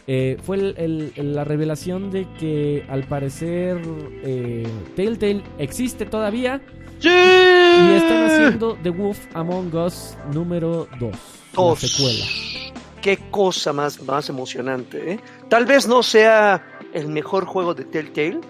eh, 0.07 0.39
fue 0.43 0.57
el- 0.57 0.75
el- 0.79 1.13
el- 1.17 1.35
la 1.35 1.45
revelación 1.45 2.11
de 2.11 2.27
que 2.39 2.85
al 2.89 3.05
parecer 3.05 3.81
Telltale 4.97 5.43
existe 5.59 6.05
todavía 6.07 6.61
¡Sí! 7.01 7.09
y 7.09 7.93
están 7.95 8.25
haciendo 8.31 8.77
The 8.83 8.91
Wolf 8.91 9.19
Among 9.35 9.75
Us 9.75 10.17
número 10.33 10.87
2, 10.99 11.11
la 11.13 11.17
Dos. 11.63 11.79
secuela. 11.81 12.25
Qué 13.03 13.17
cosa 13.31 13.73
más, 13.73 14.03
más 14.03 14.29
emocionante, 14.29 15.13
¿eh? 15.13 15.21
Tal 15.49 15.65
vez 15.65 15.89
no 15.89 16.03
sea 16.03 16.63
el 16.93 17.09
mejor 17.09 17.47
juego 17.47 17.73
de 17.75 17.85
Telltale, 17.85 18.41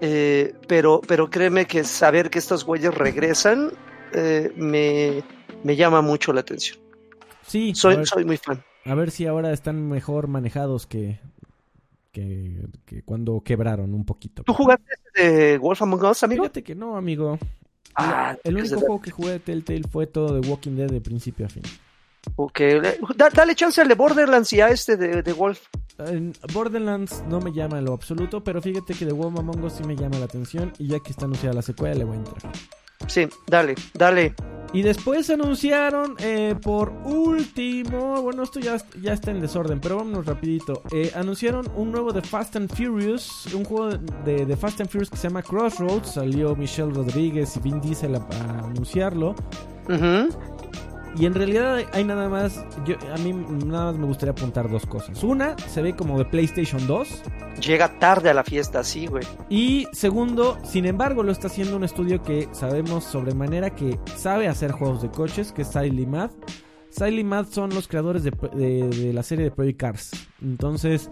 eh, 0.00 0.54
pero, 0.68 1.00
pero 1.06 1.28
créeme 1.28 1.66
que 1.66 1.82
saber 1.82 2.30
que 2.30 2.38
estos 2.38 2.64
güeyes 2.64 2.94
regresan 2.94 3.72
eh, 4.12 4.52
me, 4.56 5.24
me 5.64 5.74
llama 5.74 6.00
mucho 6.00 6.32
la 6.32 6.40
atención. 6.42 6.78
Sí, 7.42 7.74
Soy, 7.74 7.96
ver, 7.96 8.06
soy 8.06 8.24
muy 8.24 8.36
fan. 8.36 8.62
a 8.84 8.94
ver 8.94 9.10
si 9.10 9.26
ahora 9.26 9.52
están 9.52 9.88
mejor 9.88 10.28
manejados 10.28 10.86
que, 10.86 11.18
que, 12.12 12.60
que 12.84 13.02
cuando 13.02 13.40
quebraron 13.40 13.94
un 13.94 14.04
poquito. 14.04 14.44
¿Tú 14.44 14.54
jugaste 14.54 14.92
de 15.14 15.58
Wolf 15.58 15.82
Among 15.82 16.04
Us, 16.04 16.22
amigo? 16.22 16.44
Fíjate 16.44 16.62
que 16.62 16.74
no, 16.76 16.96
amigo. 16.96 17.38
Ah, 17.96 18.36
el 18.44 18.56
único 18.56 18.78
juego 18.78 19.00
que 19.00 19.10
jugué 19.10 19.32
de 19.32 19.40
Telltale 19.40 19.82
fue 19.90 20.06
todo 20.06 20.38
de 20.40 20.48
Walking 20.48 20.76
Dead 20.76 20.88
de 20.88 21.00
principio 21.00 21.46
a 21.46 21.48
fin. 21.48 21.62
Ok, 22.36 22.58
le- 22.60 22.98
da- 23.16 23.30
dale 23.30 23.54
chance 23.54 23.80
al 23.80 23.88
de 23.88 23.94
Borderlands 23.94 24.52
y 24.52 24.60
a 24.60 24.68
este 24.68 24.96
de, 24.96 25.22
de 25.22 25.32
Wolf. 25.32 25.60
En 25.98 26.32
Borderlands 26.52 27.24
no 27.28 27.40
me 27.40 27.52
llama 27.52 27.78
en 27.78 27.84
lo 27.86 27.92
absoluto, 27.92 28.42
pero 28.44 28.62
fíjate 28.62 28.94
que 28.94 29.04
The 29.06 29.12
Wolf 29.12 29.38
Among 29.38 29.64
Us 29.64 29.74
sí 29.74 29.84
me 29.84 29.96
llama 29.96 30.18
la 30.18 30.26
atención 30.26 30.72
y 30.78 30.86
ya 30.88 31.00
que 31.00 31.10
está 31.10 31.24
anunciada 31.24 31.54
la 31.56 31.62
secuela 31.62 31.94
le 31.96 32.04
voy 32.04 32.16
a 32.16 32.20
entrar. 32.20 32.52
Sí, 33.08 33.26
dale, 33.46 33.74
dale. 33.94 34.34
Y 34.72 34.82
después 34.82 35.30
anunciaron 35.30 36.14
eh, 36.18 36.54
por 36.60 36.90
último, 37.04 38.20
bueno 38.22 38.42
esto 38.42 38.60
ya, 38.60 38.76
ya 39.00 39.14
está 39.14 39.30
en 39.30 39.40
desorden, 39.40 39.80
pero 39.80 39.96
vámonos 39.96 40.26
rapidito. 40.26 40.82
Eh, 40.92 41.10
anunciaron 41.14 41.66
un 41.74 41.90
nuevo 41.90 42.12
de 42.12 42.20
Fast 42.22 42.56
and 42.56 42.70
Furious, 42.74 43.46
un 43.54 43.64
juego 43.64 43.88
de, 44.24 44.44
de 44.44 44.56
Fast 44.56 44.80
and 44.82 44.90
Furious 44.90 45.08
que 45.10 45.16
se 45.16 45.28
llama 45.28 45.42
Crossroads. 45.42 46.12
Salió 46.12 46.54
Michelle 46.54 46.92
Rodríguez 46.92 47.56
y 47.56 47.60
Vin 47.60 47.80
Diesel 47.80 48.14
a, 48.16 48.18
a 48.18 48.58
anunciarlo. 48.66 49.34
Ujú. 49.88 50.28
Y 51.16 51.26
en 51.26 51.34
realidad 51.34 51.78
hay 51.92 52.04
nada 52.04 52.28
más, 52.28 52.64
yo, 52.86 52.96
a 53.12 53.18
mí 53.18 53.32
nada 53.32 53.86
más 53.92 53.98
me 53.98 54.06
gustaría 54.06 54.32
apuntar 54.32 54.70
dos 54.70 54.86
cosas. 54.86 55.22
Una, 55.24 55.56
se 55.58 55.82
ve 55.82 55.94
como 55.96 56.18
de 56.18 56.24
PlayStation 56.24 56.86
2. 56.86 57.22
Llega 57.66 57.98
tarde 57.98 58.30
a 58.30 58.34
la 58.34 58.44
fiesta, 58.44 58.84
sí, 58.84 59.06
güey. 59.06 59.24
Y 59.48 59.86
segundo, 59.92 60.58
sin 60.64 60.86
embargo, 60.86 61.22
lo 61.22 61.32
está 61.32 61.48
haciendo 61.48 61.76
un 61.76 61.84
estudio 61.84 62.22
que 62.22 62.48
sabemos 62.52 63.04
sobremanera 63.04 63.70
que 63.70 63.98
sabe 64.16 64.46
hacer 64.48 64.70
juegos 64.72 65.02
de 65.02 65.10
coches, 65.10 65.52
que 65.52 65.62
es 65.62 65.68
Siley 65.68 66.06
Mad. 66.06 66.30
Siley 66.90 67.24
Mad 67.24 67.46
son 67.50 67.70
los 67.74 67.88
creadores 67.88 68.22
de, 68.22 68.30
de- 68.30 68.88
de 68.88 69.12
la 69.12 69.22
serie 69.22 69.44
de 69.44 69.50
Project 69.50 69.78
Cars. 69.80 70.10
Entonces, 70.40 71.10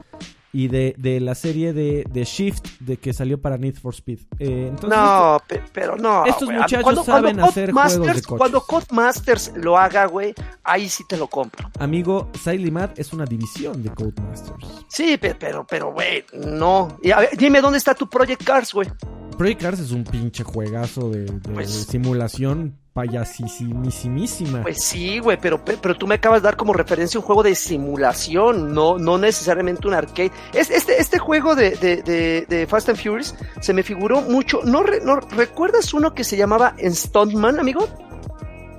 y 0.56 0.68
de, 0.68 0.94
de 0.96 1.20
la 1.20 1.34
serie 1.34 1.74
de, 1.74 2.04
de 2.10 2.24
Shift 2.24 2.80
de 2.80 2.96
que 2.96 3.12
salió 3.12 3.40
para 3.42 3.58
Need 3.58 3.74
for 3.74 3.92
Speed. 3.92 4.20
Eh, 4.38 4.68
entonces, 4.70 4.88
no, 4.98 5.38
pe- 5.46 5.62
pero 5.72 5.96
no. 5.96 6.24
estos 6.24 6.48
muchachos 6.50 7.04
saben 7.04 7.40
hacer 7.40 7.72
juegos 7.72 7.92
de 7.92 7.98
Codemasters- 8.00 8.06
coches. 8.22 8.26
Cuando 8.26 8.60
Codemasters 8.62 9.52
lo 9.56 9.76
haga, 9.76 10.06
güey, 10.06 10.32
ahí 10.64 10.88
sí 10.88 11.04
te 11.06 11.18
lo 11.18 11.26
compro. 11.26 11.70
amigo, 11.78 12.30
Mad 12.72 12.90
es 12.96 13.12
una 13.12 13.26
división 13.26 13.82
de 13.82 13.90
Codemasters. 13.90 14.66
Sí, 14.88 15.18
pe- 15.18 15.34
pero, 15.34 15.66
pero, 15.68 15.92
güey, 15.92 16.24
no. 16.32 16.96
Y 17.02 17.10
a 17.10 17.18
ver, 17.20 17.30
dime 17.36 17.60
dónde 17.60 17.76
está 17.78 17.94
tu 17.94 18.08
Project 18.08 18.42
Cars, 18.42 18.72
güey. 18.72 18.88
Project 19.36 19.60
Cars 19.60 19.80
es 19.80 19.90
un 19.90 20.04
pinche 20.04 20.42
juegazo 20.42 21.10
de, 21.10 21.24
de 21.26 21.52
Pues- 21.52 21.70
simulación 21.90 22.78
payasísimísima. 22.96 24.62
Pues 24.62 24.82
sí, 24.82 25.18
güey, 25.18 25.38
pero, 25.40 25.62
pe- 25.64 25.76
pero 25.80 25.94
tú 25.94 26.06
me 26.06 26.16
acabas 26.16 26.40
de 26.42 26.46
dar 26.46 26.56
como 26.56 26.72
referencia 26.72 27.20
un 27.20 27.26
juego 27.26 27.42
de 27.42 27.54
simulación, 27.54 28.72
no, 28.74 28.98
no 28.98 29.18
necesariamente 29.18 29.86
un 29.86 29.94
arcade. 29.94 30.32
Es- 30.52 30.70
Este, 30.70 31.00
este 31.00 31.18
juego 31.18 31.54
de, 31.54 31.70
de, 31.76 32.02
de, 32.02 32.46
de 32.48 32.66
Fast 32.66 32.88
and 32.88 32.98
Furious 32.98 33.34
se 33.60 33.72
me 33.72 33.82
figuró 33.82 34.22
mucho. 34.22 34.60
¿No, 34.64 34.82
re- 34.82 35.00
no 35.04 35.16
recuerdas 35.16 35.92
uno 35.94 36.14
que 36.14 36.24
se 36.24 36.36
llamaba 36.36 36.74
Stuntman, 36.82 37.60
amigo? 37.60 37.86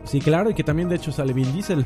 Sí, 0.03 0.19
claro, 0.19 0.49
y 0.49 0.53
que 0.53 0.63
también 0.63 0.89
de 0.89 0.95
hecho 0.95 1.11
sale 1.11 1.33
Vin 1.33 1.53
Diesel. 1.53 1.85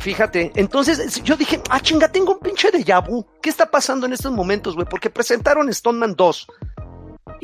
Fíjate, 0.00 0.50
entonces 0.56 1.22
yo 1.22 1.36
dije, 1.36 1.60
ah, 1.70 1.78
chinga, 1.80 2.08
tengo 2.08 2.32
un 2.32 2.38
pinche 2.40 2.70
de 2.70 2.82
vu. 3.06 3.24
¿Qué 3.40 3.50
está 3.50 3.70
pasando 3.70 4.06
en 4.06 4.12
estos 4.14 4.32
momentos, 4.32 4.74
güey? 4.74 4.86
Porque 4.88 5.10
presentaron 5.10 5.72
Stoneman 5.72 6.14
2. 6.16 6.46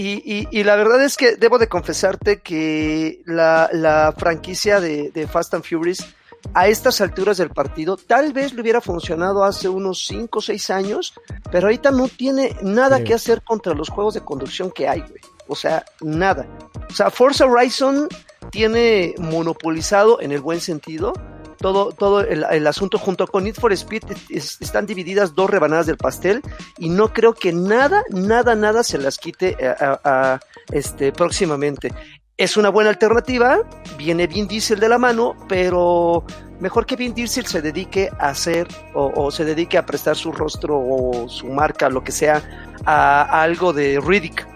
Y, 0.01 0.23
y, 0.25 0.47
y 0.53 0.63
la 0.63 0.77
verdad 0.77 1.03
es 1.03 1.17
que 1.17 1.35
debo 1.35 1.59
de 1.59 1.67
confesarte 1.67 2.39
que 2.39 3.21
la, 3.27 3.69
la 3.73 4.15
franquicia 4.17 4.81
de, 4.81 5.11
de 5.11 5.27
Fast 5.27 5.55
and 5.55 5.65
Furious 5.65 6.07
a 6.55 6.69
estas 6.69 7.01
alturas 7.01 7.39
del 7.39 7.51
partido 7.51 7.97
tal 7.97 8.33
vez 8.33 8.55
le 8.55 8.63
hubiera 8.63 8.81
funcionado 8.81 9.43
hace 9.43 9.69
unos 9.69 10.07
5 10.07 10.39
o 10.39 10.41
6 10.41 10.71
años, 10.71 11.15
pero 11.51 11.67
ahorita 11.67 11.91
no 11.91 12.07
tiene 12.07 12.55
nada 12.63 13.03
que 13.03 13.13
hacer 13.13 13.43
contra 13.43 13.75
los 13.75 13.89
juegos 13.89 14.15
de 14.15 14.21
conducción 14.21 14.71
que 14.71 14.87
hay, 14.89 15.01
güey. 15.01 15.21
O 15.49 15.57
sea, 15.57 15.85
nada. 16.01 16.47
O 16.89 16.95
sea, 16.95 17.11
Forza 17.11 17.47
Horizon 17.47 18.07
tiene 18.53 19.17
monopolizado 19.19 20.21
en 20.21 20.31
el 20.31 20.41
buen 20.41 20.61
sentido 20.61 21.13
todo, 21.59 21.92
todo 21.92 22.21
el, 22.21 22.66
asunto 22.66 22.99
junto 22.99 23.27
con 23.27 23.44
Need 23.44 23.57
for 23.57 23.73
Speed 23.73 24.05
es- 24.31 24.57
están 24.61 24.87
divididas 24.87 25.35
dos 25.35 25.51
rebanadas 25.51 25.87
del 25.87 25.97
pastel 25.97 26.42
y 26.79 26.88
no 26.88 27.12
creo 27.12 27.35
que 27.35 27.53
nada, 27.53 28.03
nada, 28.11 28.55
nada 28.55 28.83
se 28.83 28.99
las 28.99 29.18
quite 29.18 29.57
a, 29.62 30.01
a- 30.05 30.40
este, 30.73 31.12
próximamente. 31.12 31.92
Es 32.37 32.57
una 32.57 32.68
buena 32.68 32.90
alternativa, 32.90 33.59
viene 33.97 34.29
Vin 34.29 34.47
Diesel 34.47 34.79
de 34.79 34.88
la 34.88 34.97
mano, 34.99 35.35
pero 35.49 36.25
mejor 36.61 36.87
que 36.87 36.94
Vin 36.94 37.12
Diesel 37.12 37.47
se 37.47 37.61
dedique 37.61 38.11
a 38.21 38.29
hacer 38.29 38.68
o, 38.94 39.11
o 39.16 39.31
se 39.33 39.44
dedique 39.44 39.77
a 39.77 39.85
prestar 39.85 40.14
su 40.14 40.31
rostro 40.31 40.79
o 40.79 41.29
su 41.29 41.49
marca, 41.49 41.88
lo 41.88 42.05
que 42.05 42.12
sea, 42.12 42.40
a, 42.85 43.23
a 43.23 43.42
algo 43.42 43.73
de 43.73 44.01
Riddick. 44.01 44.47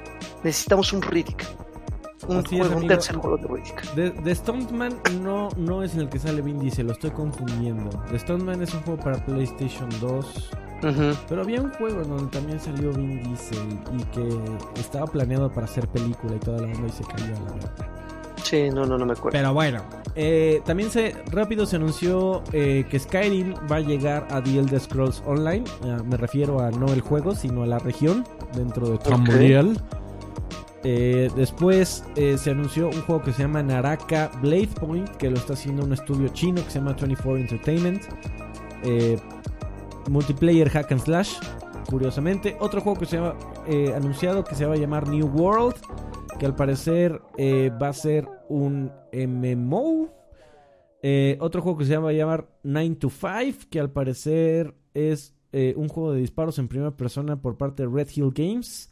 Necesitamos 0.45 0.93
un 0.93 1.03
Riddick. 1.03 1.45
Un, 2.29 2.39
es, 2.39 2.49
juego, 2.49 2.65
un 2.67 2.73
amigo. 2.73 2.89
tercer 2.89 3.17
juego 3.17 3.37
de 3.37 3.47
Riddick. 3.49 3.95
De, 3.95 4.11
de 4.11 4.35
Stuntman 4.35 4.95
no, 5.23 5.49
no 5.57 5.83
es 5.83 5.95
en 5.95 6.01
el 6.03 6.09
que 6.09 6.19
sale 6.19 6.41
Vin 6.43 6.59
Diesel, 6.59 6.87
lo 6.87 6.93
estoy 6.93 7.11
confundiendo. 7.11 7.91
The 8.11 8.19
Stuntman 8.19 8.63
es 8.63 8.73
un 8.75 8.83
juego 8.83 9.03
para 9.03 9.25
PlayStation 9.25 9.89
2. 10.01 10.51
Ujú. 10.85 11.17
Pero 11.29 11.43
había 11.43 11.61
un 11.63 11.71
juego 11.75 12.03
en 12.03 12.09
donde 12.09 12.27
también 12.27 12.59
salió 12.61 12.93
Vin 12.93 13.23
Diesel 13.23 13.79
y 13.97 14.03
que 14.05 14.29
estaba 14.81 15.07
planeado 15.07 15.53
para 15.53 15.67
hacer 15.67 15.87
película 15.89 16.35
y 16.37 16.39
toda 16.41 16.59
la 16.59 16.67
onda 16.67 16.87
y 16.89 16.91
se 16.93 17.05
cayó 17.05 17.25
a 17.37 17.41
la 17.41 17.53
verdad. 17.55 17.71
Sí, 18.43 18.69
no, 18.71 18.85
no, 18.85 18.99
no 18.99 19.07
me 19.07 19.13
acuerdo. 19.13 19.39
Pero 19.39 19.55
bueno, 19.55 19.81
Eh, 20.15 20.61
también 20.67 20.91
se 20.91 21.15
rápido 21.31 21.65
se 21.65 21.77
anunció 21.77 22.43
eh, 22.53 22.85
que 22.91 22.99
Skyrim 22.99 23.55
va 23.71 23.77
a 23.77 23.81
llegar 23.81 24.27
a 24.31 24.43
The 24.43 24.59
Elder 24.59 24.79
Scrolls 24.81 25.23
Online. 25.25 25.65
Eh, 25.85 25.97
me 26.05 26.17
refiero 26.19 26.61
a 26.61 26.71
no 26.71 26.87
el 26.93 27.01
juego, 27.01 27.35
sino 27.35 27.63
a 27.63 27.67
la 27.67 27.79
región 27.79 28.25
dentro 28.55 28.89
de 28.91 28.99
Tamriel. 28.99 29.79
Eh, 30.85 31.31
después 31.37 32.05
eh, 32.17 32.37
se 32.37 32.51
anunció 32.51 32.89
un 32.89 33.03
juego 33.03 33.23
que 33.23 33.33
se 33.33 33.43
llama 33.43 33.63
Naraka 33.63 34.31
Blade 34.41 34.71
Point, 34.81 35.09
que 35.11 35.31
lo 35.31 35.37
está 35.37 35.53
haciendo 35.53 35.85
un 35.85 35.93
estudio 35.93 36.29
chino 36.29 36.63
que 36.65 36.71
se 36.71 36.79
llama 36.81 36.95
24 36.95 37.37
Entertainment. 37.37 38.03
Eh, 38.83 39.17
multiplayer 40.11 40.69
hack 40.69 40.91
and 40.91 41.01
slash, 41.01 41.37
curiosamente. 41.89 42.57
Otro 42.59 42.81
juego 42.81 42.99
que 42.99 43.07
se 43.07 43.17
llama 43.17 43.37
anunciado 43.95 44.43
que 44.43 44.57
se 44.57 44.67
va 44.67 44.75
a 44.75 44.77
llamar 44.77 45.09
New 45.09 45.27
World, 45.27 45.77
que 46.41 46.47
al 46.47 46.57
parecer 46.57 47.21
va 47.81 47.89
a 47.89 47.93
ser 47.93 48.29
un 48.49 48.91
MMO. 49.13 50.09
Otro 51.39 51.63
juego 51.63 51.79
que 51.79 51.85
se 51.85 51.97
va 51.97 52.11
a 52.11 52.13
llamar 52.13 52.49
9 52.65 52.97
to 52.97 53.09
5, 53.09 53.69
que 53.71 53.79
al 53.79 53.93
parecer 53.93 54.75
es 54.95 55.37
un 55.53 55.87
juego 55.87 56.13
de 56.13 56.21
disparos 56.21 56.59
en 56.59 56.67
primera 56.67 56.91
persona 56.97 57.41
por 57.41 57.57
parte 57.57 57.85
de 57.85 57.89
Red 57.89 58.09
Hill 58.13 58.33
Games. 58.35 58.92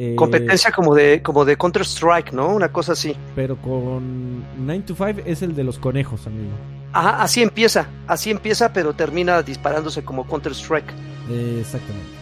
Eh, 0.00 0.14
Competencia 0.14 0.70
como 0.70 0.94
de, 0.94 1.22
como 1.22 1.44
de 1.44 1.56
Counter 1.56 1.82
Strike, 1.82 2.32
¿no? 2.32 2.48
Una 2.54 2.70
cosa 2.70 2.92
así. 2.92 3.16
Pero 3.34 3.56
con 3.56 4.44
9 4.64 4.84
to 4.86 4.94
5 4.94 5.22
es 5.26 5.42
el 5.42 5.56
de 5.56 5.64
los 5.64 5.78
conejos, 5.78 6.26
amigo. 6.28 6.52
Ajá, 6.92 7.20
así 7.20 7.42
empieza, 7.42 7.88
así 8.06 8.30
empieza, 8.30 8.72
pero 8.72 8.94
termina 8.94 9.42
disparándose 9.42 10.04
como 10.04 10.24
Counter 10.26 10.52
Strike. 10.52 10.90
Eh, 11.28 11.58
exactamente. 11.60 12.18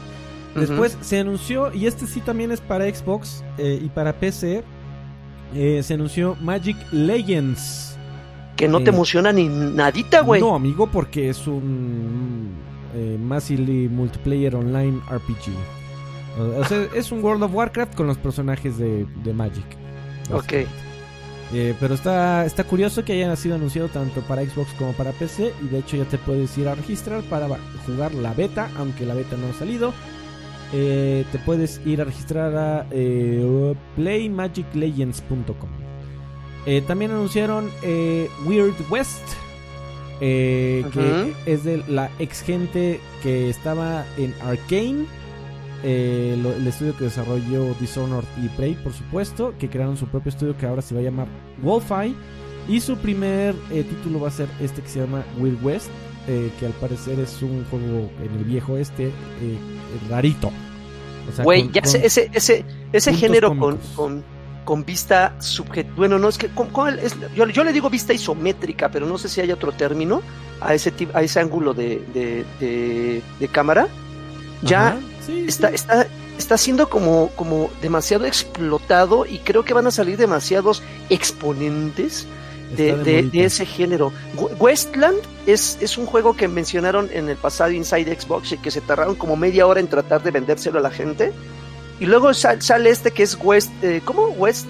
Después 0.54 0.96
se 1.02 1.18
anunció, 1.18 1.72
y 1.74 1.86
este 1.86 2.06
sí 2.06 2.20
también 2.20 2.50
es 2.50 2.62
para 2.62 2.86
Xbox 2.86 3.44
eh, 3.58 3.78
y 3.82 3.88
para 3.90 4.14
PC, 4.14 4.64
eh, 5.54 5.82
se 5.82 5.94
anunció 5.94 6.34
Magic 6.40 6.76
Legends. 6.92 7.96
Que 8.56 8.68
no 8.68 8.80
te 8.82 8.88
emociona 8.88 9.32
ni 9.32 9.48
nadita, 9.48 10.22
güey. 10.22 10.40
No, 10.40 10.54
amigo, 10.54 10.86
porque 10.86 11.28
es 11.28 11.46
un 11.46 12.54
eh, 12.94 13.18
Massively 13.20 13.86
Multiplayer 13.90 14.56
Online 14.56 14.98
RPG. 15.10 15.52
O 16.38 16.64
sea, 16.64 16.86
es 16.94 17.12
un 17.12 17.24
World 17.24 17.44
of 17.44 17.54
Warcraft 17.54 17.94
con 17.94 18.06
los 18.06 18.18
personajes 18.18 18.76
de, 18.78 19.06
de 19.24 19.32
Magic. 19.32 19.64
ok. 20.32 20.66
Eh, 21.52 21.74
pero 21.78 21.94
está, 21.94 22.44
está 22.44 22.64
curioso 22.64 23.04
que 23.04 23.12
haya 23.12 23.34
sido 23.36 23.54
anunciado 23.54 23.88
tanto 23.88 24.20
para 24.22 24.42
Xbox 24.44 24.72
como 24.72 24.92
para 24.92 25.12
PC. 25.12 25.52
Y 25.62 25.68
de 25.68 25.78
hecho 25.78 25.96
ya 25.96 26.04
te 26.04 26.18
puedes 26.18 26.56
ir 26.58 26.68
a 26.68 26.74
registrar 26.74 27.22
para 27.24 27.46
jugar 27.86 28.14
la 28.14 28.34
beta, 28.34 28.68
aunque 28.76 29.06
la 29.06 29.14
beta 29.14 29.36
no 29.36 29.48
ha 29.48 29.52
salido. 29.52 29.92
Eh, 30.72 31.24
te 31.30 31.38
puedes 31.38 31.80
ir 31.86 32.00
a 32.00 32.04
registrar 32.04 32.56
a 32.56 32.86
eh, 32.90 33.74
playmagiclegends.com. 33.96 35.70
También 36.88 37.12
anunciaron 37.12 37.70
Weird 38.44 38.74
West, 38.90 39.22
que 40.18 41.32
es 41.46 41.62
de 41.62 41.84
la 41.86 42.10
ex 42.18 42.42
gente 42.42 42.98
que 43.22 43.48
estaba 43.48 44.04
en 44.16 44.34
Arkane. 44.42 45.06
Eh, 45.88 46.36
lo- 46.42 46.52
el 46.52 46.66
estudio 46.66 46.96
que 46.96 47.04
desarrolló 47.04 47.72
Dishonored 47.80 48.26
y 48.42 48.48
Prey, 48.48 48.74
por 48.74 48.92
supuesto, 48.92 49.54
que 49.58 49.68
crearon 49.70 49.96
su 49.96 50.06
propio 50.08 50.30
estudio 50.30 50.56
que 50.56 50.66
ahora 50.66 50.82
se 50.82 50.94
va 50.94 51.00
a 51.00 51.04
llamar 51.04 51.28
Wolfeye. 51.62 52.12
Y 52.68 52.80
su 52.80 52.96
primer 52.96 53.54
eh, 53.70 53.84
título 53.84 54.18
va 54.20 54.26
a 54.28 54.32
ser 54.32 54.48
este 54.60 54.82
que 54.82 54.88
se 54.88 54.98
llama 55.00 55.22
Weird 55.38 55.62
West, 55.64 55.86
eh, 56.26 56.50
que 56.58 56.66
al 56.66 56.72
parecer 56.72 57.20
es 57.20 57.40
un 57.40 57.64
juego 57.70 58.10
en 58.20 58.36
el 58.38 58.44
viejo 58.44 58.76
este 58.76 59.06
eh, 59.06 59.12
rarito. 60.10 60.48
O 60.48 61.32
sea, 61.32 61.44
Güey, 61.44 61.62
con- 61.64 61.72
ya 61.72 61.82
con- 61.82 61.90
sé, 61.92 62.04
ese, 62.04 62.30
ese, 62.32 62.64
ese 62.92 63.14
género 63.14 63.50
con, 63.50 63.58
cómicos. 63.60 63.86
con, 63.94 64.24
con 64.64 64.84
vista 64.84 65.40
subjetiva. 65.40 65.94
Bueno, 65.96 66.18
no 66.18 66.28
es 66.28 66.38
que. 66.38 66.50
Yo, 67.36 67.46
yo 67.46 67.62
le 67.62 67.72
digo 67.72 67.88
vista 67.88 68.12
isométrica, 68.12 68.90
pero 68.90 69.06
no 69.06 69.16
sé 69.18 69.28
si 69.28 69.40
hay 69.40 69.52
otro 69.52 69.70
término 69.70 70.20
a 70.60 70.74
ese, 70.74 70.92
a 71.14 71.22
ese 71.22 71.38
ángulo 71.38 71.72
de, 71.72 72.02
de, 72.12 72.44
de- 72.58 73.22
de 73.38 73.48
cámara. 73.48 73.86
Ya 74.62 74.88
Ajá, 74.88 74.98
sí, 75.26 75.44
está, 75.48 75.68
sí. 75.68 75.74
está, 75.74 76.06
está 76.38 76.56
siendo 76.58 76.88
como, 76.88 77.28
como 77.36 77.70
demasiado 77.82 78.24
explotado 78.26 79.26
y 79.26 79.38
creo 79.40 79.64
que 79.64 79.74
van 79.74 79.86
a 79.86 79.90
salir 79.90 80.16
demasiados 80.16 80.82
exponentes 81.10 82.26
de, 82.76 82.94
de 83.22 83.44
ese 83.44 83.64
género. 83.64 84.12
We- 84.36 84.52
Westland 84.58 85.18
es, 85.46 85.78
es 85.80 85.96
un 85.98 86.06
juego 86.06 86.34
que 86.36 86.48
mencionaron 86.48 87.08
en 87.12 87.28
el 87.28 87.36
pasado 87.36 87.70
Inside 87.70 88.20
Xbox 88.20 88.52
y 88.52 88.58
que 88.58 88.70
se 88.70 88.80
tardaron 88.80 89.14
como 89.14 89.36
media 89.36 89.66
hora 89.66 89.80
en 89.80 89.88
tratar 89.88 90.22
de 90.22 90.30
vendérselo 90.32 90.78
a 90.78 90.82
la 90.82 90.90
gente. 90.90 91.32
Y 92.00 92.06
luego 92.06 92.34
sal- 92.34 92.60
sale 92.62 92.90
este 92.90 93.12
que 93.12 93.22
es 93.22 93.38
West, 93.42 93.70
eh, 93.82 94.00
¿cómo? 94.04 94.26
West 94.30 94.66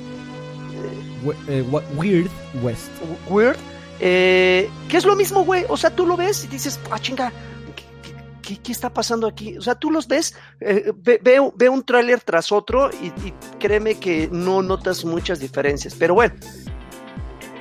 We- 1.25 1.35
eh, 1.49 1.65
Weird 1.97 2.31
West. 2.63 2.89
Weird. 3.29 3.57
Eh, 3.99 4.69
que 4.89 4.97
es 4.99 5.05
lo 5.07 5.17
mismo, 5.17 5.45
güey. 5.45 5.65
O 5.69 5.77
sea, 5.77 5.91
tú 5.91 6.07
lo 6.07 6.17
ves 6.17 6.45
y 6.45 6.49
dices, 6.49 6.79
ah, 6.91 6.99
chinga, 7.01 7.33
¿qué, 8.55 8.73
está 8.73 8.91
pasando 8.93 9.27
aquí? 9.27 9.57
O 9.59 9.63
sea, 9.63 9.75
tú 9.75 9.91
los 9.91 10.07
ves, 10.07 10.35
eh, 10.61 10.93
ve, 10.97 11.19
ve- 11.23 11.53
ve 11.55 11.69
un 11.69 11.83
tráiler 11.85 12.21
tras 12.21 12.53
otro 12.53 12.91
y, 13.03 13.07
y 13.27 13.35
créeme 13.59 13.97
que 13.97 14.29
no 14.31 14.63
notas 14.63 15.05
muchas 15.05 15.41
diferencias. 15.41 15.95
Pero 15.99 16.15
bueno, 16.15 16.35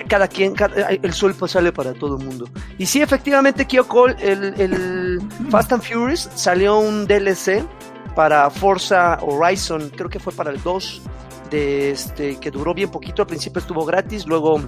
cada 0.08 0.28
quien, 0.28 0.54
cada- 0.54 0.90
el 0.90 1.14
sol 1.14 1.34
pues 1.38 1.52
sale 1.54 1.72
para 1.72 1.94
todo 1.94 2.18
el 2.18 2.26
mundo. 2.26 2.48
Y 2.78 2.86
sí, 2.86 3.02
efectivamente, 3.02 3.66
Kyoko, 3.66 4.08
el, 4.08 4.54
el 4.60 5.20
Fast 5.50 5.74
and 5.74 5.82
Furious 5.84 6.30
salió 6.36 6.78
un 6.78 7.08
DLC 7.08 7.66
para 8.16 8.50
Forza 8.50 9.18
Horizon, 9.22 9.90
creo 9.90 10.10
que 10.10 10.20
fue 10.20 10.32
para 10.34 10.52
el 10.52 10.62
2, 10.62 11.02
de 11.50 11.92
este, 11.92 12.40
que 12.40 12.50
duró 12.52 12.74
bien 12.74 12.90
poquito, 12.90 13.22
al 13.24 13.28
principio 13.28 13.60
estuvo 13.60 13.84
gratis, 13.86 14.26
luego 14.26 14.62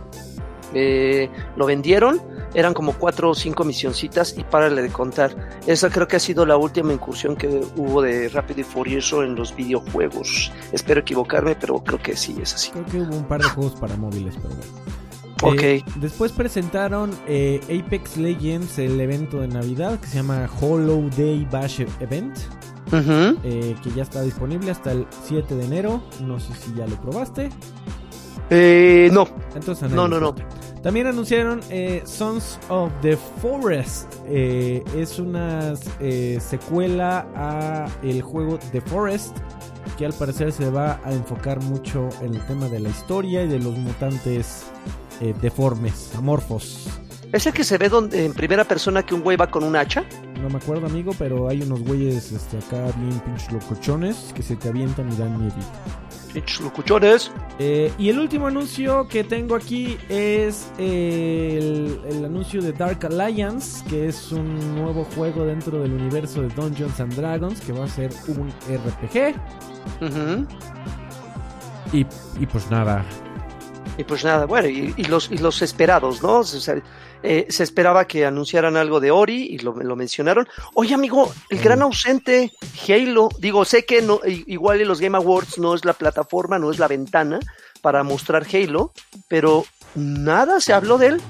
eh, 0.73 1.29
lo 1.55 1.65
vendieron, 1.65 2.21
eran 2.53 2.73
como 2.73 2.93
cuatro 2.93 3.29
o 3.29 3.35
cinco 3.35 3.63
misioncitas 3.63 4.35
y 4.37 4.43
párale 4.43 4.81
de 4.81 4.89
contar. 4.89 5.35
Esa 5.65 5.89
creo 5.89 6.07
que 6.07 6.15
ha 6.15 6.19
sido 6.19 6.45
la 6.45 6.57
última 6.57 6.93
incursión 6.93 7.35
que 7.35 7.47
hubo 7.75 8.01
de 8.01 8.29
Rápido 8.29 8.61
y 8.61 8.63
Furioso 8.63 9.23
en 9.23 9.35
los 9.35 9.55
videojuegos. 9.55 10.51
Espero 10.71 11.01
equivocarme, 11.01 11.55
pero 11.55 11.83
creo 11.83 11.99
que 11.99 12.15
sí 12.15 12.35
es 12.41 12.53
así. 12.53 12.71
Creo 12.71 12.85
que 12.85 13.01
hubo 13.01 13.15
un 13.15 13.25
par 13.25 13.41
de 13.41 13.49
juegos 13.49 13.75
para 13.79 13.95
móviles, 13.95 14.35
pero 14.35 14.55
bueno. 14.55 14.97
Ok. 15.43 15.61
Eh, 15.61 15.83
después 15.97 16.31
presentaron 16.31 17.11
eh, 17.27 17.61
Apex 17.65 18.17
Legends, 18.17 18.79
el 18.79 18.99
evento 18.99 19.41
de 19.41 19.47
Navidad 19.47 19.99
que 19.99 20.07
se 20.07 20.15
llama 20.15 20.49
Hollow 20.59 21.09
Day 21.15 21.47
Bash 21.51 21.81
Event, 21.99 22.37
eh, 23.43 23.75
que 23.83 23.91
ya 23.91 24.03
está 24.03 24.21
disponible 24.21 24.71
hasta 24.71 24.91
el 24.91 25.05
7 25.25 25.55
de 25.55 25.65
enero. 25.65 26.01
No 26.21 26.39
sé 26.39 26.53
si 26.55 26.73
ya 26.73 26.87
lo 26.87 26.99
probaste. 27.01 27.49
Eh, 28.49 29.09
no, 29.11 29.27
Entonces, 29.55 29.91
no, 29.91 30.07
no, 30.07 30.19
no. 30.19 30.35
También 30.81 31.07
anunciaron 31.07 31.59
eh, 31.69 32.01
Sons 32.05 32.59
of 32.69 32.91
the 33.01 33.17
Forest. 33.41 34.13
Eh, 34.27 34.83
es 34.95 35.19
una 35.19 35.73
eh, 35.99 36.39
secuela 36.39 37.27
a 37.35 37.87
el 38.03 38.21
juego 38.21 38.57
The 38.71 38.81
Forest 38.81 39.35
que 39.97 40.05
al 40.05 40.13
parecer 40.13 40.51
se 40.51 40.69
va 40.69 41.01
a 41.03 41.11
enfocar 41.11 41.61
mucho 41.61 42.07
en 42.21 42.35
el 42.35 42.45
tema 42.45 42.67
de 42.67 42.79
la 42.79 42.89
historia 42.89 43.43
y 43.43 43.47
de 43.47 43.59
los 43.59 43.77
mutantes 43.77 44.67
eh, 45.21 45.33
deformes, 45.41 46.11
amorfos. 46.15 46.87
¿Es 47.33 47.45
el 47.47 47.53
que 47.53 47.63
se 47.63 47.77
ve 47.77 47.89
donde, 47.89 48.23
en 48.23 48.33
primera 48.33 48.63
persona 48.63 49.03
que 49.03 49.13
un 49.13 49.21
güey 49.21 49.35
va 49.35 49.47
con 49.47 49.63
un 49.63 49.75
hacha? 49.75 50.05
No 50.41 50.49
me 50.49 50.57
acuerdo, 50.57 50.85
amigo, 50.85 51.11
pero 51.17 51.49
hay 51.49 51.61
unos 51.61 51.81
güeyes 51.81 52.31
este, 52.31 52.57
acá 52.57 52.85
bien 52.97 53.19
pinches 53.19 53.51
locochones 53.51 54.31
que 54.33 54.43
se 54.43 54.55
te 54.55 54.69
avientan 54.69 55.11
y 55.11 55.15
dan 55.17 55.37
miedo. 55.37 55.55
Pinches 56.37 56.61
locuchones. 56.61 57.31
Eh, 57.57 57.91
y 57.97 58.09
el 58.09 58.19
último 58.19 58.45
anuncio 58.45 59.07
que 59.07 59.23
tengo 59.23 59.55
aquí 59.55 59.97
es 60.07 60.71
el, 60.77 61.99
el 62.07 62.25
anuncio 62.25 62.61
de 62.61 62.73
Dark 62.73 63.03
Alliance, 63.07 63.83
que 63.89 64.07
es 64.07 64.31
un 64.31 64.75
nuevo 64.75 65.03
juego 65.15 65.45
dentro 65.45 65.81
del 65.81 65.93
universo 65.93 66.43
de 66.43 66.49
Dungeons 66.49 66.99
and 66.99 67.15
Dragons, 67.15 67.59
que 67.61 67.73
va 67.73 67.85
a 67.85 67.87
ser 67.87 68.11
un 68.27 68.49
RPG. 68.49 69.35
Y, 71.91 72.05
y 72.39 72.45
pues 72.45 72.69
nada, 72.69 73.03
Y 73.97 74.03
pues 74.03 74.23
nada, 74.23 74.45
bueno, 74.45 74.67
y, 74.67 74.93
y 74.95 75.05
los, 75.05 75.31
y 75.31 75.39
los 75.39 75.61
esperados, 75.63 76.21
¿no? 76.21 76.39
O 76.39 76.43
sea, 76.43 76.75
eh, 77.23 77.47
se 77.49 77.63
esperaba 77.63 78.05
que 78.05 78.25
anunciaran 78.25 78.77
algo 78.77 78.99
de 78.99 79.09
Ori 79.09 79.47
y 79.49 79.57
lo, 79.59 79.73
lo 79.73 79.95
mencionaron. 79.95 80.47
Oye, 80.75 80.93
amigo, 80.93 81.31
el 81.49 81.59
gran 81.59 81.81
ausente, 81.81 82.51
Halo, 82.87 83.29
digo, 83.39 83.65
sé 83.65 83.85
que 83.85 84.03
no, 84.03 84.19
igual 84.25 84.81
en 84.81 84.87
los 84.87 85.01
Game 85.01 85.17
Awards 85.17 85.57
no 85.57 85.73
es 85.73 85.83
la 85.83 85.93
plataforma, 85.93 86.59
no 86.59 86.69
es 86.69 86.77
la 86.77 86.87
ventana 86.87 87.39
para 87.81 88.03
mostrar 88.03 88.45
Halo, 88.53 88.91
pero 89.27 89.65
nada 89.95 90.59
se 90.61 90.73
habló 90.73 90.99
de 90.99 91.07
él, 91.07 91.21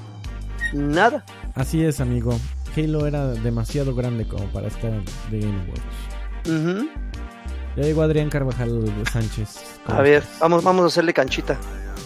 nada. 0.74 1.24
así 1.54 1.82
es, 1.82 2.00
amigo. 2.00 2.38
Halo 2.76 3.06
era 3.06 3.28
demasiado 3.28 3.94
grande 3.94 4.28
como 4.28 4.44
para 4.52 4.68
estar 4.68 4.92
de 5.30 5.40
Game 5.40 5.58
Awards. 5.64 6.98
Ya 7.76 7.82
llegó 7.82 8.02
Adrián 8.02 8.28
Carvajal 8.28 8.84
Sánchez. 9.10 9.80
¿Cómo 9.86 9.98
A 9.98 10.02
ver, 10.02 10.22
vamos, 10.38 10.62
vamos 10.62 10.82
a 10.84 10.86
hacerle 10.88 11.14
canchita. 11.14 11.58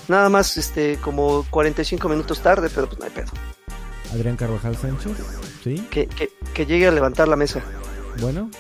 Nada 0.08 0.28
más, 0.28 0.56
este, 0.56 0.96
como 0.96 1.46
45 1.50 2.08
minutos 2.08 2.40
tarde, 2.40 2.68
pero 2.74 2.88
pues 2.88 2.98
no 2.98 3.04
hay 3.06 3.10
pedo. 3.10 3.30
Adrián 4.12 4.36
Carvajal 4.36 4.76
Sánchez, 4.76 5.12
¿sí? 5.62 5.86
Que, 5.90 6.06
que, 6.06 6.30
que 6.52 6.66
llegue 6.66 6.86
a 6.86 6.90
levantar 6.90 7.28
la 7.28 7.36
mesa. 7.36 7.62
Bueno. 8.20 8.50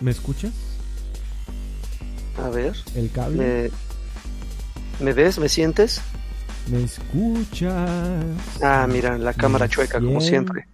¿Me 0.00 0.10
escuchas? 0.12 0.52
A 2.42 2.48
ver. 2.50 2.76
¿El 2.94 3.10
cable? 3.10 3.70
¿Me, 5.00 5.04
¿Me 5.04 5.12
ves? 5.12 5.38
¿Me 5.38 5.48
sientes? 5.48 6.00
Me 6.70 6.84
escuchas. 6.84 7.90
Ah, 8.62 8.86
mira, 8.88 9.18
la 9.18 9.32
cámara 9.32 9.64
me 9.64 9.70
chueca, 9.70 10.00
como 10.00 10.20
siempre. 10.20 10.68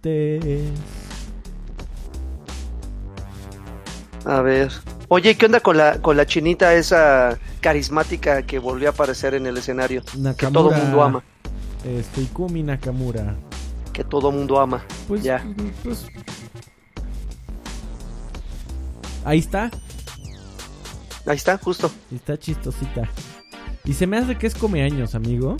A 4.25 4.41
ver. 4.41 4.71
Oye, 5.15 5.37
¿qué 5.37 5.45
onda 5.45 5.61
con 5.61 5.77
la, 5.77 6.01
con 6.01 6.17
la 6.17 6.25
chinita 6.25 6.73
esa 6.73 7.39
carismática 7.61 8.41
que 8.41 8.59
volvió 8.59 8.89
a 8.89 8.91
aparecer 8.91 9.33
en 9.33 9.45
el 9.45 9.55
escenario? 9.55 10.03
Que 10.03 10.17
Nakamura. 10.17 10.51
todo 10.51 10.71
mundo 10.73 11.01
ama. 11.03 11.23
Este, 11.85 12.23
Ikumi 12.23 12.63
Nakamura. 12.63 13.33
Que 13.93 14.03
todo 14.03 14.29
mundo 14.29 14.59
ama. 14.59 14.83
Pues, 15.07 15.23
Ya. 15.23 15.41
pues- 15.83 16.05
Ahí 19.23 19.39
está. 19.39 19.71
Ahí 21.25 21.37
está, 21.37 21.57
justo. 21.59 21.89
Está 22.13 22.37
chistosita. 22.37 23.09
Y 23.85 23.93
se 23.93 24.07
me 24.07 24.17
hace 24.17 24.37
que 24.37 24.47
es 24.47 24.55
come 24.55 24.83
años, 24.83 25.15
amigo. 25.15 25.55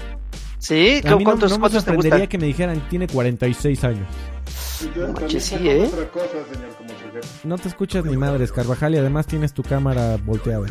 ¿Sí? 0.66 1.00
A 1.06 1.16
mí 1.16 1.24
no, 1.24 1.30
¿Cuántos, 1.32 1.52
no 1.52 1.58
me 1.58 1.60
cuántos 1.62 1.84
te 1.84 1.92
sorprendería 1.92 2.18
gustan? 2.26 2.28
que 2.30 2.38
me 2.40 2.46
dijeran 2.48 2.90
tiene 2.90 3.08
46 3.08 3.84
años. 3.84 4.08
No 4.98 5.30
sí, 5.40 5.56
¿eh? 5.70 5.88
otra 5.94 6.10
cosa, 6.10 6.28
señor, 6.52 6.76
como 6.78 6.90
su 6.90 6.96
jefe. 7.14 7.28
No 7.48 7.58
te 7.60 7.68
escuchas 7.68 8.04
ni 8.06 8.18
madres, 8.18 8.52
Carvajal, 8.52 8.96
y 8.96 8.98
además 8.98 9.28
tienes 9.28 9.54
tu 9.54 9.62
cámara 9.62 10.18
volteada. 10.26 10.66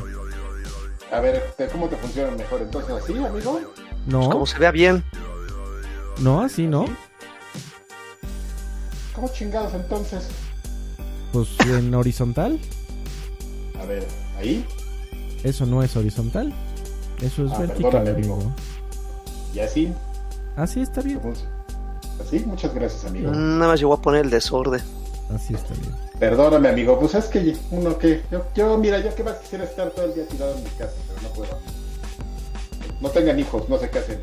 A 1.12 1.20
ver, 1.20 1.40
¿te- 1.56 1.68
¿cómo 1.68 1.86
te 1.88 1.96
funciona 1.96 2.32
mejor? 2.36 2.62
Entonces, 2.62 2.90
¿así, 3.02 3.12
amigo? 3.24 3.60
No, 4.06 4.28
Como 4.30 4.46
se 4.46 4.58
vea 4.58 4.72
bien. 4.72 5.04
no, 6.18 6.42
así 6.42 6.66
no. 6.66 6.86
¿Cómo 9.14 9.28
chingados 9.32 9.74
entonces? 9.74 10.26
Pues 11.32 11.48
en 11.68 11.94
horizontal. 11.94 12.58
A 13.80 13.84
ver, 13.86 14.04
¿ahí? 14.38 14.64
Eso 15.44 15.66
no 15.66 15.82
es 15.84 15.96
horizontal. 15.96 16.52
Eso 17.22 17.44
es 17.46 17.52
Ah, 17.52 17.58
vertical, 17.60 17.90
perdóname, 17.92 18.10
amigo. 18.16 18.34
amigo. 18.34 18.54
¿Y 19.54 19.60
así? 19.60 19.92
Así 20.56 20.80
está 20.82 21.00
bien. 21.00 21.18
¿Cómo 21.20 21.34
se- 21.34 21.44
¿Así? 22.22 22.40
Muchas 22.46 22.74
gracias, 22.74 23.04
amigo. 23.04 23.30
Mm, 23.30 23.58
Nada 23.58 23.72
más 23.72 23.80
llegó 23.80 23.94
a 23.94 24.02
poner 24.02 24.24
el 24.24 24.30
desorden. 24.30 24.80
Así 25.34 25.54
está 25.54 25.74
bien. 25.74 25.94
Perdóname, 26.18 26.68
amigo. 26.68 26.98
Pues 27.00 27.14
es 27.14 27.24
que 27.26 27.56
uno 27.70 27.96
que... 27.98 28.22
Yo, 28.30 28.44
yo, 28.54 28.76
mira, 28.78 29.00
yo 29.00 29.14
que 29.14 29.24
más 29.24 29.34
quisiera 29.38 29.64
estar 29.64 29.90
todo 29.90 30.04
el 30.06 30.14
día 30.14 30.26
tirado 30.28 30.54
en 30.56 30.62
mi 30.64 30.70
casa, 30.70 30.92
pero 31.08 31.22
no 31.22 31.28
puedo. 31.34 31.58
No 33.00 33.08
tengan 33.10 33.38
hijos, 33.38 33.68
no 33.68 33.78
sé 33.78 33.90
qué 33.90 33.98
hacen. 33.98 34.20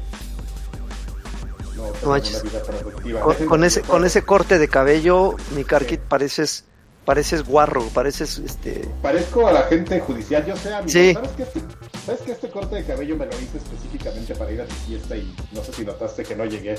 No, 2.03 2.09
manches. 2.09 2.41
una 2.41 2.51
vida 2.51 2.63
productiva. 2.63 3.21
Con, 3.47 3.63
ese, 3.63 3.81
con 3.81 4.05
ese 4.05 4.21
corte 4.23 4.57
de 4.59 4.67
cabello, 4.67 5.35
mi 5.55 5.63
Carkit, 5.63 5.99
pareces, 6.01 6.65
pareces 7.05 7.43
guarro, 7.43 7.83
pareces 7.93 8.37
este. 8.39 8.87
Parezco 9.01 9.47
a 9.47 9.51
la 9.53 9.61
gente 9.63 9.99
judicial, 9.99 10.45
yo 10.45 10.55
sé, 10.55 10.73
amigo. 10.73 10.89
Sí. 10.89 11.13
¿Sabes, 11.13 11.31
que 11.31 11.43
este, 11.43 11.59
¿Sabes 12.05 12.21
que 12.21 12.31
este 12.31 12.49
corte 12.49 12.75
de 12.75 12.85
cabello 12.85 13.15
me 13.17 13.25
lo 13.25 13.31
hice 13.39 13.57
específicamente 13.57 14.35
para 14.35 14.51
ir 14.51 14.61
a 14.61 14.65
tu 14.65 14.75
fiesta 14.75 15.15
y 15.17 15.33
no 15.51 15.63
sé 15.63 15.73
si 15.73 15.85
notaste 15.85 16.23
que 16.23 16.35
no 16.35 16.45
llegué? 16.45 16.75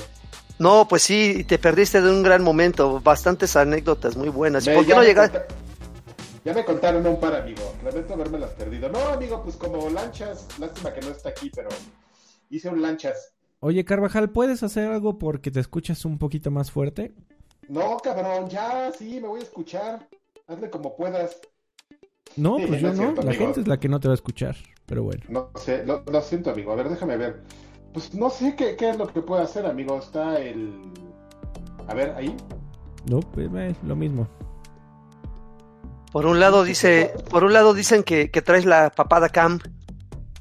No, 0.59 0.87
pues 0.87 1.03
sí, 1.03 1.43
te 1.47 1.57
perdiste 1.57 2.01
de 2.01 2.09
un 2.09 2.23
gran 2.23 2.43
momento, 2.43 3.01
bastantes 3.01 3.55
anécdotas 3.55 4.15
muy 4.15 4.29
buenas. 4.29 4.65
¿Y 4.65 4.69
Me- 4.69 4.75
por 4.75 4.83
qué 4.85 4.89
ya 4.89 4.95
no 4.95 5.01
me 5.01 5.07
llegaste? 5.07 5.41
Ya 6.45 6.53
me 6.53 6.65
contaron 6.65 7.07
un 7.07 7.19
par, 7.19 7.35
amigo. 7.35 7.73
Lamento 7.85 8.13
haberme 8.13 8.37
perdido. 8.39 8.89
No, 8.89 8.99
amigo, 9.07 9.41
pues 9.43 9.55
como 9.55 9.89
lanchas, 9.89 10.45
lástima 10.59 10.93
que 10.93 11.01
no 11.01 11.09
está 11.11 11.29
aquí, 11.29 11.49
pero 11.55 11.69
hice 12.49 12.69
un 12.69 12.81
lanchas. 12.81 13.33
Oye, 13.61 13.85
Carvajal, 13.85 14.29
¿puedes 14.29 14.61
hacer 14.61 14.91
algo 14.91 15.17
porque 15.17 15.51
te 15.51 15.61
escuchas 15.61 16.03
un 16.03 16.17
poquito 16.17 16.51
más 16.51 16.69
fuerte? 16.69 17.13
No, 17.73 17.97
cabrón, 17.97 18.49
ya, 18.49 18.91
sí, 18.91 19.19
me 19.21 19.27
voy 19.27 19.39
a 19.39 19.43
escuchar. 19.43 20.07
Hazle 20.47 20.69
como 20.69 20.95
puedas. 20.95 21.39
No, 22.35 22.57
Sí, 22.59 22.65
pues 22.67 22.81
no 22.81 22.93
yo 22.93 23.01
no. 23.03 23.11
La 23.15 23.21
amigo. 23.21 23.45
gente 23.45 23.61
es 23.61 23.67
la 23.67 23.79
que 23.79 23.89
no 23.89 23.99
te 23.99 24.07
va 24.07 24.13
a 24.13 24.15
escuchar. 24.15 24.55
Pero 24.85 25.03
bueno. 25.03 25.23
No 25.29 25.49
sé, 25.55 25.85
lo, 25.85 26.03
lo 26.05 26.21
siento, 26.21 26.51
amigo. 26.51 26.71
A 26.71 26.75
ver, 26.75 26.89
déjame 26.89 27.17
ver. 27.17 27.43
Pues 27.93 28.13
no 28.13 28.29
sé 28.29 28.55
qué, 28.55 28.75
qué 28.75 28.89
es 28.89 28.97
lo 28.97 29.07
que 29.07 29.21
puedo 29.21 29.41
hacer, 29.41 29.65
amigo. 29.65 29.97
Está 29.97 30.39
el... 30.39 30.73
A 31.87 31.93
ver, 31.93 32.13
ahí. 32.15 32.35
No, 33.09 33.19
pues 33.21 33.49
lo 33.83 33.95
mismo. 33.95 34.27
Por 36.11 36.25
un 36.27 36.39
lado 36.39 36.63
dice, 36.63 37.13
por 37.29 37.43
un 37.43 37.53
lado 37.53 37.73
dicen 37.73 38.03
que, 38.03 38.29
que 38.29 38.41
traes 38.41 38.65
la 38.65 38.91
papada 38.91 39.29
cam 39.29 39.59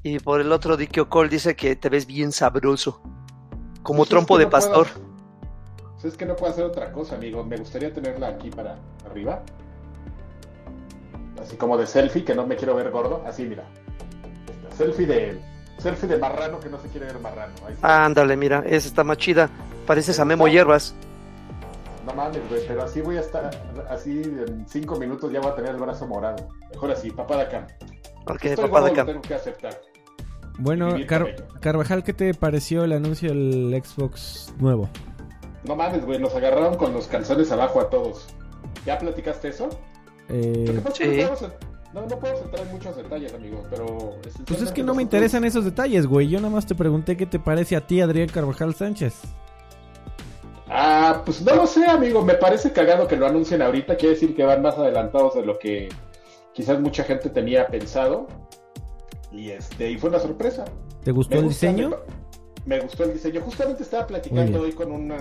y 0.03 0.19
por 0.19 0.41
el 0.41 0.53
otro 0.53 0.77
Dikio 0.77 1.09
Cole 1.09 1.31
dice 1.31 1.57
que 1.57 1.77
te 1.77 1.89
ves 1.89 2.07
bien 2.07 2.31
sabroso, 2.33 3.01
como 3.83 3.99
Pues 3.99 4.07
es 4.07 4.11
trompo 4.11 4.35
que 4.35 4.41
de 4.41 4.45
no 4.47 4.51
puedo- 4.51 4.85
pues 6.03 6.15
es 6.15 6.19
que 6.19 6.27
no 6.27 6.35
puedo 6.35 6.53
hacer 6.53 6.65
otra 6.65 6.91
cosa, 6.91 7.15
amigo. 7.15 7.45
Me 7.45 7.57
gustaría 7.57 7.93
tenerla 7.93 8.27
aquí 8.27 8.51
para 8.51 8.77
arriba. 9.09 9.41
Así 11.41 11.57
como 11.57 11.79
de 11.79 11.87
selfie, 11.87 12.25
que 12.25 12.35
no 12.35 12.45
me 12.45 12.57
quiero 12.57 12.75
ver 12.75 12.91
gordo. 12.91 13.23
Así, 13.25 13.45
mira. 13.45 13.63
Esta, 14.69 14.77
selfie 14.85 15.07
de 15.07 15.41
selfie 15.79 16.09
de 16.09 16.19
marrano 16.19 16.59
que 16.59 16.69
no 16.69 16.81
se 16.81 16.89
quiere 16.89 17.07
ver 17.07 17.21
marrano. 17.21 17.55
Ahí. 17.67 17.77
Ándale, 17.83 18.37
mira, 18.37 18.65
esa 18.67 18.89
está 18.89 19.05
más 19.05 19.17
chida. 19.19 19.49
Pareces 19.87 20.19
a 20.19 20.25
Memo 20.25 20.49
Hierbas. 20.49 20.93
No 22.05 22.13
mames, 22.15 22.41
güey, 22.49 22.67
pero 22.67 22.83
así 22.83 23.01
voy 23.01 23.17
a 23.17 23.21
estar. 23.21 23.51
Así 23.89 24.23
en 24.23 24.67
cinco 24.69 24.97
minutos 24.97 25.31
ya 25.31 25.41
voy 25.41 25.53
a 25.53 25.55
tener 25.55 25.71
el 25.71 25.77
brazo 25.81 26.05
morado. 26.09 26.49
Mejor 26.73 26.91
así, 26.91 27.13
papá 27.13 27.37
de 27.37 27.43
acá. 27.43 27.67
Ok, 28.27 28.45
Estoy 28.45 28.69
gordo, 28.69 28.89
lo 28.89 28.93
cam. 28.93 29.07
tengo 29.07 29.23
que 29.23 29.35
aceptar. 29.35 29.81
Bueno, 30.59 30.97
Car-. 31.07 31.37
Carvajal, 31.61 32.03
¿qué 32.03 32.13
te 32.13 32.35
pareció 32.35 32.83
el 32.83 32.93
anuncio 32.93 33.29
del 33.29 33.81
Xbox 33.85 34.53
nuevo? 34.59 34.89
No 35.65 35.77
mames, 35.77 36.05
güey, 36.05 36.19
nos 36.19 36.35
agarraron 36.35 36.77
con 36.77 36.93
los 36.93 37.07
calzones 37.07 37.51
abajo 37.53 37.81
a 37.81 37.89
todos. 37.91 38.27
¿Ya 38.85 38.99
platicaste 38.99 39.49
eso? 39.49 39.69
Lo 40.29 40.35
que 40.35 40.65
Eh, 40.65 40.81
pasa 40.83 40.89
es 40.91 40.99
que 40.99 41.15
Sí. 41.15 41.23
no, 41.23 41.29
podemos- 41.35 41.53
no, 41.95 42.01
no 42.07 42.19
puedo 42.19 42.43
entrar 42.43 42.67
en 42.67 42.73
muchos 42.73 42.97
detalles, 42.97 43.35
amigo, 43.35 43.63
pero... 43.71 44.17
pues 44.47 44.63
es 44.63 44.73
que 44.73 44.83
no 44.83 44.95
me 44.95 45.03
interesan 45.03 45.45
esos 45.45 45.65
detalles, 45.65 46.07
güey. 46.07 46.29
Yo 46.29 46.39
nada 46.41 46.53
más 46.55 46.67
te 46.67 46.75
pregunté 46.75 47.17
qué 47.17 47.27
te 47.27 47.39
parece 47.39 47.77
a 47.77 47.87
ti, 47.87 48.01
Adrián 48.01 48.29
Carvajal 48.29 48.75
Sánchez. 48.75 49.15
Ah, 50.69 51.23
pues 51.25 51.43
no 51.43 51.55
lo 51.55 51.67
sé, 51.67 51.85
amigo. 51.87 52.23
Me 52.25 52.35
parece 52.35 52.73
cagado 52.73 53.07
que 53.07 53.17
lo 53.17 53.27
anuncien 53.27 53.61
ahorita. 53.61 53.97
Quiere 53.97 54.15
decir 54.15 54.35
que 54.35 54.45
van 54.45 54.63
más 54.63 54.79
adelantados 54.79 55.35
de 55.35 55.45
lo 55.45 55.59
que 55.59 55.91
quizás 56.55 56.81
mucha 56.81 57.05
gente 57.05 57.29
tenía 57.29 57.67
pensado. 57.67 58.27
Y 59.31 59.51
este, 59.51 59.91
y 59.91 59.99
fue 59.99 60.09
una 60.11 60.19
sorpresa. 60.19 60.65
¿Te 61.05 61.11
gustó 61.13 61.35
Me 61.35 61.41
el 61.41 61.47
gusta, 61.47 61.67
diseño? 61.67 61.91
Me, 61.91 61.97
me 62.67 62.81
gustó 62.81 63.05
el 63.05 63.13
diseño. 63.15 63.41
Justamente 63.43 63.83
estaba 63.83 64.07
platicando 64.07 64.61
hoy 64.63 64.73
con 64.73 64.91
una 64.93 65.19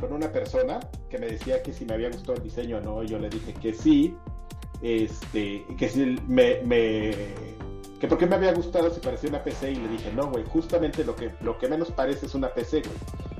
con 0.00 0.12
una 0.14 0.32
persona 0.32 0.80
que 1.10 1.18
me 1.18 1.26
decía 1.26 1.62
que 1.62 1.72
si 1.74 1.84
me 1.84 1.92
había 1.92 2.08
gustado 2.08 2.34
el 2.34 2.42
diseño 2.42 2.78
o 2.78 2.80
no. 2.80 3.02
Yo 3.02 3.18
le 3.18 3.28
dije 3.28 3.52
que 3.54 3.74
sí. 3.74 4.16
Este, 4.82 5.64
que 5.78 5.88
si 5.90 6.16
me, 6.26 6.62
me 6.64 7.10
que 8.00 8.08
por 8.08 8.16
qué 8.16 8.26
me 8.26 8.36
había 8.36 8.54
gustado 8.54 8.88
si 8.90 8.98
parecía 9.00 9.28
una 9.28 9.42
PC 9.44 9.72
y 9.72 9.76
le 9.76 9.88
dije, 9.88 10.10
no, 10.14 10.30
güey, 10.30 10.42
justamente 10.46 11.04
lo 11.04 11.14
que, 11.14 11.30
lo 11.42 11.58
que 11.58 11.68
menos 11.68 11.90
parece 11.90 12.24
es 12.26 12.34
una 12.34 12.48
PC, 12.48 12.80
güey. 12.80 12.94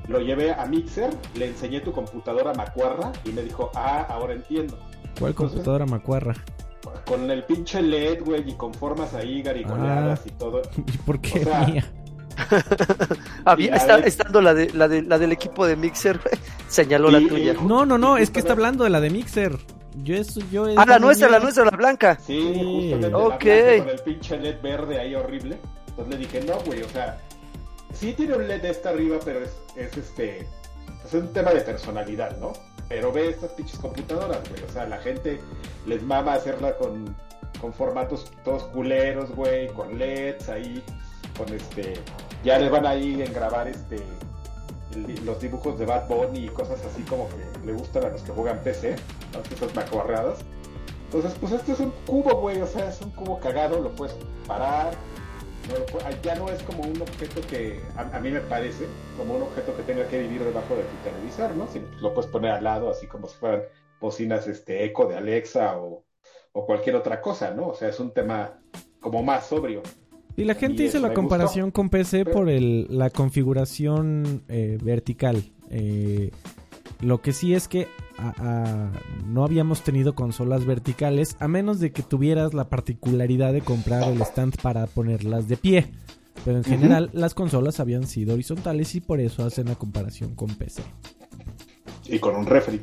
Lo 0.07 0.19
llevé 0.19 0.53
a 0.53 0.65
Mixer, 0.67 1.09
le 1.35 1.47
enseñé 1.47 1.79
tu 1.81 1.91
computadora 1.91 2.53
macuarra 2.53 3.11
y 3.25 3.29
me 3.29 3.41
dijo, 3.41 3.71
ah, 3.73 4.05
ahora 4.07 4.33
entiendo. 4.33 4.77
¿Cuál 5.17 5.33
computadora 5.33 5.87
macuarra? 5.87 6.35
Con 7.07 7.31
el 7.31 7.43
pinche 7.43 7.81
LED, 7.81 8.23
güey, 8.23 8.47
y 8.47 8.53
con 8.53 8.71
formas 8.73 9.15
ahí 9.15 9.41
garigoleadas 9.41 10.21
Ah. 10.23 10.27
y 10.27 10.31
todo. 10.31 10.61
¿Y 10.93 10.97
por 10.99 11.19
qué 11.21 11.39
O 11.39 11.43
sea, 11.43 11.65
mía? 11.65 11.91
Había, 13.45 13.75
está- 13.75 13.97
de- 13.97 14.07
estando 14.07 14.41
la, 14.41 14.53
de, 14.53 14.71
la, 14.73 14.87
de, 14.87 15.01
la 15.01 15.17
del 15.17 15.31
equipo 15.31 15.65
de 15.65 15.75
Mixer, 15.75 16.19
señaló 16.67 17.09
la 17.11 17.19
tuya. 17.19 17.53
No, 17.61 17.85
no, 17.85 17.97
no, 17.97 18.17
es 18.17 18.29
que 18.29 18.39
está 18.39 18.53
hablando 18.53 18.83
de 18.83 18.89
la 18.89 18.99
de 19.01 19.09
Mixer. 19.09 19.57
Yo 20.03 20.15
eso, 20.15 20.39
yo 20.51 20.65
Ah, 20.77 20.85
la 20.85 20.99
nuestra, 20.99 21.27
la 21.29 21.39
nuestra, 21.39 21.65
la 21.65 21.71
blanca. 21.71 22.17
Sí, 22.25 22.93
Sí. 22.97 23.05
Ok. 23.13 23.39
con 23.39 23.89
el 23.89 23.99
pinche 24.05 24.37
LED 24.37 24.61
verde 24.61 24.99
ahí 24.99 25.15
horrible. 25.15 25.57
Entonces 25.89 26.13
le 26.13 26.17
dije, 26.25 26.41
no, 26.47 26.57
güey, 26.65 26.81
o 26.81 26.89
sea, 26.89 27.19
sí 27.93 28.13
tiene 28.13 28.35
un 28.35 28.47
LED 28.47 28.61
de 28.61 28.69
esta 28.69 28.89
arriba, 28.89 29.17
pero 29.25 29.39
es, 29.43 29.51
es 29.75 29.97
este, 29.97 30.47
es 31.05 31.13
un 31.13 31.33
tema 31.33 31.51
de 31.51 31.59
personalidad, 31.61 32.37
¿no? 32.37 32.53
Pero 32.87 33.11
ve 33.11 33.29
estas 33.29 33.51
pinches 33.51 33.77
computadoras, 33.79 34.39
güey, 34.49 34.63
o 34.63 34.71
sea, 34.71 34.85
la 34.87 34.97
gente 34.99 35.41
les 35.85 36.01
mama 36.03 36.33
hacerla 36.35 36.77
con, 36.77 37.13
con 37.59 37.73
formatos 37.73 38.31
todos 38.45 38.63
culeros, 38.65 39.29
güey, 39.35 39.67
con 39.73 39.97
LEDs 39.97 40.47
ahí, 40.49 40.81
con 41.37 41.53
este, 41.53 41.93
ya 42.43 42.57
les 42.57 42.71
van 42.71 42.85
ahí 42.85 43.21
en 43.21 43.33
grabar 43.33 43.67
este, 43.67 44.01
los 45.23 45.39
dibujos 45.39 45.77
de 45.79 45.85
Bad 45.85 46.07
Bunny 46.07 46.45
y 46.45 46.49
cosas 46.49 46.83
así 46.85 47.03
como 47.03 47.27
que 47.29 47.65
le 47.65 47.73
gustan 47.73 48.05
a 48.05 48.09
los 48.09 48.21
que 48.21 48.31
juegan 48.31 48.59
PC, 48.59 48.95
¿no? 49.33 49.39
esas 49.55 49.75
macuarradas. 49.75 50.39
Entonces, 51.05 51.33
pues 51.39 51.51
este 51.51 51.73
es 51.73 51.79
un 51.79 51.91
cubo, 52.05 52.35
güey, 52.39 52.61
o 52.61 52.67
sea, 52.67 52.87
es 52.87 53.01
un 53.01 53.11
cubo 53.11 53.39
cagado, 53.39 53.81
lo 53.81 53.91
puedes 53.91 54.15
parar. 54.47 54.93
ya 56.23 56.35
no 56.35 56.49
es 56.49 56.63
como 56.63 56.83
un 56.83 57.01
objeto 57.01 57.41
que, 57.49 57.81
a, 57.97 58.15
a 58.15 58.19
mí 58.19 58.31
me 58.31 58.39
parece, 58.39 58.85
como 59.17 59.35
un 59.35 59.43
objeto 59.43 59.75
que 59.75 59.83
tenga 59.83 60.07
que 60.07 60.19
vivir 60.19 60.43
debajo 60.43 60.75
de 60.75 60.83
tu 60.83 60.95
televisor, 61.03 61.55
¿no? 61.55 61.67
Lo 62.01 62.13
puedes 62.13 62.31
poner 62.31 62.51
al 62.51 62.63
lado, 62.63 62.89
así 62.89 63.07
como 63.07 63.27
si 63.27 63.37
fueran 63.37 63.63
bocinas 63.99 64.47
este, 64.47 64.85
eco 64.85 65.05
de 65.05 65.17
Alexa 65.17 65.77
o, 65.77 66.05
o 66.53 66.65
cualquier 66.65 66.95
otra 66.95 67.21
cosa, 67.21 67.51
¿no? 67.51 67.67
O 67.67 67.73
sea, 67.73 67.89
es 67.89 67.99
un 67.99 68.13
tema 68.13 68.61
como 69.01 69.21
más 69.21 69.47
sobrio. 69.47 69.83
Y 70.37 70.45
la 70.45 70.55
gente 70.55 70.83
Y 70.83 70.87
hizo 70.87 70.99
la 70.99 71.13
comparación 71.13 71.65
gustó. 71.65 71.73
con 71.75 71.89
PC 71.89 72.25
por 72.25 72.49
el, 72.49 72.87
la 72.89 73.09
configuración 73.09 74.43
eh, 74.47 74.77
vertical. 74.83 75.43
Eh, 75.69 76.31
lo 77.01 77.21
que 77.21 77.33
sí 77.33 77.53
es 77.53 77.67
que 77.67 77.87
a- 78.17 78.33
a- 78.37 78.91
no 79.25 79.43
habíamos 79.43 79.81
tenido 79.83 80.13
consolas 80.15 80.65
verticales 80.65 81.35
a 81.39 81.47
menos 81.47 81.79
de 81.79 81.91
que 81.91 82.03
tuvieras 82.03 82.53
la 82.53 82.69
particularidad 82.69 83.53
de 83.53 83.61
comprar 83.61 84.03
el 84.11 84.21
stand 84.21 84.55
para 84.61 84.87
ponerlas 84.87 85.47
de 85.47 85.57
pie. 85.57 85.91
Pero 86.45 86.57
en 86.57 86.63
general 86.63 87.09
las 87.13 87.33
consolas 87.33 87.79
habían 87.79 88.07
sido 88.07 88.33
horizontales 88.33 88.95
y 88.95 89.01
por 89.01 89.19
eso 89.19 89.43
hacen 89.43 89.67
la 89.67 89.75
comparación 89.75 90.33
con 90.35 90.49
PC. 90.55 90.81
Y 92.07 92.19
con 92.19 92.35
un 92.35 92.45
refri. 92.45 92.81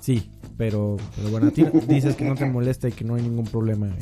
Sí, 0.00 0.30
pero, 0.56 0.96
pero 1.16 1.30
bueno, 1.30 1.48
a 1.48 1.50
ti 1.50 1.64
dices 1.88 2.14
que 2.16 2.24
no 2.24 2.34
te 2.34 2.44
molesta 2.46 2.88
y 2.88 2.92
que 2.92 3.04
no 3.04 3.14
hay 3.14 3.22
ningún 3.22 3.44
problema 3.46 3.86
en 3.86 3.98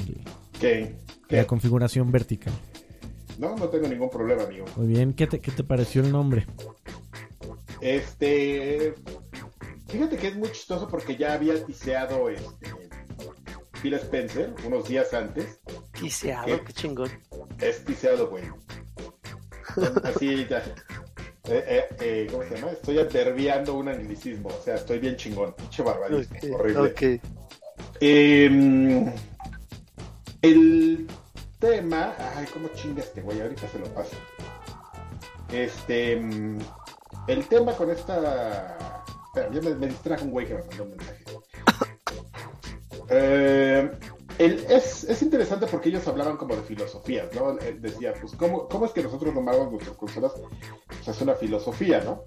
¿Qué? 1.31 1.37
la 1.37 1.47
configuración 1.47 2.11
vertical. 2.12 2.53
No, 3.39 3.57
no 3.57 3.68
tengo 3.68 3.89
ningún 3.89 4.11
problema, 4.11 4.43
amigo. 4.43 4.66
Muy 4.76 4.89
bien, 4.89 5.14
¿qué 5.14 5.26
te, 5.26 5.41
qué 5.41 5.51
te 5.51 5.64
pareció 5.64 6.03
el 6.03 6.12
nombre? 6.12 6.47
Este. 7.81 8.95
Fíjate 9.89 10.16
que 10.16 10.28
es 10.28 10.37
muy 10.37 10.53
chistoso 10.53 10.87
porque 10.89 11.16
ya 11.16 11.33
había 11.33 11.64
tiseado 11.64 12.28
este, 12.28 12.68
Phil 13.81 13.95
Spencer 13.95 14.55
unos 14.66 14.89
días 14.89 15.14
antes. 15.14 15.61
Tiseado, 15.93 16.47
¿Qué? 16.47 16.61
qué 16.66 16.72
chingón. 16.72 17.11
Es 17.59 17.85
tiseado, 17.85 18.28
güey. 18.28 18.45
Así 20.05 20.47
ya. 20.49 20.59
Eh, 21.49 21.64
eh, 21.66 21.85
eh, 22.01 22.26
¿Cómo 22.31 22.43
se 22.45 22.57
llama? 22.57 22.72
Estoy 22.72 22.99
adverbiando 22.99 23.74
un 23.74 23.89
anglicismo. 23.89 24.51
O 24.51 24.62
sea, 24.62 24.74
estoy 24.74 24.99
bien 24.99 25.16
chingón. 25.16 25.55
Pinche 25.55 25.83
barbarismo. 25.83 26.37
Horrible. 26.55 26.91
ok. 26.91 27.03
Eh, 28.01 29.12
el 30.43 31.07
tema. 31.61 32.15
Ay, 32.37 32.47
¿cómo 32.53 32.69
chinga 32.69 33.03
este 33.03 33.21
güey? 33.23 33.41
Ahorita 33.41 33.69
se 33.69 33.79
lo 33.79 33.87
paso. 33.95 34.17
Este. 35.53 36.17
mm, 36.19 36.59
El 37.29 37.47
tema 37.47 37.73
con 37.75 37.91
esta. 37.91 38.77
Espera, 39.27 39.51
ya 39.53 39.61
me, 39.63 39.75
me 39.77 39.87
distrajo 39.89 40.25
un 40.25 40.31
güey 40.33 40.47
que 40.47 40.55
me 40.55 40.61
mandó 40.65 40.85
un 40.85 40.91
mensaje. 40.91 41.25
Eh, 43.13 43.91
es, 44.39 45.05
es 45.05 45.23
interesante 45.23 45.67
porque 45.67 45.89
ellos 45.89 46.07
hablaban 46.07 46.37
como 46.37 46.55
de 46.55 46.63
filosofías, 46.63 47.29
¿no? 47.35 47.59
Eh, 47.59 47.77
Decía, 47.81 48.15
pues, 48.21 48.35
¿cómo, 48.37 48.69
¿cómo 48.69 48.87
es 48.87 48.93
que 48.93 49.03
nosotros 49.03 49.35
nombramos 49.35 49.71
nuestras 49.73 49.97
consolas? 49.97 50.33
Pues 50.87 51.09
es 51.09 51.21
una 51.21 51.35
filosofía, 51.35 52.01
¿no? 52.05 52.23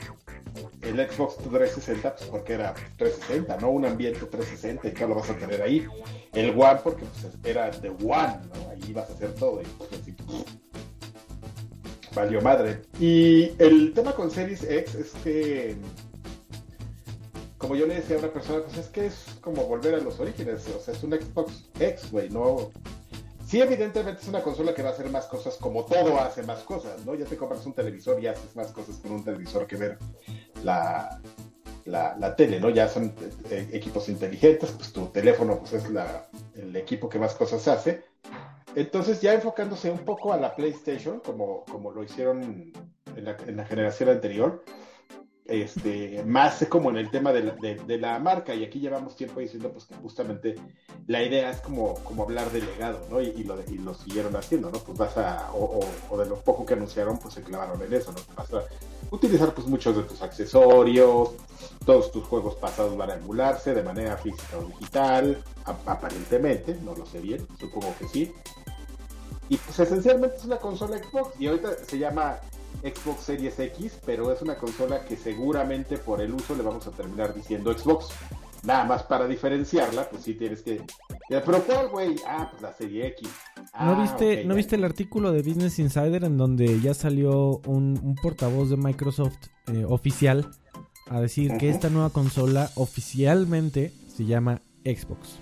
El 0.82 0.96
Xbox 0.96 1.38
360, 1.38 2.16
pues 2.16 2.30
porque 2.30 2.54
era 2.54 2.74
360, 2.98 3.58
¿no? 3.58 3.72
Un 3.72 3.86
ambiente 3.86 4.20
360 4.20 4.88
y 4.88 4.92
todo 4.92 5.08
lo 5.10 5.16
vas 5.16 5.30
a 5.30 5.38
tener 5.38 5.62
ahí. 5.62 5.88
El 6.34 6.50
One, 6.52 6.80
porque 6.84 7.06
pues, 7.06 7.34
era 7.44 7.72
de 7.72 7.90
One, 7.90 8.40
¿no? 8.54 8.70
Ahí 8.70 8.80
ibas 8.90 9.10
a 9.10 9.14
hacer 9.14 9.34
todo 9.36 9.62
y 9.62 9.66
pues 9.78 9.90
así, 9.94 10.12
pff, 10.12 10.44
valió 12.16 12.42
madre. 12.42 12.82
Y 13.00 13.52
el 13.60 13.94
tema 13.94 14.14
con 14.14 14.30
Series 14.30 14.64
X 14.64 14.96
es 14.96 15.12
que, 15.24 15.76
como 17.58 17.76
yo 17.76 17.86
le 17.86 17.96
decía 17.96 18.18
a 18.18 18.20
una 18.20 18.34
persona, 18.34 18.64
pues 18.64 18.78
es 18.78 18.88
que 18.88 19.06
es 19.08 19.26
como 19.42 19.64
volver 19.66 19.96
a 19.96 20.00
los 20.00 20.20
orígenes, 20.20 20.68
o 20.68 20.80
sea, 20.80 20.94
es 20.94 21.04
un 21.04 21.12
Xbox 21.12 21.70
X, 21.80 22.12
güey, 22.12 22.30
no... 22.30 22.72
Sí, 23.54 23.62
evidentemente 23.62 24.20
es 24.20 24.28
una 24.28 24.42
consola 24.42 24.74
que 24.74 24.82
va 24.82 24.90
a 24.90 24.94
hacer 24.94 25.12
más 25.12 25.28
cosas 25.28 25.58
como 25.58 25.86
todo 25.86 26.20
hace 26.20 26.42
más 26.42 26.64
cosas, 26.64 27.06
¿no? 27.06 27.14
Ya 27.14 27.26
te 27.26 27.38
compras 27.38 27.64
un 27.68 27.74
televisor 27.74 28.20
y 28.20 28.26
haces 28.26 28.56
más 28.56 28.72
cosas 28.72 28.96
con 28.96 29.12
un 29.12 29.24
televisor 29.24 29.68
que 29.68 29.76
ver 29.76 30.00
la, 30.64 31.22
la, 31.86 32.36
tele, 32.36 32.60
¿no? 32.60 32.72
Ya 32.72 32.88
son 32.90 33.14
eh, 33.52 33.70
equipos 33.72 34.10
inteligentes, 34.10 34.72
pues 34.72 34.92
tu 34.92 35.06
teléfono 35.10 35.60
pues 35.60 35.74
es 35.74 35.88
la, 35.92 36.28
el 36.56 36.76
equipo 36.76 37.08
que 37.08 37.20
más 37.20 37.36
cosas 37.36 37.68
hace. 37.68 38.04
Entonces 38.74 39.22
ya 39.22 39.36
enfocándose 39.36 39.92
un 39.92 40.00
poco 40.00 40.34
a 40.34 40.38
la 40.38 40.56
PlayStation, 40.56 41.20
como, 41.20 41.64
como 41.66 41.92
lo 41.92 42.04
hicieron 42.04 42.74
en 43.16 43.56
la 43.56 43.66
generación 43.66 44.10
anterior, 44.10 44.64
este, 45.46 46.24
más 46.26 46.66
como 46.70 46.90
en 46.90 46.98
el 46.98 47.12
tema 47.12 47.34
de 47.34 47.98
la, 48.00 48.20
marca, 48.20 48.56
y 48.56 48.64
aquí 48.64 48.80
llevamos 48.80 49.16
tiempo 49.16 49.40
diciendo 49.40 49.72
pues 49.72 49.86
que 49.86 49.96
justamente 49.96 50.56
la 51.08 51.22
idea 51.22 51.50
es 51.50 51.60
como, 51.60 51.96
hablar 52.22 52.50
de 52.52 52.62
legado, 52.62 53.06
¿no? 53.10 53.20
Y, 53.20 53.44
lo, 53.44 53.60
y 53.68 53.78
lo 53.78 53.94
siguieron 53.94 54.36
haciendo, 54.36 54.72
¿no? 54.72 54.80
Pues 54.80 54.98
vas 54.98 55.18
a, 55.18 55.52
o, 55.54 56.18
de 56.18 56.26
lo 56.26 56.38
poco 56.38 56.66
que 56.66 56.76
anunciaron, 56.76 57.20
pues 57.20 57.34
se 57.34 57.42
clavaron 57.42 57.82
en 57.82 57.94
eso, 57.94 58.12
¿no? 58.12 58.20
Vas 58.36 58.54
a 58.54 58.64
utilizar 59.12 59.54
pues 59.54 59.68
muchos 59.68 59.98
de 59.98 60.04
tus 60.04 60.22
accesorios, 60.22 61.32
todos 61.86 62.12
tus 62.12 62.24
juegos 62.26 62.56
pasados 62.56 62.96
van 62.96 63.12
a 63.12 63.16
emularse 63.16 63.74
de 63.74 63.84
manera 63.84 64.18
física 64.18 64.58
o 64.58 64.66
digital, 64.66 65.44
aparentemente, 65.66 66.76
no 66.84 66.96
lo 66.96 67.06
sé 67.06 67.20
bien, 67.20 67.46
supongo 67.60 67.94
que 68.00 68.08
sí. 68.08 68.34
Y 69.50 69.58
pues 69.58 69.78
esencialmente 69.78 70.38
es 70.38 70.46
una 70.46 70.58
consola 70.58 70.98
Xbox, 70.98 71.40
y 71.40 71.48
ahorita 71.48 71.84
se 71.86 72.00
llama 72.00 72.40
Xbox 72.82 73.24
Series 73.24 73.60
X, 73.60 74.00
pero 74.06 74.32
es 74.32 74.42
una 74.42 74.56
consola 74.56 75.06
que 75.06 75.16
seguramente 75.16 75.98
por 75.98 76.22
el 76.22 76.34
uso 76.34 76.56
le 76.56 76.64
vamos 76.64 76.86
a 76.88 76.92
terminar 76.92 77.34
diciendo 77.34 77.78
Xbox. 77.78 78.08
Nada 78.64 78.86
más 78.86 79.04
para 79.04 79.28
diferenciarla, 79.28 80.10
pues 80.10 80.24
sí 80.24 80.36
tienes 80.36 80.62
que... 80.62 80.82
¿Pero 81.28 81.64
cuál, 81.66 81.90
güey? 81.90 82.16
Ah, 82.26 82.48
pues 82.50 82.62
la 82.62 82.72
serie 82.74 83.08
X. 83.08 83.28
¿No 83.58 83.64
Ah, 83.74 84.02
viste, 84.02 84.46
¿no 84.46 84.56
viste 84.56 84.76
el 84.78 84.86
artículo 84.86 85.32
de 85.34 85.42
Business 85.42 85.80
Insider 85.80 86.24
en 86.24 86.38
donde 86.38 86.80
ya 86.80 86.94
salió 86.94 87.60
un, 87.66 88.00
un 88.02 88.16
portavoz 88.16 88.70
de 88.70 88.78
Microsoft 88.78 89.36
eh, 89.68 89.84
oficial 89.88 90.50
a 91.10 91.20
decir 91.20 91.58
que 91.58 91.70
esta 91.70 91.90
nueva 91.90 92.12
consola 92.12 92.70
oficialmente 92.76 93.92
se 94.08 94.26
llama 94.26 94.62
Xbox? 94.86 95.40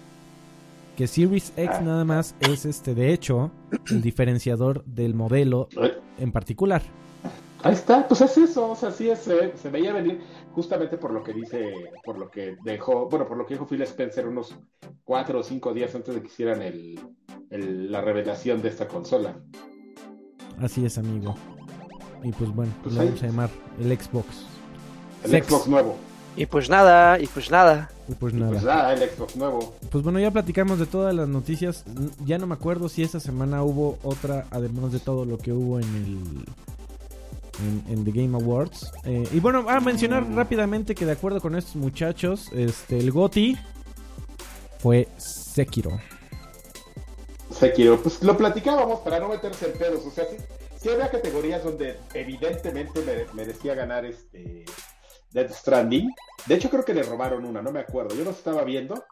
Que 0.98 1.06
Series 1.08 1.54
X 1.56 1.76
Ah. 1.80 1.82
nada 1.82 2.06
más 2.06 2.34
es 2.40 2.66
este, 2.66 2.96
de 2.96 3.14
hecho, 3.14 3.52
el 3.92 4.02
diferenciador 4.02 4.84
del 4.86 5.14
modelo 5.14 5.68
Eh, 5.82 5.94
en 6.18 6.32
particular. 6.32 6.82
Ahí 7.64 7.74
está, 7.74 8.08
pues 8.08 8.22
es 8.22 8.38
eso, 8.38 8.72
o 8.72 8.76
sea, 8.76 8.92
sí 8.92 9.10
es, 9.10 9.20
se, 9.20 9.56
se 9.56 9.70
veía 9.70 9.94
venir 9.94 10.22
justamente 10.54 10.98
por 10.98 11.12
lo 11.12 11.24
que 11.24 11.32
dice, 11.34 11.72
por 12.04 12.18
lo 12.18 12.30
que 12.32 12.58
dejó, 12.64 13.08
bueno, 13.08 13.28
por 13.28 13.38
lo 13.38 13.46
que 13.46 13.54
dijo 13.54 13.68
Phil 13.68 13.82
Spencer 13.84 14.28
unos 14.28 14.56
cuatro 15.04 15.40
o 15.40 15.44
cinco 15.44 15.72
días 15.74 15.94
antes 15.94 16.16
de 16.16 16.22
que 16.22 16.28
hicieran 16.28 16.62
el, 16.64 17.00
el- 17.52 17.92
la 17.92 18.02
revelación 18.02 18.62
de 18.64 18.70
esta 18.70 18.88
consola. 18.88 19.36
Así 20.60 20.86
es, 20.86 20.98
amigo. 20.98 21.36
Y 22.24 22.32
pues 22.32 22.54
bueno, 22.54 22.72
Pues 22.84 22.96
le 22.96 23.02
ahí- 23.02 23.08
vamos 23.08 23.24
a 23.24 23.26
llamar 23.28 23.50
el 23.80 23.98
Xbox. 24.00 24.28
El 25.24 25.32
Sex. 25.32 25.48
Xbox 25.48 25.68
nuevo. 25.68 25.96
Y 26.36 26.46
pues 26.46 26.70
nada, 26.70 27.20
y 27.20 27.28
pues 27.28 27.52
nada. 27.52 27.92
Y 28.08 28.14
pues 28.16 28.34
Y 28.34 28.38
nada. 28.38 28.52
Pues 28.52 28.64
nada, 28.64 28.94
el 28.94 29.10
Xbox 29.10 29.36
nuevo. 29.36 29.74
Pues 29.92 30.04
bueno, 30.04 30.18
ya 30.20 30.32
platicamos 30.32 30.80
de 30.80 30.86
todas 30.86 31.14
las 31.14 31.28
noticias. 31.28 31.84
Ya 32.26 32.38
no 32.38 32.48
me 32.48 32.54
acuerdo 32.56 32.90
si 32.90 33.04
esta 33.04 33.20
semana 33.20 33.64
hubo 33.64 33.98
otra, 34.04 34.48
además 34.50 34.92
de 34.94 35.00
todo 35.00 35.26
lo 35.26 35.38
que 35.38 35.52
hubo 35.52 35.80
en 35.80 35.86
el. 35.96 36.46
En, 37.62 37.84
en 37.94 38.04
The 38.06 38.12
Game 38.12 38.36
Awards. 38.36 38.92
Eh, 39.06 39.28
y 39.32 39.40
bueno, 39.40 39.64
a 39.70 39.80
mencionar 39.80 40.26
rápidamente 40.34 40.96
que 40.96 41.06
de 41.06 41.12
acuerdo 41.12 41.40
con 41.40 41.56
estos 41.56 41.76
muchachos, 41.76 42.50
este, 42.54 42.98
el 42.98 43.12
GOTI 43.12 43.58
fue 44.80 45.08
Sekiro. 45.18 45.92
Sekiro, 47.52 48.02
pues 48.02 48.24
lo 48.24 48.36
platicábamos 48.36 49.02
para 49.02 49.20
no 49.20 49.30
meterse 49.30 49.68
en 49.68 49.74
pedos, 49.78 50.06
o 50.06 50.12
sea, 50.12 50.26
sí, 50.26 50.38
sí 50.78 50.90
había 50.90 51.12
categorías 51.12 51.64
donde 51.64 51.98
evidentemente 52.14 53.02
mere- 53.02 53.28
merecía 53.34 53.76
ganar 53.76 54.06
este 54.06 54.66
Death 55.32 55.52
Stranding. 55.52 56.10
De 56.48 56.56
hecho 56.56 56.70
creo 56.70 56.84
que 56.84 56.94
le 56.94 57.04
robaron 57.04 57.46
una, 57.46 57.62
no 57.62 57.72
me 57.72 57.82
acuerdo. 57.82 58.16
Yo 58.16 58.24
los 58.24 58.38
estaba 58.38 58.64
viendo 58.64 59.04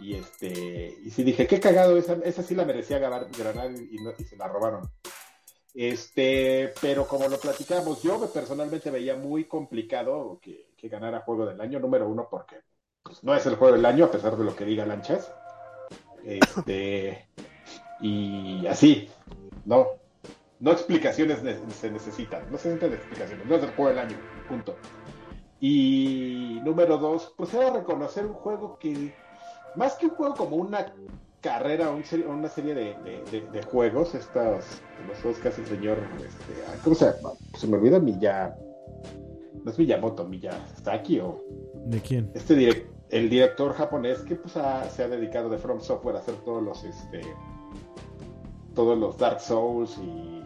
y 0.00 0.14
este 0.14 0.96
y 1.04 1.10
sí 1.10 1.22
dije, 1.22 1.46
qué 1.46 1.60
cagado, 1.60 1.96
esa, 1.96 2.14
esa 2.24 2.42
sí 2.42 2.54
la 2.54 2.64
merecía 2.64 2.98
ganar, 2.98 3.28
y 3.38 4.24
se 4.24 4.36
la 4.36 4.48
robaron. 4.48 4.90
Este, 5.74 6.72
pero 6.80 7.06
como 7.06 7.28
lo 7.28 7.38
platicamos, 7.38 8.02
yo 8.02 8.20
personalmente 8.32 8.90
veía 8.90 9.14
muy 9.16 9.44
complicado 9.44 10.38
que, 10.42 10.70
que 10.76 10.88
ganara 10.88 11.20
juego 11.20 11.46
del 11.46 11.60
año 11.60 11.78
número 11.78 12.08
uno 12.08 12.26
porque 12.28 12.56
pues, 13.02 13.22
no 13.22 13.34
es 13.34 13.46
el 13.46 13.54
juego 13.56 13.76
del 13.76 13.86
año 13.86 14.06
a 14.06 14.10
pesar 14.10 14.36
de 14.36 14.44
lo 14.44 14.56
que 14.56 14.64
diga 14.64 14.84
Lanchas. 14.86 15.32
Este, 16.24 17.28
y 18.00 18.66
así, 18.66 19.08
no, 19.64 19.86
no 20.58 20.72
explicaciones 20.72 21.42
ne- 21.42 21.58
se 21.70 21.90
necesitan, 21.90 22.50
no 22.50 22.58
se 22.58 22.68
necesitan 22.68 22.92
explicaciones, 22.92 23.46
no 23.46 23.54
es 23.56 23.62
el 23.62 23.70
juego 23.70 23.90
del 23.90 23.98
año, 24.00 24.16
punto. 24.48 24.76
Y 25.60 26.58
número 26.64 26.98
dos, 26.98 27.32
pues 27.36 27.52
era 27.54 27.70
reconocer 27.70 28.26
un 28.26 28.34
juego 28.34 28.78
que, 28.78 29.14
más 29.76 29.94
que 29.94 30.06
un 30.06 30.12
juego 30.12 30.34
como 30.34 30.56
una 30.56 30.92
carrera, 31.40 31.90
un 31.90 32.02
una 32.28 32.48
serie 32.48 32.74
de, 32.74 32.94
de- 33.04 33.24
de- 33.30 33.50
de 33.50 33.62
juegos, 33.62 34.14
estos, 34.14 34.82
los 35.06 35.18
juegos 35.22 35.40
que 35.40 35.48
hace 35.48 35.62
el 35.62 35.66
señor, 35.66 35.98
este, 36.18 36.80
¿cómo 36.84 36.94
se 36.94 37.06
llama? 37.06 37.32
Se 37.54 37.66
me 37.66 37.76
olvida 37.76 37.98
Milla, 37.98 38.54
no 39.64 39.70
es 39.70 39.78
Miyamoto, 39.78 40.24
Miyazaki 40.26 41.20
o 41.20 41.42
¿De 41.86 42.00
quién? 42.00 42.30
este 42.34 42.86
el 43.10 43.28
director 43.28 43.72
japonés 43.72 44.20
que 44.20 44.36
pues 44.36 44.56
ha- 44.56 44.88
se 44.90 45.02
ha 45.02 45.08
dedicado 45.08 45.48
de 45.48 45.58
From 45.58 45.80
Software 45.80 46.16
a 46.16 46.18
hacer 46.20 46.34
todos 46.44 46.62
los 46.62 46.84
este 46.84 47.20
todos 48.74 48.96
los 48.98 49.18
Dark 49.18 49.40
Souls 49.40 49.98
y, 49.98 50.42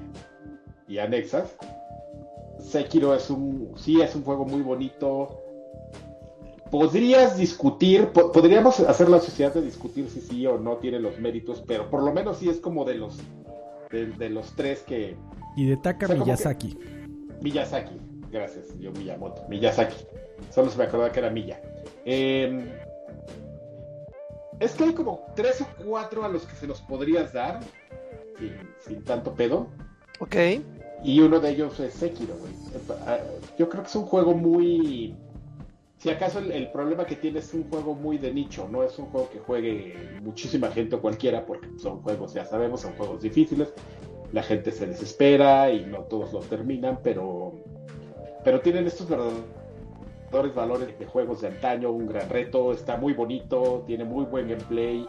y 0.88 0.98
anexas 0.98 1.54
Sekiro 2.58 3.14
es 3.14 3.28
un 3.28 3.72
sí 3.76 4.00
es 4.00 4.14
un 4.14 4.22
juego 4.24 4.46
muy 4.46 4.62
bonito 4.62 5.43
podrías 6.70 7.36
discutir 7.36 8.08
po- 8.08 8.32
podríamos 8.32 8.80
hacer 8.80 9.08
la 9.08 9.20
sociedad 9.20 9.52
de 9.54 9.62
discutir 9.62 10.08
si 10.10 10.20
sí 10.20 10.46
o 10.46 10.58
no 10.58 10.76
tiene 10.78 10.98
los 10.98 11.18
méritos 11.20 11.62
pero 11.66 11.88
por 11.90 12.02
lo 12.02 12.12
menos 12.12 12.38
sí 12.38 12.48
es 12.48 12.58
como 12.58 12.84
de 12.84 12.94
los 12.94 13.18
de, 13.90 14.06
de 14.06 14.30
los 14.30 14.54
tres 14.56 14.80
que 14.82 15.16
Y 15.56 15.66
de 15.66 15.76
Taka 15.76 16.06
O 16.06 16.08
sea, 16.08 16.16
como 16.16 16.24
Miyazaki. 16.26 16.78
Miyazaki, 17.42 18.00
gracias, 18.30 18.66
yo 18.80 18.90
Miyamoto, 18.92 19.42
Miyazaki. 19.48 20.04
Solo 20.50 20.70
se 20.70 20.78
me 20.78 20.84
acordaba 20.84 21.12
que 21.12 21.20
era 21.20 21.30
Miya. 21.30 21.60
Eh, 22.04 22.72
es 24.60 24.72
que 24.72 24.84
hay 24.84 24.92
como 24.94 25.26
tres 25.36 25.60
o 25.60 25.66
cuatro 25.84 26.24
a 26.24 26.28
los 26.28 26.44
que 26.46 26.54
se 26.56 26.66
los 26.66 26.80
podrías 26.82 27.32
dar 27.32 27.60
sin, 28.38 28.52
sin 28.80 29.04
tanto 29.04 29.34
pedo. 29.34 29.68
Ok. 30.20 30.36
Y 31.04 31.20
uno 31.20 31.38
de 31.40 31.50
ellos 31.50 31.78
es 31.80 31.92
Sekiro, 31.94 32.34
güey. 32.38 32.52
Yo 33.58 33.68
creo 33.68 33.82
que 33.82 33.88
es 33.88 33.96
un 33.96 34.06
juego 34.06 34.34
muy... 34.34 35.14
Si 36.04 36.10
acaso 36.10 36.38
el, 36.38 36.70
problema 36.70 37.06
que 37.06 37.16
tiene 37.16 37.38
es 37.38 37.54
un 37.54 37.66
juego 37.70 37.94
muy 37.94 38.18
de 38.18 38.30
nicho, 38.30 38.68
no 38.70 38.82
es 38.82 38.98
un 38.98 39.06
juego 39.06 39.30
que 39.30 39.38
juegue 39.38 40.20
muchísima 40.20 40.68
gente 40.70 40.96
o 40.96 41.00
cualquiera, 41.00 41.46
porque 41.46 41.66
son 41.78 42.02
juegos, 42.02 42.34
ya 42.34 42.44
sabemos, 42.44 42.82
son 42.82 42.92
juegos 42.92 43.22
difíciles, 43.22 43.72
la 44.30 44.42
gente 44.42 44.70
se 44.70 44.86
desespera 44.86 45.70
y 45.70 45.86
no 45.86 46.00
todos 46.00 46.30
lo 46.34 46.40
terminan, 46.40 46.98
pero, 47.02 47.54
pero 48.44 48.60
tienen 48.60 48.86
estos 48.86 49.08
verdaderos 49.08 50.54
valores 50.54 50.98
de 50.98 51.06
juegos 51.06 51.40
de 51.40 51.48
antaño, 51.48 51.90
un 51.90 52.06
gran 52.06 52.28
reto, 52.28 52.74
está 52.74 52.98
muy 52.98 53.14
bonito, 53.14 53.82
tiene 53.86 54.04
muy 54.04 54.26
buen 54.26 54.46
gameplay, 54.46 55.06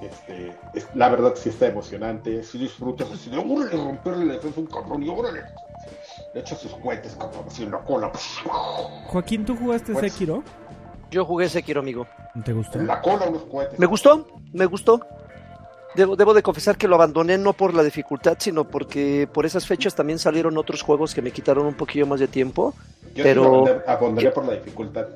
este, 0.00 0.56
es, 0.72 0.88
la 0.94 1.10
verdad 1.10 1.34
sí 1.36 1.50
está 1.50 1.66
emocionante, 1.66 2.42
si 2.44 2.56
disfrutas 2.56 3.12
así 3.12 3.28
de 3.28 3.36
órale, 3.36 3.76
romperle 3.76 4.24
la 4.24 4.32
defensa 4.32 4.58
un 4.58 4.66
cabrón 4.68 5.02
y 5.02 5.10
órale, 5.10 5.42
le 6.34 6.40
echa 6.40 6.54
sus 6.56 6.72
cohetes, 6.76 7.16
así 7.46 7.64
en 7.64 7.70
la 7.72 7.78
cola. 7.78 8.10
Joaquín, 9.06 9.44
¿tú 9.44 9.56
jugaste 9.56 9.92
Pues- 9.92 10.12
Sekiro? 10.12 10.42
Yo 11.10 11.24
jugué 11.24 11.48
Sekiro, 11.48 11.80
amigo. 11.80 12.06
¿Te 12.44 12.52
gustó? 12.52 12.78
La 12.80 13.00
cola 13.00 13.26
unos 13.28 13.42
cohetes. 13.44 13.78
Me 13.78 13.86
gustó, 13.86 14.26
me 14.52 14.66
gustó. 14.66 15.00
Debo, 15.96 16.14
debo 16.14 16.32
de 16.34 16.42
confesar 16.42 16.76
que 16.78 16.86
lo 16.86 16.94
abandoné 16.94 17.36
no 17.36 17.52
por 17.52 17.74
la 17.74 17.82
dificultad, 17.82 18.36
sino 18.38 18.62
porque 18.62 19.28
por 19.32 19.44
esas 19.44 19.66
fechas 19.66 19.96
también 19.96 20.20
salieron 20.20 20.56
otros 20.56 20.82
juegos 20.82 21.12
que 21.14 21.20
me 21.22 21.32
quitaron 21.32 21.66
un 21.66 21.74
poquillo 21.74 22.06
más 22.06 22.20
de 22.20 22.28
tiempo. 22.28 22.74
Yo 23.12 23.24
pero- 23.24 23.42
sí 23.42 23.48
lo 23.50 23.56
abandoné- 23.66 23.82
abandoné 23.88 24.30
por 24.30 24.44
la 24.46 24.52
dificultad. 24.52 25.06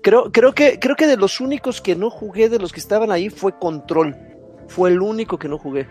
Creo, 0.00 0.30
creo 0.30 0.52
que, 0.52 0.78
creo 0.78 0.94
que 0.94 1.08
de 1.08 1.16
los 1.16 1.40
únicos 1.40 1.80
que 1.80 1.96
no 1.96 2.08
jugué 2.08 2.48
de 2.48 2.60
los 2.60 2.72
que 2.72 2.78
estaban 2.78 3.10
ahí 3.10 3.30
fue 3.30 3.58
Control. 3.58 4.16
Fue 4.68 4.90
el 4.90 5.02
único 5.02 5.38
que 5.38 5.48
no 5.48 5.58
jugué. 5.58 5.88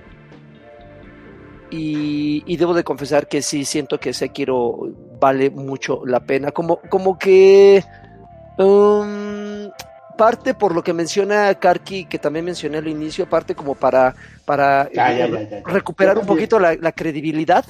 Y, 1.74 2.44
y 2.46 2.58
debo 2.58 2.74
de 2.74 2.84
confesar 2.84 3.28
que 3.28 3.42
sí 3.42 3.64
siento 3.64 3.98
que 3.98 4.12
Sekiro 4.14 4.78
vale 5.20 5.50
mucho 5.50 6.02
la 6.06 6.20
pena. 6.20 6.52
Como, 6.52 6.82
como 6.90 7.18
que 7.18 7.82
um, 8.58 9.72
parte 10.18 10.54
por 10.54 10.76
lo 10.76 10.84
que 10.84 10.94
menciona 10.94 11.54
Karki, 11.56 12.06
que 12.06 12.20
también 12.20 12.44
mencioné 12.44 12.80
al 12.80 12.88
inicio, 12.90 13.26
parte 13.30 13.56
como 13.56 13.76
para, 13.76 14.14
para 14.46 14.90
Ya, 14.94 15.12
ya, 15.14 15.26
eh, 15.26 15.30
ya, 15.32 15.42
ya, 15.44 15.50
ya. 15.50 15.62
recuperar 15.66 16.18
un 16.18 16.26
poquito 16.26 16.60
la, 16.60 16.76
la 16.76 16.92
credibilidad, 16.92 17.64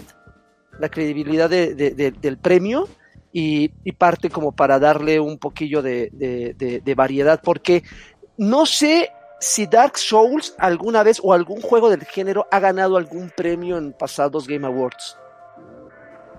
la 0.79 0.89
credibilidad 0.89 1.47
de- 1.47 1.75
de- 1.75 1.91
de- 1.91 2.11
del 2.11 2.37
premio 2.39 2.87
y, 3.31 3.69
y 3.83 3.91
parte 3.91 4.31
como 4.31 4.51
para 4.51 4.79
darle 4.79 5.19
un 5.19 5.37
poquillo 5.37 5.83
de 5.83 6.93
variedad, 6.97 7.39
porque 7.43 7.83
no 8.37 8.65
sé 8.65 9.11
si 9.41 9.65
Dark 9.67 9.97
Souls 9.97 10.55
alguna 10.57 11.03
vez 11.03 11.19
o 11.21 11.33
algún 11.33 11.59
juego 11.61 11.89
del 11.89 12.05
género 12.05 12.47
ha 12.51 12.59
ganado 12.59 12.95
algún 12.95 13.29
premio 13.35 13.77
en 13.77 13.91
pasados 13.91 14.47
Game 14.47 14.65
Awards. 14.65 15.17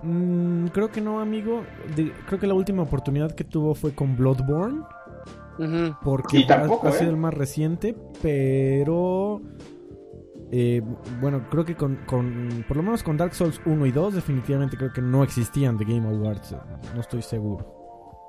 Mm, 0.01 0.67
creo 0.67 0.89
que 0.91 1.01
no, 1.01 1.19
amigo. 1.19 1.63
De- 1.95 2.11
creo 2.25 2.39
que 2.39 2.47
la 2.47 2.53
última 2.55 2.81
oportunidad 2.83 3.31
que 3.33 3.43
tuvo 3.43 3.75
fue 3.75 3.93
con 3.93 4.15
Bloodborne. 4.17 4.81
Porque 6.03 6.39
Y 6.39 6.47
tampoco, 6.47 6.87
ha, 6.87 6.89
ha 6.89 6.93
¿eh? 6.95 6.97
sido 6.99 7.11
el 7.11 7.17
más 7.17 7.33
reciente, 7.33 7.95
pero... 8.21 9.39
eh, 10.51 10.81
bueno, 11.21 11.45
creo 11.51 11.63
que 11.63 11.75
con, 11.75 11.97
con... 12.07 12.65
Por 12.67 12.77
lo 12.77 12.83
menos 12.83 13.03
con 13.03 13.17
Dark 13.17 13.35
Souls 13.35 13.61
1 13.65 13.85
y 13.85 13.91
2 13.91 14.15
definitivamente 14.15 14.77
creo 14.77 14.91
que 14.91 15.01
no 15.01 15.23
existían 15.23 15.77
de 15.77 15.85
Game 15.85 16.07
Awards. 16.07 16.53
eh, 16.53 16.57
No 16.95 17.01
estoy 17.01 17.21
seguro. 17.21 18.27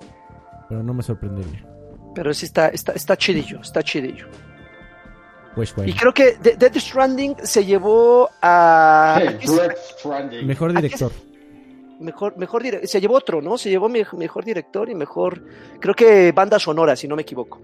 Pero 0.68 0.82
no 0.82 0.92
me 0.94 1.02
sorprendería. 1.02 1.66
Pero 2.14 2.32
sí 2.34 2.44
está, 2.46 2.68
está, 2.68 2.92
está 2.92 3.16
chidillo, 3.16 3.60
está 3.60 3.82
chidillo. 3.82 4.26
Pues 5.54 5.74
bueno. 5.74 5.90
Y 5.90 5.94
creo 5.94 6.12
que 6.12 6.36
De- 6.42 6.56
Death 6.56 6.76
Stranding 6.76 7.36
se 7.42 7.64
llevó 7.64 8.28
a... 8.42 9.16
Hey, 9.20 9.28
¿a 9.28 9.38
qué- 9.38 9.46
Dread 9.46 9.72
Stranding. 9.98 10.46
Mejor 10.46 10.70
¿a 10.70 10.74
qué 10.74 10.82
director. 10.82 11.12
Mejor, 12.00 12.36
mejor 12.36 12.62
dire- 12.62 12.86
se 12.86 13.00
llevó 13.00 13.14
otro, 13.14 13.40
¿no? 13.40 13.56
Se 13.56 13.70
llevó 13.70 13.88
me- 13.88 14.04
mejor 14.18 14.44
director 14.44 14.88
y 14.90 14.94
mejor, 14.94 15.44
creo 15.80 15.94
que 15.94 16.32
banda 16.32 16.58
sonora, 16.58 16.96
si 16.96 17.06
no 17.06 17.14
me 17.16 17.22
equivoco. 17.22 17.60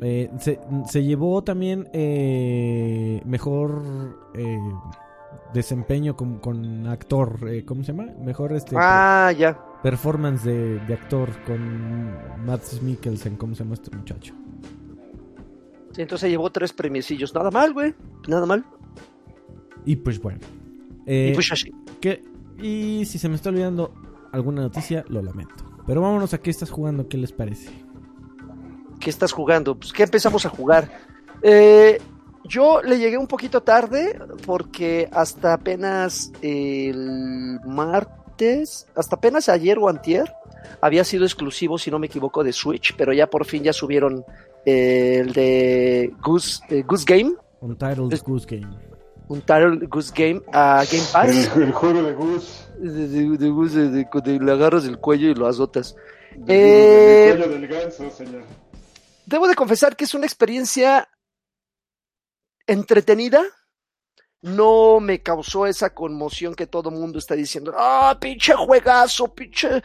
Eh, 0.00 0.30
se, 0.38 0.58
se 0.88 1.02
llevó 1.02 1.42
también 1.42 1.88
eh, 1.92 3.20
mejor 3.24 3.82
eh, 4.34 4.58
desempeño 5.52 6.16
con, 6.16 6.38
con 6.38 6.86
actor. 6.86 7.38
eh, 7.48 7.64
¿Cómo 7.64 7.82
se 7.82 7.92
llama? 7.92 8.12
Mejor 8.20 8.52
este 8.52 8.76
Ah, 8.78 9.32
ya. 9.36 9.58
performance 9.82 10.44
de, 10.44 10.78
de 10.80 10.94
actor 10.94 11.30
con 11.44 12.44
Mads 12.44 12.82
Mikkelsen. 12.82 13.36
¿Cómo 13.36 13.54
se 13.54 13.64
llama 13.64 13.74
este 13.74 13.96
muchacho? 13.96 14.34
Entonces 15.96 16.30
llevó 16.30 16.50
tres 16.50 16.72
premiecillos. 16.72 17.34
Nada 17.34 17.50
mal, 17.50 17.72
güey. 17.72 17.94
Nada 18.28 18.46
mal. 18.46 18.64
Y 19.84 19.96
pues 19.96 20.20
bueno. 20.20 20.40
Eh, 21.06 21.28
y 21.30 21.34
pues 21.34 21.52
así. 21.52 21.70
que- 22.00 22.22
y 22.58 23.04
si 23.06 23.18
se 23.18 23.28
me 23.28 23.34
está 23.34 23.50
olvidando 23.50 23.92
alguna 24.32 24.62
noticia, 24.62 25.04
lo 25.08 25.20
lamento. 25.22 25.54
Pero 25.86 26.00
vámonos 26.00 26.32
a 26.34 26.38
qué 26.38 26.50
estás 26.50 26.70
jugando, 26.70 27.08
¿qué 27.08 27.18
les 27.18 27.32
parece? 27.32 27.70
¿Qué 29.00 29.10
estás 29.10 29.32
jugando? 29.32 29.78
Pues, 29.78 29.92
¿qué 29.92 30.04
empezamos 30.04 30.46
a 30.46 30.48
jugar? 30.48 30.90
Eh, 31.42 32.00
yo 32.44 32.80
le 32.82 32.98
llegué 32.98 33.18
un 33.18 33.26
poquito 33.26 33.62
tarde 33.62 34.18
porque 34.46 35.08
hasta 35.12 35.52
apenas 35.52 36.32
el 36.42 37.60
martes, 37.66 38.86
hasta 38.96 39.16
apenas 39.16 39.48
ayer 39.48 39.78
o 39.78 39.88
antier, 39.88 40.32
había 40.80 41.04
sido 41.04 41.24
exclusivo, 41.24 41.78
si 41.78 41.90
no 41.90 41.98
me 41.98 42.06
equivoco, 42.06 42.42
de 42.44 42.52
Switch, 42.52 42.94
pero 42.96 43.12
ya 43.12 43.26
por 43.28 43.44
fin 43.44 43.62
ya 43.62 43.72
subieron 43.72 44.24
eh, 44.66 45.18
el 45.20 45.32
de 45.32 46.12
Goose, 46.22 46.62
eh, 46.70 46.82
Goose 46.86 47.04
Game, 47.06 47.34
Untitled 47.60 48.12
Es- 48.12 48.22
Goose 48.22 48.46
Game. 48.48 48.76
un 49.28 49.40
Title 49.40 49.86
Goose 49.86 50.12
Game 50.14 50.42
a 50.52 50.84
Game 50.90 51.04
Pass. 51.12 51.56
El, 51.56 51.62
el 51.62 51.72
juego 51.72 52.02
de 52.02 52.12
Gus. 52.12 52.68
De, 52.78 53.08
de- 53.08 53.38
de 53.38 53.48
Goose, 53.48 53.78
de- 53.78 53.88
de- 53.90 54.08
de- 54.22 54.40
le 54.44 54.52
agarras 54.52 54.84
el 54.84 54.98
cuello 54.98 55.28
y 55.30 55.34
lo 55.34 55.46
azotas. 55.46 55.96
Del, 56.36 56.44
Eh, 56.48 57.34
cuello 57.36 57.52
del 57.52 57.66
ganso, 57.68 58.10
señor. 58.10 58.42
Debo 59.26 59.46
de 59.48 59.54
confesar 59.54 59.96
que 59.96 60.04
es 60.04 60.14
una 60.14 60.26
experiencia 60.26 61.08
entretenida. 62.66 63.42
No 64.44 65.00
me 65.00 65.22
causó 65.22 65.66
esa 65.66 65.94
conmoción 65.94 66.54
que 66.54 66.66
todo 66.66 66.90
mundo 66.90 67.18
está 67.18 67.34
diciendo. 67.34 67.72
Ah, 67.74 68.14
pinche 68.20 68.52
juegazo, 68.52 69.28
pinche, 69.28 69.82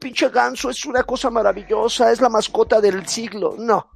pinche 0.00 0.28
ganso, 0.28 0.70
es 0.70 0.84
una 0.84 1.04
cosa 1.04 1.30
maravillosa, 1.30 2.10
es 2.10 2.20
la 2.20 2.28
mascota 2.28 2.80
del 2.80 3.06
siglo. 3.06 3.54
No, 3.56 3.86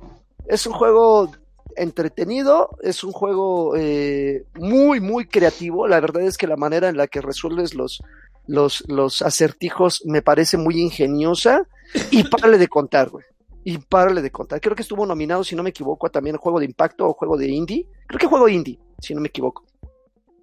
es 0.47 0.65
un 0.65 0.75
juego 0.75 1.33
entretenido, 1.75 2.71
es 2.83 3.03
un 3.03 3.11
juego 3.11 3.75
eh, 3.77 4.45
muy, 4.55 5.01
muy 5.01 5.27
creativo. 5.27 5.89
La 5.89 5.99
verdad 5.99 6.23
es 6.23 6.39
que 6.39 6.47
la 6.47 6.57
manera 6.57 6.89
en 6.89 6.97
la 6.97 7.09
que 7.09 7.21
resuelves 7.21 7.75
los, 7.75 8.01
los, 8.47 8.85
los 8.87 9.23
acertijos 9.23 10.03
me 10.05 10.23
parece 10.23 10.57
muy 10.57 10.81
ingeniosa. 10.81 11.67
Y 12.13 12.23
párale 12.23 12.59
de 12.59 12.69
contar, 12.69 13.11
güey. 13.11 13.25
Y 13.65 13.79
párale 13.79 14.23
de 14.23 14.31
contar. 14.31 14.61
Creo 14.61 14.77
que 14.77 14.83
estuvo 14.83 15.05
nominado, 15.05 15.43
si 15.43 15.57
no 15.57 15.65
me 15.65 15.71
equivoco, 15.71 16.07
a 16.07 16.11
juego 16.39 16.61
de 16.61 16.67
impacto 16.67 17.09
o 17.09 17.15
juego 17.15 17.37
de 17.37 17.49
indie. 17.49 17.89
Creo 18.07 18.21
que 18.21 18.27
juego 18.29 18.49
indie, 18.49 18.79
si 19.01 19.13
no 19.13 19.21
me 19.21 19.27
equivoco. 19.27 19.65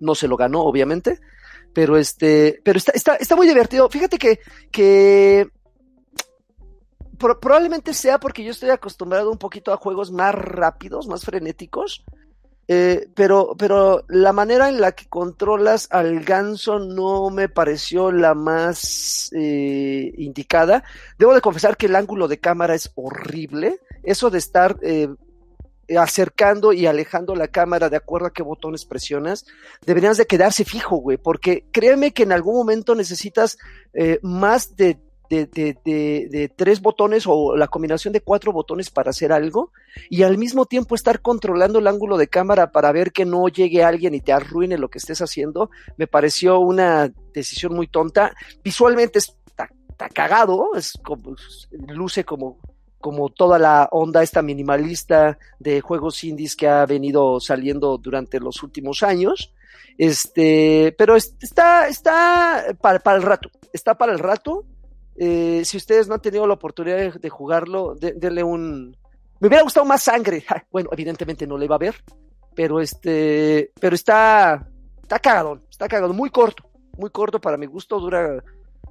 No 0.03 0.13
se 0.15 0.27
lo 0.27 0.37
ganó, 0.37 0.61
obviamente. 0.61 1.19
Pero 1.73 1.97
este, 1.97 2.59
pero 2.63 2.77
está, 2.77 2.91
está, 2.93 3.15
está 3.15 3.35
muy 3.35 3.47
divertido. 3.47 3.89
Fíjate 3.89 4.17
que, 4.19 4.39
que 4.71 5.47
pro- 7.17 7.39
probablemente 7.39 7.93
sea 7.93 8.19
porque 8.19 8.43
yo 8.43 8.51
estoy 8.51 8.69
acostumbrado 8.69 9.31
un 9.31 9.37
poquito 9.39 9.73
a 9.73 9.77
juegos 9.77 10.11
más 10.11 10.35
rápidos, 10.35 11.07
más 11.07 11.23
frenéticos. 11.23 12.03
Eh, 12.69 13.09
pero, 13.13 13.55
pero 13.57 14.05
la 14.07 14.31
manera 14.31 14.69
en 14.69 14.79
la 14.79 14.93
que 14.93 15.09
controlas 15.09 15.89
al 15.91 16.21
ganso 16.23 16.79
no 16.79 17.29
me 17.29 17.49
pareció 17.49 18.09
la 18.11 18.35
más 18.35 19.29
eh, 19.35 20.13
indicada. 20.17 20.83
Debo 21.17 21.33
de 21.33 21.41
confesar 21.41 21.75
que 21.75 21.87
el 21.87 21.95
ángulo 21.95 22.27
de 22.27 22.39
cámara 22.39 22.73
es 22.75 22.91
horrible. 22.95 23.79
Eso 24.03 24.29
de 24.29 24.37
estar 24.37 24.77
eh, 24.81 25.09
acercando 25.97 26.73
y 26.73 26.85
alejando 26.85 27.35
la 27.35 27.47
cámara 27.47 27.89
de 27.89 27.97
acuerdo 27.97 28.27
a 28.27 28.33
qué 28.33 28.43
botones 28.43 28.85
presionas, 28.85 29.45
deberías 29.85 30.17
de 30.17 30.25
quedarse 30.25 30.65
fijo, 30.65 30.97
güey, 30.97 31.17
porque 31.17 31.65
créeme 31.71 32.11
que 32.11 32.23
en 32.23 32.31
algún 32.31 32.55
momento 32.55 32.95
necesitas 32.95 33.57
eh, 33.93 34.19
más 34.21 34.75
de 34.75 34.97
tres 36.55 36.81
botones 36.81 37.25
o 37.27 37.55
la 37.55 37.67
combinación 37.67 38.13
de 38.13 38.21
cuatro 38.21 38.51
botones 38.51 38.89
para 38.89 39.09
hacer 39.09 39.31
algo 39.31 39.71
y 40.09 40.23
al 40.23 40.37
mismo 40.37 40.65
tiempo 40.65 40.95
estar 40.95 41.21
controlando 41.21 41.79
el 41.79 41.87
ángulo 41.87 42.17
de 42.17 42.27
cámara 42.27 42.71
para 42.71 42.91
ver 42.91 43.11
que 43.11 43.25
no 43.25 43.47
llegue 43.47 43.83
alguien 43.83 44.13
y 44.13 44.21
te 44.21 44.33
arruine 44.33 44.77
lo 44.77 44.89
que 44.89 44.99
estés 44.99 45.21
haciendo, 45.21 45.69
me 45.97 46.07
pareció 46.07 46.59
una 46.59 47.11
decisión 47.33 47.73
muy 47.73 47.87
tonta. 47.87 48.35
Visualmente 48.63 49.19
está, 49.19 49.69
está 49.89 50.09
cagado, 50.09 50.71
es 50.75 50.93
como, 51.03 51.35
luce 51.87 52.23
como, 52.23 52.59
como 53.03 53.27
toda 53.27 53.59
la 53.59 53.89
onda 53.91 54.23
esta 54.23 54.41
minimalista 54.41 55.37
de 55.59 55.81
juegos 55.81 56.23
indies 56.23 56.55
que 56.55 56.69
ha 56.69 56.85
venido 56.85 57.41
saliendo 57.41 57.97
durante 57.97 58.39
los 58.39 58.63
últimos 58.63 59.03
años. 59.03 59.53
Este, 59.97 60.95
pero 60.97 61.17
es- 61.17 61.35
está, 61.41 61.89
está 61.89 62.63
para, 62.79 63.17
el 63.17 63.21
rato, 63.23 63.49
está 63.73 63.95
para 63.95 64.13
el 64.13 64.19
rato. 64.19 64.63
Eh, 65.17 65.63
si 65.65 65.75
ustedes 65.75 66.07
no 66.07 66.13
han 66.15 66.21
tenido 66.21 66.47
la 66.47 66.53
oportunidad 66.53 67.13
de, 67.13 67.29
jugarlo, 67.29 67.93
de- 67.95 68.13
denle 68.13 68.41
un, 68.41 68.95
me 69.41 69.47
hubiera 69.49 69.63
gustado 69.63 69.85
más 69.85 70.01
sangre. 70.01 70.45
Bueno, 70.71 70.89
evidentemente 70.93 71.45
no 71.45 71.57
le 71.57 71.67
va 71.67 71.75
a 71.75 71.79
ver, 71.79 71.95
pero 72.55 72.79
este, 72.79 73.71
pero 73.81 73.95
está, 73.95 74.65
está 75.01 75.19
cagado, 75.19 75.59
está 75.69 75.89
cagado, 75.89 76.13
muy 76.13 76.29
corto, 76.29 76.63
muy 76.97 77.09
corto 77.09 77.41
para 77.41 77.57
mi 77.57 77.65
gusto, 77.65 77.99
dura, 77.99 78.41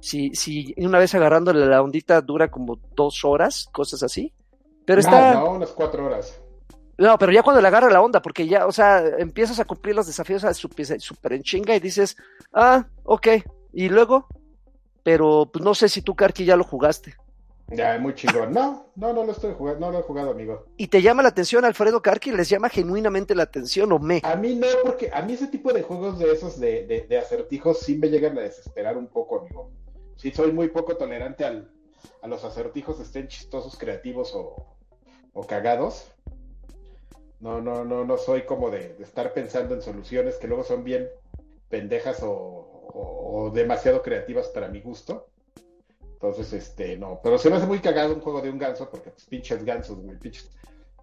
si, 0.03 0.35
si 0.35 0.75
una 0.77 0.99
vez 0.99 1.15
agarrándole 1.15 1.65
la 1.65 1.81
ondita 1.81 2.19
dura 2.19 2.51
como 2.51 2.77
dos 2.93 3.23
horas, 3.23 3.69
cosas 3.71 4.03
así. 4.03 4.33
Pero 4.85 4.99
está... 4.99 5.35
No, 5.35 5.51
unas 5.51 5.69
cuatro 5.69 6.05
horas. 6.05 6.41
No, 6.97 7.17
pero 7.17 7.31
ya 7.31 7.41
cuando 7.41 7.61
le 7.61 7.69
agarra 7.69 7.89
la 7.89 8.01
onda, 8.01 8.21
porque 8.21 8.45
ya, 8.45 8.67
o 8.67 8.71
sea, 8.73 9.01
empiezas 9.17 9.61
a 9.61 9.65
cumplir 9.65 9.95
los 9.95 10.05
desafíos 10.05 10.43
a 10.43 10.53
súper 10.53 11.31
en 11.31 11.41
chinga 11.41 11.73
y 11.73 11.79
dices, 11.79 12.17
ah, 12.51 12.85
ok, 13.03 13.27
y 13.71 13.87
luego, 13.87 14.27
pero 15.03 15.49
pues 15.51 15.63
no 15.63 15.73
sé 15.73 15.87
si 15.87 16.01
tú, 16.01 16.15
Karki, 16.15 16.43
ya 16.43 16.57
lo 16.57 16.65
jugaste. 16.65 17.15
Ya, 17.69 17.97
muy 17.97 18.13
chingón. 18.13 18.51
No, 18.51 18.87
no, 18.97 19.13
no 19.13 19.23
lo 19.23 19.31
estoy 19.31 19.53
jugando, 19.53 19.85
no 19.85 19.91
lo 19.93 19.99
he 19.99 20.03
jugado, 20.03 20.31
amigo. 20.31 20.65
¿Y 20.75 20.87
te 20.87 21.01
llama 21.01 21.23
la 21.23 21.29
atención 21.29 21.63
Alfredo 21.63 22.01
Karki? 22.01 22.33
¿Les 22.33 22.49
llama 22.49 22.67
genuinamente 22.67 23.35
la 23.35 23.43
atención 23.43 23.89
o 23.93 23.99
me? 23.99 24.19
A 24.21 24.35
mí 24.35 24.53
no, 24.53 24.67
porque 24.83 25.09
a 25.13 25.21
mí 25.21 25.31
ese 25.31 25.47
tipo 25.47 25.71
de 25.71 25.81
juegos 25.81 26.19
de 26.19 26.29
esos 26.29 26.59
de, 26.59 26.85
de, 26.85 27.07
de 27.07 27.17
acertijos 27.17 27.79
sí 27.79 27.97
me 27.97 28.09
llegan 28.09 28.37
a 28.37 28.41
desesperar 28.41 28.97
un 28.97 29.07
poco, 29.07 29.39
amigo. 29.39 29.71
Sí, 30.15 30.31
soy 30.31 30.51
muy 30.51 30.69
poco 30.69 30.95
tolerante 30.97 31.45
al, 31.45 31.69
a 32.21 32.27
los 32.27 32.43
acertijos, 32.43 32.99
estén 32.99 33.27
chistosos, 33.27 33.77
creativos 33.77 34.33
o, 34.33 34.75
o 35.33 35.47
cagados. 35.47 36.07
No, 37.39 37.61
no, 37.61 37.83
no, 37.83 38.05
no 38.05 38.17
soy 38.17 38.43
como 38.43 38.69
de, 38.69 38.93
de, 38.93 39.03
estar 39.03 39.33
pensando 39.33 39.75
en 39.75 39.81
soluciones 39.81 40.37
que 40.37 40.47
luego 40.47 40.63
son 40.63 40.83
bien 40.83 41.09
pendejas 41.69 42.23
o, 42.23 42.31
o, 42.31 43.43
o, 43.43 43.49
demasiado 43.49 44.01
creativas 44.01 44.47
para 44.47 44.69
mi 44.69 44.79
gusto. 44.79 45.27
Entonces, 46.01 46.53
este, 46.53 46.95
no. 46.95 47.19
Pero 47.21 47.37
se 47.37 47.49
me 47.49 47.57
hace 47.57 47.65
muy 47.65 47.79
cagado 47.79 48.13
un 48.13 48.21
juego 48.21 48.41
de 48.41 48.49
un 48.49 48.57
ganso, 48.57 48.89
porque 48.89 49.09
pues, 49.09 49.25
pinches 49.25 49.65
gansos, 49.65 49.99
güey, 49.99 50.17
pinches 50.17 50.49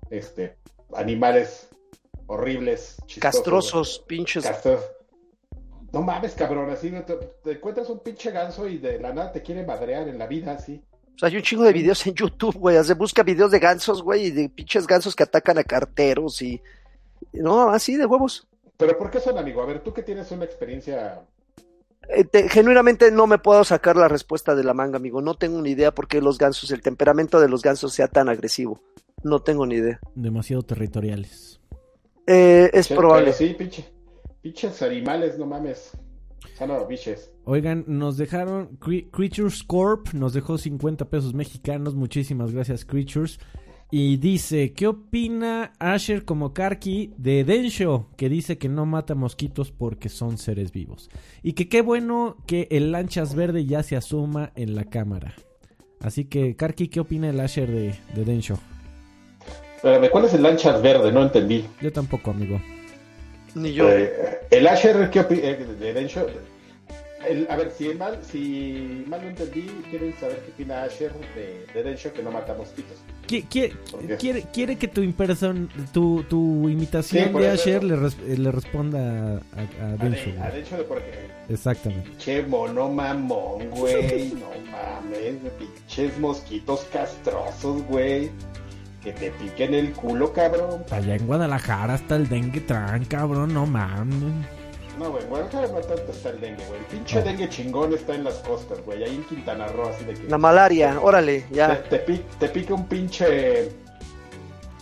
este, 0.08 0.56
animales 0.94 1.68
horribles, 2.26 2.96
chistosos, 3.06 3.40
castrosos, 3.40 4.04
pinches. 4.06 4.46
No 5.92 6.02
mames, 6.02 6.34
cabrón, 6.34 6.70
así 6.70 6.90
te, 6.90 7.16
te, 7.42 7.52
encuentras 7.52 7.90
un 7.90 8.00
pinche 8.00 8.30
ganso 8.30 8.68
y 8.68 8.78
de 8.78 9.00
la 9.00 9.12
nada 9.12 9.32
te 9.32 9.42
quiere 9.42 9.64
madrear 9.64 10.06
en 10.08 10.18
la 10.18 10.26
vida, 10.26 10.52
así. 10.52 10.82
O 11.14 11.18
sea, 11.18 11.28
hay 11.28 11.36
un 11.36 11.42
chingo 11.42 11.64
de 11.64 11.72
videos 11.72 12.06
en 12.06 12.14
YouTube, 12.14 12.56
güey. 12.56 12.82
Se 12.84 12.94
busca 12.94 13.22
videos 13.22 13.50
de 13.50 13.58
gansos, 13.58 14.02
güey, 14.02 14.26
y 14.26 14.30
de 14.30 14.48
pinches 14.48 14.86
gansos 14.86 15.16
que 15.16 15.24
atacan 15.24 15.58
a 15.58 15.64
carteros 15.64 16.40
y. 16.42 16.62
No, 17.32 17.70
así 17.70 17.96
de 17.96 18.06
huevos. 18.06 18.48
Pero 18.76 18.96
¿por 18.96 19.10
qué 19.10 19.20
son, 19.20 19.36
amigo? 19.36 19.60
A 19.60 19.66
ver, 19.66 19.80
tú 19.82 19.92
que 19.92 20.02
tienes 20.02 20.30
una 20.30 20.44
experiencia. 20.44 21.22
Eh, 22.08 22.24
te, 22.24 22.48
genuinamente 22.48 23.10
no 23.10 23.26
me 23.26 23.38
puedo 23.38 23.62
sacar 23.64 23.96
la 23.96 24.08
respuesta 24.08 24.54
de 24.54 24.64
la 24.64 24.72
manga, 24.72 24.96
amigo. 24.96 25.20
No 25.20 25.34
tengo 25.34 25.60
ni 25.60 25.70
idea 25.70 25.92
por 25.92 26.08
qué 26.08 26.22
los 26.22 26.38
gansos, 26.38 26.70
el 26.70 26.80
temperamento 26.80 27.40
de 27.40 27.48
los 27.48 27.62
gansos 27.62 27.92
sea 27.92 28.08
tan 28.08 28.28
agresivo. 28.28 28.80
No 29.22 29.40
tengo 29.40 29.66
ni 29.66 29.74
idea. 29.74 30.00
Demasiado 30.14 30.62
territoriales. 30.62 31.60
Eh, 32.26 32.70
es 32.72 32.86
sí, 32.86 32.94
probable. 32.94 33.32
Sí, 33.32 33.54
pinche. 33.58 33.92
Pinches 34.42 34.80
animales, 34.82 35.38
no 35.38 35.46
mames. 35.46 35.92
Son 36.56 36.70
biches. 36.88 37.30
Oigan, 37.44 37.84
nos 37.86 38.16
dejaron. 38.16 38.78
Creatures 38.78 39.62
Corp 39.62 40.12
nos 40.14 40.32
dejó 40.32 40.56
50 40.56 41.08
pesos 41.08 41.34
mexicanos. 41.34 41.94
Muchísimas 41.94 42.52
gracias, 42.52 42.84
Creatures. 42.84 43.38
Y 43.90 44.16
dice: 44.18 44.72
¿Qué 44.72 44.86
opina 44.86 45.72
Asher 45.78 46.24
como 46.24 46.54
Karki 46.54 47.12
de 47.18 47.44
Densho? 47.44 48.08
Que 48.16 48.28
dice 48.28 48.56
que 48.56 48.68
no 48.68 48.86
mata 48.86 49.14
mosquitos 49.14 49.72
porque 49.72 50.08
son 50.08 50.38
seres 50.38 50.72
vivos. 50.72 51.10
Y 51.42 51.52
que 51.54 51.68
qué 51.68 51.82
bueno 51.82 52.36
que 52.46 52.68
el 52.70 52.92
lanchas 52.92 53.34
verde 53.34 53.66
ya 53.66 53.82
se 53.82 53.96
asuma 53.96 54.52
en 54.54 54.74
la 54.74 54.84
cámara. 54.84 55.34
Así 56.00 56.24
que, 56.24 56.56
Karki, 56.56 56.88
¿qué 56.88 57.00
opina 57.00 57.28
el 57.28 57.40
Asher 57.40 57.70
de, 57.70 57.94
de 58.14 58.24
Densho? 58.24 58.58
Espérame, 59.76 60.10
¿cuál 60.10 60.24
es 60.24 60.34
el 60.34 60.42
lanchas 60.42 60.80
verde? 60.80 61.12
No 61.12 61.22
entendí. 61.22 61.64
Yo 61.82 61.92
tampoco, 61.92 62.30
amigo. 62.30 62.60
Ni 63.54 63.72
yo. 63.72 63.90
Eh, 63.90 64.40
el 64.50 64.66
Asher, 64.66 65.10
¿qué 65.10 65.20
opina? 65.20 65.40
Eh, 65.42 65.66
de 65.78 65.92
Densho. 65.92 66.26
El, 67.28 67.46
a 67.50 67.56
ver, 67.56 67.70
si 67.76 67.92
mal, 67.94 68.18
si 68.22 69.04
mal 69.06 69.20
no 69.22 69.28
entendí, 69.28 69.66
quieren 69.90 70.14
saber 70.18 70.38
qué 70.38 70.52
opina 70.52 70.84
Asher 70.84 71.12
de, 71.34 71.82
de 71.82 71.96
que 71.96 72.22
no 72.22 72.30
mata 72.30 72.54
mosquitos. 72.54 72.96
Quiere, 73.26 73.76
quiere, 74.18 74.42
quiere 74.52 74.76
que 74.76 74.88
tu, 74.88 75.02
imperson, 75.02 75.68
tu, 75.92 76.24
tu 76.24 76.68
imitación 76.68 77.28
sí, 77.32 77.38
de 77.38 77.48
Asher 77.48 77.84
le, 77.84 77.94
res, 77.94 78.18
le, 78.18 78.50
responda 78.50 79.40
a, 79.54 79.84
a 79.84 79.96
Densho. 79.98 80.30
A, 80.40 80.46
a 80.46 80.50
Densho 80.50 80.78
de 80.78 80.84
por 80.84 80.98
qué. 80.98 81.12
Exactamente. 81.48 82.10
Che, 82.18 82.42
mono 82.42 82.88
mamón, 82.88 83.70
güey. 83.70 84.32
no 84.32 84.50
mames, 84.72 85.36
pinches 85.58 86.18
mosquitos 86.18 86.84
castrosos, 86.92 87.86
güey. 87.86 88.30
Que 89.02 89.12
te 89.12 89.30
piquen 89.30 89.72
el 89.74 89.92
culo, 89.92 90.32
cabrón. 90.32 90.84
Allá 90.90 91.16
en 91.16 91.26
Guadalajara 91.26 91.94
está 91.94 92.16
el 92.16 92.28
dengue 92.28 92.60
tran, 92.60 93.04
cabrón, 93.06 93.54
no 93.54 93.64
mames. 93.64 94.46
No, 94.98 95.10
güey, 95.10 95.24
Guadalajara 95.24 95.68
no 95.68 95.80
tanto 95.80 96.12
está 96.12 96.28
el 96.30 96.40
dengue, 96.40 96.64
güey. 96.66 96.80
El 96.80 96.86
pinche 96.86 97.18
oh. 97.18 97.22
dengue 97.22 97.48
chingón 97.48 97.94
está 97.94 98.14
en 98.14 98.24
las 98.24 98.34
costas, 98.34 98.84
güey. 98.84 99.02
Ahí 99.02 99.14
en 99.14 99.24
Quintana 99.24 99.68
Roo, 99.68 99.88
así 99.88 100.04
de 100.04 100.14
que. 100.14 100.28
La 100.28 100.36
malaria, 100.36 101.00
órale, 101.00 101.46
ya. 101.50 101.82
Te, 101.84 101.98
te, 101.98 101.98
pica, 102.00 102.24
te 102.38 102.48
pica 102.48 102.74
un 102.74 102.86
pinche 102.86 103.70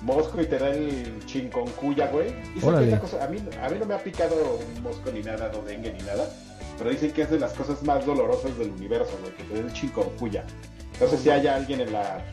mosco 0.02 0.40
y 0.40 0.46
te 0.46 0.58
da 0.58 0.70
el 0.70 1.24
chingoncuya, 1.26 2.08
güey. 2.08 2.34
Esa 2.56 3.00
cosa, 3.00 3.24
a 3.24 3.28
mí, 3.28 3.38
a 3.62 3.68
mí 3.68 3.76
no 3.78 3.86
me 3.86 3.94
ha 3.94 3.98
picado 3.98 4.34
un 4.74 4.82
mosco 4.82 5.10
ni 5.12 5.22
nada, 5.22 5.50
no 5.52 5.62
dengue 5.62 5.92
ni 5.92 6.00
nada. 6.00 6.28
Pero 6.76 6.90
dicen 6.90 7.12
que 7.12 7.22
es 7.22 7.30
de 7.30 7.38
las 7.38 7.52
cosas 7.52 7.82
más 7.82 8.04
dolorosas 8.06 8.56
del 8.58 8.70
universo, 8.70 9.16
güey, 9.20 9.34
que 9.34 9.44
te 9.44 9.54
da 9.54 9.60
el 9.60 9.72
chingoncuya. 9.72 10.44
Entonces, 10.92 11.20
si 11.20 11.30
hay 11.30 11.46
alguien 11.46 11.80
en 11.80 11.92
la 11.92 12.24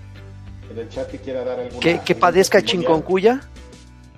en 0.69 0.79
el 0.79 0.89
chat 0.89 1.09
que 1.09 1.19
quiera 1.19 1.43
dar 1.43 1.59
alguna. 1.59 1.79
¿Que, 1.79 1.99
que 1.99 2.15
padezca 2.15 2.61
chingoncuya? 2.61 3.41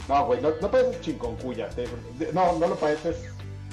No, 0.07 0.25
güey, 0.25 0.41
no, 0.41 0.51
no 0.61 0.71
padeces 0.71 1.01
chingoncuya. 1.01 1.69
Te, 1.69 1.87
no, 2.33 2.57
no 2.57 2.67
lo 2.67 2.75
padeces 2.75 3.17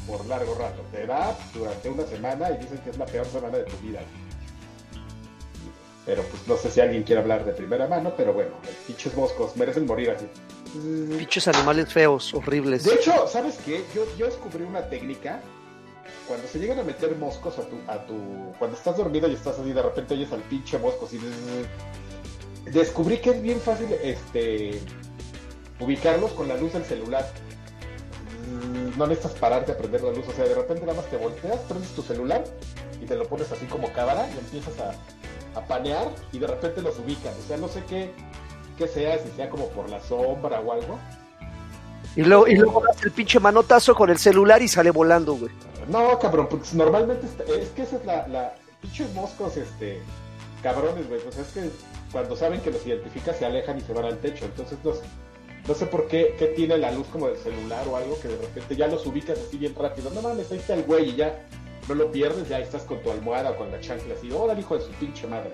por 0.07 0.25
largo 0.27 0.55
rato. 0.55 0.83
Te 0.93 1.07
da 1.07 1.37
durante 1.53 1.89
una 1.89 2.05
semana 2.05 2.51
y 2.51 2.59
dicen 2.59 2.79
que 2.79 2.91
es 2.91 2.99
la 2.99 3.07
peor 3.07 3.27
semana 3.27 3.59
de 3.59 3.65
tu 3.65 3.77
vida. 3.79 4.01
Pero 6.07 6.23
pues 6.23 6.47
no 6.47 6.57
sé 6.57 6.71
si 6.71 6.81
alguien 6.81 7.03
quiere 7.03 7.23
hablar 7.23 7.45
de 7.45 7.53
primera 7.53 7.87
mano, 7.89 8.13
pero 8.17 8.35
bueno, 8.35 8.51
pinches 8.87 9.17
moscos 9.17 9.57
merecen 9.57 9.87
morir 9.87 10.11
así. 10.11 10.27
Pinches 11.17 11.49
animales 11.49 11.93
feos, 11.93 12.35
horribles. 12.35 12.85
De 12.85 12.95
hecho, 12.95 13.27
¿sabes 13.27 13.57
qué? 13.65 13.83
Yo, 13.95 14.05
yo 14.19 14.27
descubrí 14.27 14.65
una 14.65 14.83
técnica. 14.89 15.41
Cuando 16.29 16.47
se 16.49 16.59
llegan 16.59 16.79
a 16.79 16.83
meter 16.83 17.17
moscos 17.17 17.59
a 17.59 17.63
tu, 17.63 17.77
a 17.87 18.05
tu. 18.05 18.53
Cuando 18.59 18.77
estás 18.77 18.97
dormido 18.97 19.29
y 19.29 19.35
estás 19.35 19.59
así, 19.59 19.73
de 19.73 19.83
repente 19.83 20.15
oyes 20.15 20.33
al 20.33 20.43
pinche 20.43 20.79
mosco 20.79 21.07
así. 21.07 21.19
Descubrí 22.73 23.19
que 23.19 23.31
es 23.31 23.43
bien 23.43 23.61
fácil 23.61 23.89
este 24.03 24.81
ubicarlos 25.81 26.33
con 26.33 26.49
la 26.49 26.57
luz 26.57 26.73
del 26.73 26.85
celular 26.85 27.27
no 28.97 29.07
necesitas 29.07 29.39
pararte 29.39 29.73
a 29.73 29.77
prender 29.77 30.03
la 30.03 30.13
luz, 30.13 30.27
o 30.29 30.33
sea, 30.33 30.45
de 30.45 30.55
repente 30.55 30.83
nada 30.87 31.01
más 31.01 31.11
te 31.11 31.17
volteas, 31.17 31.59
prendes 31.69 31.91
tu 31.91 32.03
celular 32.03 32.45
y 33.01 33.07
te 33.07 33.17
lo 33.17 33.27
pones 33.27 33.51
así 33.51 33.67
como 33.67 33.93
cámara 33.93 34.29
y 34.35 34.39
empiezas 34.39 34.75
a, 34.81 35.59
a 35.59 35.67
panear 35.67 36.09
y 36.33 36.39
de 36.39 36.47
repente 36.47 36.83
los 36.83 36.99
ubicas, 36.99 37.35
o 37.37 37.49
sea, 37.49 37.57
no 37.57 37.69
sé 37.69 37.83
qué, 37.89 38.13
qué 38.79 38.89
sea, 38.89 39.19
si 39.19 39.31
sea 39.31 39.49
como 39.51 39.69
por 39.69 39.89
la 39.89 40.01
sombra 40.01 40.61
o 40.61 40.73
algo. 40.73 40.99
Y 42.17 42.23
luego, 42.23 42.47
y 42.47 42.55
luego 42.55 42.83
das 42.87 43.03
el 43.03 43.11
pinche 43.11 43.41
manotazo 43.41 43.95
con 43.95 44.11
el 44.11 44.19
celular 44.19 44.63
y 44.63 44.69
sale 44.69 44.91
volando, 44.91 45.35
güey. 45.35 45.51
No, 45.89 46.19
cabrón, 46.19 46.47
porque 46.49 46.69
normalmente 46.75 47.27
es 47.27 47.69
que 47.71 47.83
esa 47.83 47.97
es 47.97 48.05
la, 48.05 48.29
la 48.29 48.55
pinches 48.81 49.13
moscos, 49.15 49.57
este, 49.57 50.01
cabrones, 50.65 51.07
güey, 51.09 51.21
pues 51.21 51.37
es 51.37 51.49
que 51.49 51.71
cuando 52.11 52.35
saben 52.35 52.61
que 52.63 52.71
los 52.71 52.85
identificas 52.87 53.37
se 53.37 53.45
alejan 53.45 53.77
y 53.77 53.83
se 53.83 53.93
van 53.93 54.07
al 54.07 54.19
techo, 54.19 54.47
entonces 54.47 54.79
no 55.69 55.75
sé 55.75 55.87
por 55.87 56.09
qué, 56.09 56.35
tiene 56.57 56.79
la 56.79 56.91
luz 56.91 57.07
como 57.09 57.29
del 57.29 57.37
celular 57.37 57.87
o 57.87 57.97
algo 57.97 58.19
que 58.19 58.29
de 58.29 58.39
repente 58.39 58.75
ya 58.75 58.89
los 58.89 59.07
ubicas 59.07 59.39
así 59.39 59.59
bien 59.59 59.75
rápido. 59.75 60.11
No 60.11 60.23
mames, 60.23 60.51
ahí 60.51 60.59
está 60.59 60.75
el 60.75 60.85
güey 60.85 61.11
y 61.11 61.17
ya 61.17 61.47
no 61.87 61.95
lo 61.95 62.11
pierdes, 62.11 62.49
ya 62.49 62.59
estás 62.61 62.83
con 62.83 63.03
tu 63.03 63.11
almohada 63.11 63.51
o 63.51 63.57
con 63.57 63.71
la 63.71 63.79
chancla 63.81 64.15
así. 64.15 64.31
Hola, 64.33 64.59
hijo 64.59 64.79
de 64.79 64.85
su 64.85 64.91
pinche 64.93 65.27
madre. 65.27 65.51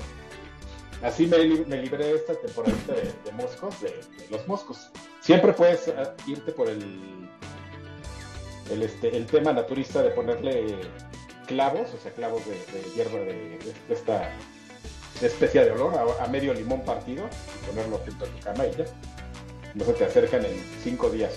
Así 1.03 1.27
me, 1.27 1.39
libré 1.39 2.07
de 2.07 2.15
esta 2.15 2.35
temporadita 2.35 2.93
de, 2.93 3.33
moscos, 3.33 3.81
de, 3.81 4.01
los 4.31 4.47
moscos. 4.47 4.91
Siempre 5.21 5.53
puedes 5.53 5.89
uh, 5.89 6.31
irte 6.31 6.53
por 6.53 6.69
el, 6.69 7.29
el, 8.71 8.83
este, 8.83 9.17
el 9.17 9.27
tema 9.27 9.53
naturista 9.53 10.03
de 10.03 10.11
ponerle 10.11 10.77
clavos, 11.47 11.93
o 11.95 11.99
sea, 11.99 12.13
clavos 12.13 12.43
de, 12.47 12.55
hierba 12.95 13.19
de, 13.19 13.59
esta 13.89 14.31
de 15.21 15.27
especia 15.27 15.65
de 15.65 15.71
olor 15.73 15.95
a, 15.95 16.25
a, 16.25 16.29
medio 16.29 16.55
limón 16.55 16.83
partido 16.83 17.25
y 17.27 17.67
ponerlo 17.67 17.99
junto 17.99 18.25
a 18.25 18.29
tu 18.29 18.45
cama 18.45 18.67
y 18.67 18.77
ya 18.77 18.85
no 19.75 19.85
se 19.85 19.93
te 19.93 20.05
acercan 20.05 20.45
en 20.45 20.53
cinco 20.83 21.11
días. 21.11 21.33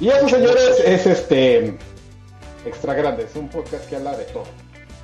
Y 0.00 0.08
eso, 0.08 0.28
señores, 0.28 0.80
es 0.84 1.06
este 1.06 1.76
extra 2.64 2.94
grande, 2.94 3.24
es 3.24 3.36
un 3.36 3.48
podcast 3.48 3.88
que 3.88 3.96
habla 3.96 4.16
de 4.16 4.24
todo. 4.24 4.44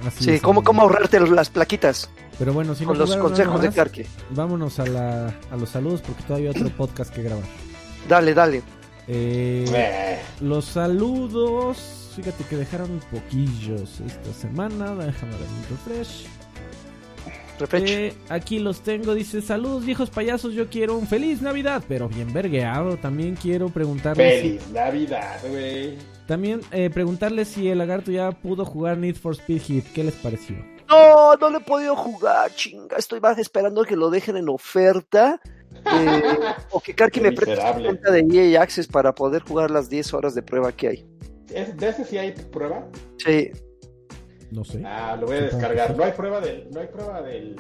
Así 0.07 0.25
sí, 0.25 0.41
cómo, 0.41 0.63
cómo 0.63 0.83
ahorrarte 0.83 1.21
las 1.21 1.51
plaquitas. 1.51 2.11
Pero 2.39 2.53
bueno, 2.53 2.75
si 2.75 2.85
con 2.85 2.99
los 2.99 3.17
consejos 3.17 3.55
más, 3.55 3.63
de 3.63 3.71
Karki. 3.71 4.03
Vámonos 4.31 4.79
a, 4.81 4.87
la, 4.87 5.27
a 5.51 5.57
los 5.57 5.71
saludos 5.71 6.03
porque 6.03 6.23
todavía 6.25 6.51
hay 6.51 6.57
otro 6.57 6.69
podcast 6.77 7.15
que 7.15 7.23
grabar. 7.23 7.45
Dale, 8.09 8.35
dale. 8.35 8.63
Eh, 9.07 9.65
eh. 9.73 10.19
Los 10.41 10.65
saludos, 10.65 12.13
fíjate 12.17 12.45
que 12.45 12.57
dejaron 12.57 13.01
poquillos 13.11 14.01
esta 14.01 14.33
semana. 14.33 14.95
Déjame 14.95 15.33
ver 15.33 15.49
un 15.49 15.65
refresh. 15.71 16.27
Refresh. 17.59 17.91
Eh, 17.91 18.15
aquí 18.29 18.59
los 18.59 18.81
tengo, 18.83 19.15
dice, 19.15 19.41
saludos 19.43 19.85
viejos 19.87 20.11
payasos, 20.11 20.55
yo 20.55 20.69
quiero 20.69 20.97
un 20.97 21.07
feliz 21.07 21.41
Navidad, 21.43 21.83
pero 21.89 22.09
bien 22.09 22.33
vergueado. 22.33 22.97
También 22.97 23.37
quiero 23.37 23.69
preguntarle 23.69 24.41
si, 24.41 24.49
Feliz 24.49 24.71
Navidad, 24.73 25.39
güey. 25.49 25.97
también 26.27 26.61
eh, 26.73 26.91
preguntarle 26.91 27.45
si 27.45 27.69
el 27.69 27.79
lagarto 27.79 28.11
ya 28.11 28.33
pudo 28.33 28.65
jugar 28.65 28.99
Need 28.99 29.17
for 29.17 29.35
Speed 29.35 29.63
Hit, 29.63 29.85
¿qué 29.95 30.05
les 30.05 30.15
pareció? 30.15 30.57
No, 30.89 31.35
no 31.37 31.49
lo 31.51 31.59
he 31.59 31.63
podido 31.63 31.97
jugar, 31.97 32.53
chinga. 32.55 32.97
Estoy 32.99 33.19
más 33.21 33.39
esperando 33.39 33.85
que 33.85 33.97
lo 33.97 34.11
dejen 34.11 34.37
en 34.37 34.49
oferta. 34.49 35.41
eh, 35.93 36.23
o 36.71 36.81
que 36.81 36.95
Karki 36.97 37.21
me 37.21 37.33
preste 37.33 37.57
su 37.57 37.83
cuenta 37.85 38.11
de 38.11 38.53
EA 38.53 38.61
Access 38.63 38.87
para 38.87 39.15
poder 39.15 39.43
jugar 39.43 39.71
las 39.71 39.89
10 39.89 40.13
horas 40.15 40.35
de 40.35 40.43
prueba 40.43 40.73
que 40.73 40.89
hay. 40.89 41.07
¿Es- 41.53 41.77
¿De 41.77 41.89
ese 41.89 42.05
sí 42.05 42.19
hay 42.19 42.33
prueba? 42.53 42.87
Sí. 43.25 43.51
No 44.55 44.65
sé. 44.65 44.83
Ah, 44.87 45.17
lo 45.21 45.27
voy 45.27 45.37
a 45.37 45.43
descargar. 45.43 45.97
No 45.97 46.05
hay 46.05 46.13
prueba 46.13 46.41
del, 46.41 46.69
no 46.73 46.81
hay 46.81 46.87
prueba 46.87 47.21
del, 47.23 47.57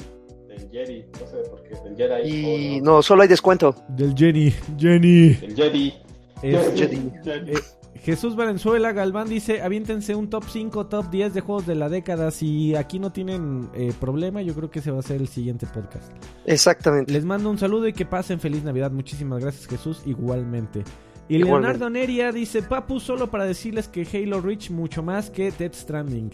del 0.46 0.70
Jedi. 0.70 1.04
No 1.20 1.26
sé 1.26 1.50
por 1.50 1.62
qué. 1.64 1.74
Del 1.84 1.96
Jedi. 1.96 2.28
Y 2.30 2.80
o 2.80 2.84
no, 2.84 3.02
solo 3.02 3.22
hay 3.22 3.28
descuento. 3.28 3.74
Del 3.88 4.14
Jenny, 4.14 4.52
Jenny. 4.78 5.34
Del 5.34 5.56
Jedi. 5.56 5.92
Jedi. 6.40 7.10
Jedi. 7.24 7.52
eh, 7.52 7.58
Jesús 8.00 8.36
Valenzuela 8.36 8.92
Galván 8.92 9.28
dice, 9.28 9.62
aviéntense 9.62 10.14
un 10.14 10.28
top 10.28 10.44
5, 10.46 10.86
top 10.86 11.10
10 11.10 11.32
de 11.34 11.40
juegos 11.40 11.66
de 11.66 11.74
la 11.74 11.88
década. 11.88 12.30
Si 12.30 12.76
aquí 12.76 12.98
no 12.98 13.10
tienen 13.10 13.70
eh, 13.74 13.92
problema, 13.98 14.42
yo 14.42 14.54
creo 14.54 14.70
que 14.70 14.80
ese 14.80 14.90
va 14.90 14.98
a 14.98 15.02
ser 15.02 15.20
el 15.22 15.28
siguiente 15.28 15.66
podcast. 15.66 16.12
Exactamente. 16.44 17.10
Les 17.12 17.24
mando 17.24 17.48
un 17.50 17.56
saludo 17.58 17.88
y 17.88 17.92
que 17.94 18.04
pasen 18.04 18.38
feliz 18.40 18.62
Navidad. 18.62 18.90
Muchísimas 18.92 19.40
gracias 19.40 19.66
Jesús, 19.66 20.02
igualmente. 20.04 20.84
Y 21.26 21.36
Igualmente. 21.36 21.46
Leonardo 21.78 21.88
Neria 21.88 22.30
dice, 22.32 22.62
Papu, 22.62 23.00
solo 23.00 23.30
para 23.30 23.46
decirles 23.46 23.88
que 23.88 24.06
Halo 24.12 24.42
Reach 24.42 24.68
mucho 24.70 25.02
más 25.02 25.30
que 25.30 25.50
Death 25.50 25.72
Stranding. 25.74 26.30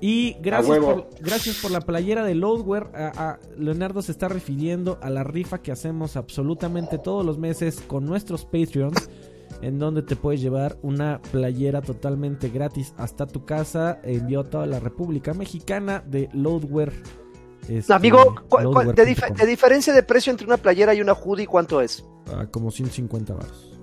Y 0.00 0.36
gracias 0.42 0.78
por, 0.94 1.08
gracias 1.20 1.56
por 1.62 1.70
la 1.70 1.80
playera 1.80 2.24
de 2.24 2.34
Loadware. 2.34 2.88
A- 2.94 3.12
a- 3.30 3.38
Leonardo 3.56 4.02
se 4.02 4.12
está 4.12 4.28
refiriendo 4.28 4.98
a 5.02 5.08
la 5.10 5.24
rifa 5.24 5.62
que 5.62 5.72
hacemos 5.72 6.16
absolutamente 6.16 6.98
todos 6.98 7.24
los 7.24 7.38
meses 7.38 7.80
con 7.86 8.04
nuestros 8.04 8.44
Patreons. 8.44 9.08
En 9.62 9.78
donde 9.78 10.02
te 10.02 10.16
puedes 10.16 10.40
llevar 10.42 10.76
una 10.82 11.22
playera 11.30 11.80
totalmente 11.80 12.48
gratis 12.50 12.92
hasta 12.98 13.26
tu 13.26 13.44
casa. 13.46 14.00
Envió 14.02 14.40
a 14.40 14.44
toda 14.44 14.66
la 14.66 14.80
República 14.80 15.32
Mexicana 15.32 16.02
de 16.06 16.28
Loadware. 16.34 16.92
este, 17.68 17.92
Amigo, 17.94 18.34
¿cu- 18.48 18.58
cu- 18.58 18.92
de, 18.92 19.06
dif- 19.06 19.32
de 19.34 19.46
diferencia 19.46 19.92
de 19.94 20.02
precio 20.02 20.30
entre 20.32 20.46
una 20.46 20.58
playera 20.58 20.92
y 20.92 21.00
una 21.00 21.12
hoodie, 21.14 21.46
¿cuánto 21.46 21.80
es? 21.80 22.04
Ah, 22.34 22.46
como 22.50 22.70
150 22.70 23.32
baros. 23.32 23.73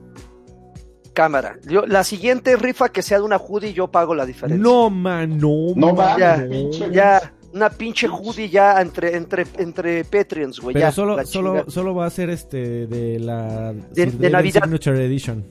Cámara. 1.13 1.57
Yo, 1.67 1.85
la 1.85 2.03
siguiente 2.03 2.55
rifa 2.55 2.89
que 2.89 3.01
sea 3.01 3.17
de 3.19 3.25
una 3.25 3.37
hoodie, 3.37 3.73
yo 3.73 3.87
pago 3.89 4.15
la 4.15 4.25
diferencia. 4.25 4.63
No, 4.63 4.89
man, 4.89 5.37
no, 5.37 5.73
No 5.75 5.93
man, 5.93 6.17
ya, 6.17 6.45
pinche. 6.49 6.89
Ya, 6.91 7.33
una 7.53 7.69
pinche 7.69 8.07
hoodie 8.07 8.49
ya 8.49 8.81
entre, 8.81 9.17
entre, 9.17 9.45
entre 9.57 10.05
Patreons, 10.05 10.59
güey. 10.61 10.73
Pero 10.73 10.85
ya, 10.87 10.91
solo, 10.93 11.25
solo, 11.25 11.69
solo 11.69 11.93
va 11.93 12.05
a 12.05 12.09
ser 12.09 12.29
este 12.29 12.87
de 12.87 13.19
la 13.19 13.73
De- 13.73 14.05
de 14.05 14.05
Devil 14.11 14.31
Navidad. 14.31 14.63
Signature 14.63 15.05
Edition. 15.05 15.45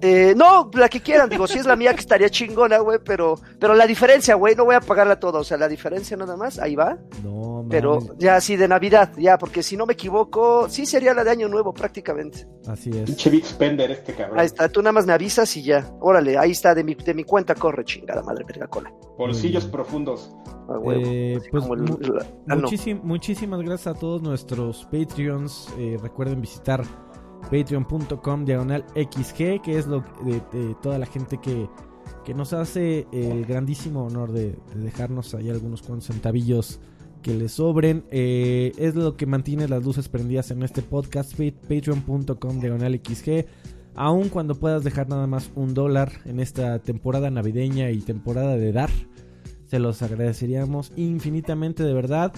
Eh, 0.00 0.34
no, 0.36 0.70
la 0.74 0.88
que 0.88 1.00
quieran, 1.00 1.28
digo, 1.28 1.46
si 1.48 1.58
es 1.58 1.66
la 1.66 1.74
mía 1.74 1.92
que 1.92 2.00
estaría 2.00 2.28
chingona, 2.30 2.78
güey, 2.78 2.98
pero, 3.04 3.34
pero 3.58 3.74
la 3.74 3.86
diferencia, 3.86 4.36
güey, 4.36 4.54
no 4.54 4.64
voy 4.64 4.76
a 4.76 4.80
pagarla 4.80 5.18
toda, 5.18 5.40
o 5.40 5.44
sea, 5.44 5.56
la 5.58 5.66
diferencia 5.68 6.16
nada 6.16 6.36
más, 6.36 6.58
ahí 6.60 6.76
va, 6.76 6.96
No, 7.24 7.66
pero 7.68 8.00
mames, 8.00 8.12
ya 8.18 8.40
sí 8.40 8.54
de 8.56 8.68
Navidad, 8.68 9.10
ya, 9.18 9.36
porque 9.38 9.62
si 9.64 9.76
no 9.76 9.86
me 9.86 9.94
equivoco, 9.94 10.68
sí 10.68 10.86
sería 10.86 11.14
la 11.14 11.24
de 11.24 11.30
Año 11.30 11.48
Nuevo 11.48 11.72
prácticamente. 11.74 12.46
así 12.68 12.90
es. 12.90 13.06
Pinche 13.06 13.28
Big 13.30 13.44
Spender 13.44 13.90
este 13.90 14.14
cabrón. 14.14 14.38
Ahí 14.38 14.46
está, 14.46 14.68
tú 14.68 14.80
nada 14.82 14.92
más 14.92 15.04
me 15.06 15.12
avisas 15.14 15.56
y 15.56 15.62
ya, 15.64 15.90
órale, 16.00 16.38
ahí 16.38 16.52
está, 16.52 16.74
de 16.76 16.84
mi, 16.84 16.94
de 16.94 17.14
mi 17.14 17.24
cuenta 17.24 17.54
corre, 17.56 17.84
chingada 17.84 18.22
madre, 18.22 18.44
verga 18.46 18.68
cola. 18.68 18.92
Bolsillos 19.18 19.64
profundos. 19.66 20.30
Ah, 20.70 20.78
huevo. 20.78 21.00
Eh, 21.04 21.36
Así 21.40 21.48
pues, 21.50 21.62
como 21.62 21.74
el- 21.74 21.80
mu- 21.82 21.98
la- 21.98 22.26
ah, 22.50 22.54
no. 22.56 22.68
muchísimas 23.02 23.60
gracias 23.62 23.96
a 23.96 23.98
todos 23.98 24.20
nuestros 24.22 24.84
Patreons. 24.92 25.68
Eh, 25.78 25.96
recuerden 26.00 26.40
visitar 26.42 26.84
patreon.com 27.50 28.44
diagonal 28.44 28.84
XG, 28.94 29.60
que 29.62 29.78
es 29.78 29.86
lo 29.86 30.04
de, 30.24 30.40
toda 30.82 30.98
la 30.98 31.06
gente 31.06 31.38
que, 31.40 31.68
que 32.24 32.34
nos 32.34 32.52
hace 32.52 33.06
el 33.12 33.44
grandísimo 33.46 34.04
honor 34.04 34.32
de, 34.32 34.56
de 34.74 34.80
dejarnos 34.80 35.34
ahí 35.34 35.50
algunos 35.50 35.82
cuantos 35.82 36.06
centavillos 36.08 36.80
que 37.22 37.34
les 37.34 37.52
sobren. 37.52 38.04
Eh, 38.10 38.72
es 38.78 38.94
lo 38.94 39.16
que 39.16 39.26
mantiene 39.26 39.66
las 39.68 39.84
luces 39.84 40.08
prendidas 40.08 40.50
en 40.50 40.62
este 40.62 40.82
podcast. 40.82 41.34
pa- 41.34 41.52
Patreon.com 41.68 42.60
diagonal 42.60 43.00
XG. 43.04 43.46
Aun 43.94 44.28
cuando 44.28 44.54
puedas 44.54 44.84
dejar 44.84 45.08
nada 45.08 45.26
más 45.26 45.50
un 45.56 45.74
dólar 45.74 46.12
en 46.24 46.38
esta 46.38 46.78
temporada 46.78 47.30
navideña 47.30 47.90
y 47.90 47.98
temporada 47.98 48.56
de 48.56 48.70
dar, 48.72 48.90
se 49.68 49.78
los 49.78 50.02
agradeceríamos 50.02 50.92
infinitamente 50.96 51.84
de 51.84 51.92
verdad. 51.92 52.32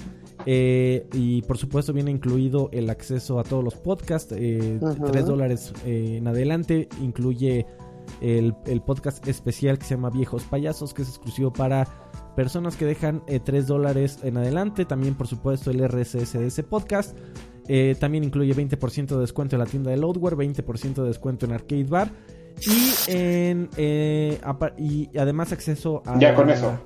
Eh, 0.47 1.07
y 1.13 1.43
por 1.43 1.59
supuesto 1.59 1.93
viene 1.93 2.11
incluido 2.11 2.69
el 2.73 2.91
acceso 2.91 3.39
a 3.39 3.45
todos 3.45 3.63
los 3.65 3.75
podcasts. 3.77 4.35
Eh, 4.37 4.79
Ujú. 4.81 5.07
3 5.11 5.27
dólares 5.27 5.73
eh, 5.87 6.17
en 6.19 6.27
adelante. 6.27 6.89
Incluye 7.01 7.67
el, 8.21 8.55
el 8.67 8.83
podcast 8.83 9.27
especial 9.29 9.79
que 9.79 9.85
se 9.85 9.95
llama 9.95 10.11
Viejos 10.11 10.43
Payasos, 10.45 10.93
que 10.93 11.03
es 11.03 11.09
exclusivo 11.09 11.53
para 11.53 11.87
personas 12.35 12.77
que 12.77 12.85
dejan 12.85 13.23
eh, 13.29 13.39
3 13.39 13.67
dólares 13.67 14.19
en 14.25 14.37
adelante. 14.37 14.85
También 14.85 15.15
por 15.15 15.29
supuesto 15.29 15.71
el 15.71 15.87
RSS 15.89 16.33
de 16.33 16.47
ese 16.49 16.65
podcast. 16.65 17.17
Eh, 17.69 17.95
también 18.01 18.25
incluye 18.25 18.53
20% 18.53 19.07
de 19.07 19.21
descuento 19.21 19.55
en 19.55 19.61
la 19.61 19.67
tienda 19.67 19.93
de 19.93 19.97
Loadware, 19.97 20.35
20% 20.35 20.95
de 21.03 21.07
descuento 21.07 21.47
en 21.47 21.53
Arcade 21.53 21.85
Bar. 21.85 22.11
Y, 22.67 23.13
en, 23.13 23.71
eh, 23.77 24.41
y 24.77 25.17
además 25.17 25.53
acceso 25.53 26.03
a... 26.05 26.19
Ya 26.19 26.35
con 26.35 26.51
eso. 26.51 26.79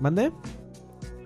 ¿Mande? 0.00 0.32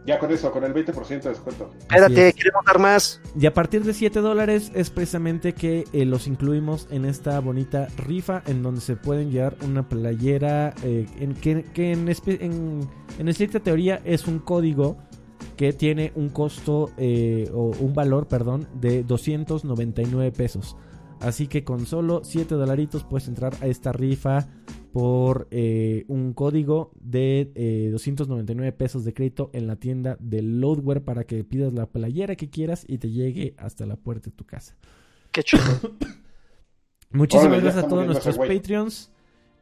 Ya 0.07 0.19
con 0.19 0.33
eso, 0.33 0.51
con 0.51 0.65
el 0.65 0.73
20% 0.73 1.09
de 1.23 1.29
descuento. 1.29 1.71
Espérate, 1.79 2.29
es. 2.29 2.35
queremos 2.35 2.65
dar 2.65 2.79
más. 2.79 3.21
Y 3.39 3.45
a 3.47 3.53
partir 3.53 3.85
de 3.85 3.93
7 3.93 4.21
dólares 4.21 4.73
es 4.75 4.89
precisamente 4.91 5.53
que 5.53 5.85
eh, 5.93 6.07
los 6.07 6.27
incluimos 6.27 6.89
en 6.91 7.05
esta 7.05 7.39
bonita 7.41 7.87
rifa 7.99 8.43
en 8.47 8.63
donde 8.63 8.81
se 8.81 8.97
pueden 8.97 9.31
llevar 9.31 9.57
una 9.63 9.89
playera 9.89 10.75
eh, 10.83 11.07
en, 11.19 11.35
que, 11.35 11.65
que 11.65 11.93
en, 11.93 12.07
espe- 12.09 12.39
en, 12.41 12.81
en 13.19 13.29
estricta 13.29 13.61
teoría 13.61 14.01
es 14.05 14.27
un 14.27 14.39
código 14.39 14.97
que 15.57 15.75
tiene 15.75 16.13
un 16.15 16.31
costo 16.31 16.91
eh, 16.97 17.51
o 17.53 17.65
un 17.79 17.93
valor, 17.93 18.27
perdón, 18.27 18.67
de 18.81 19.03
299 19.05 20.33
pesos. 20.33 20.77
Así 21.21 21.47
que 21.47 21.63
con 21.63 21.85
solo 21.85 22.23
7 22.25 22.55
dolaritos 22.55 23.05
puedes 23.05 23.29
entrar 23.29 23.53
a 23.61 23.67
esta 23.67 23.93
rifa 23.93 24.49
por 24.93 25.47
eh, 25.51 26.05
un 26.09 26.33
código 26.33 26.91
de 27.01 27.53
eh, 27.55 27.89
299 27.93 28.73
pesos 28.73 29.05
de 29.05 29.15
crédito 29.15 29.51
en 29.53 29.67
la 29.67 29.77
tienda 29.77 30.17
de 30.21 30.43
Loadware 30.43 31.03
para 31.03 31.25
que 31.25 31.45
pidas 31.45 31.73
la 31.73 31.87
playera 31.87 32.37
que 32.37 32.51
quieras 32.51 32.85
y 32.89 32.99
te 32.99 33.11
llegue 33.11 33.55
hasta 33.59 33.87
la 33.87 33.97
puerta 33.97 34.31
de 34.31 34.37
tu 34.37 34.45
casa. 34.45 34.77
Qué 35.33 35.43
chulo. 35.45 35.63
Muchísimas 37.13 37.63
gracias 37.63 37.85
a 37.85 37.89
todos 37.89 38.07
nuestros 38.07 38.37
güey. 38.37 38.57
Patreons 38.59 39.11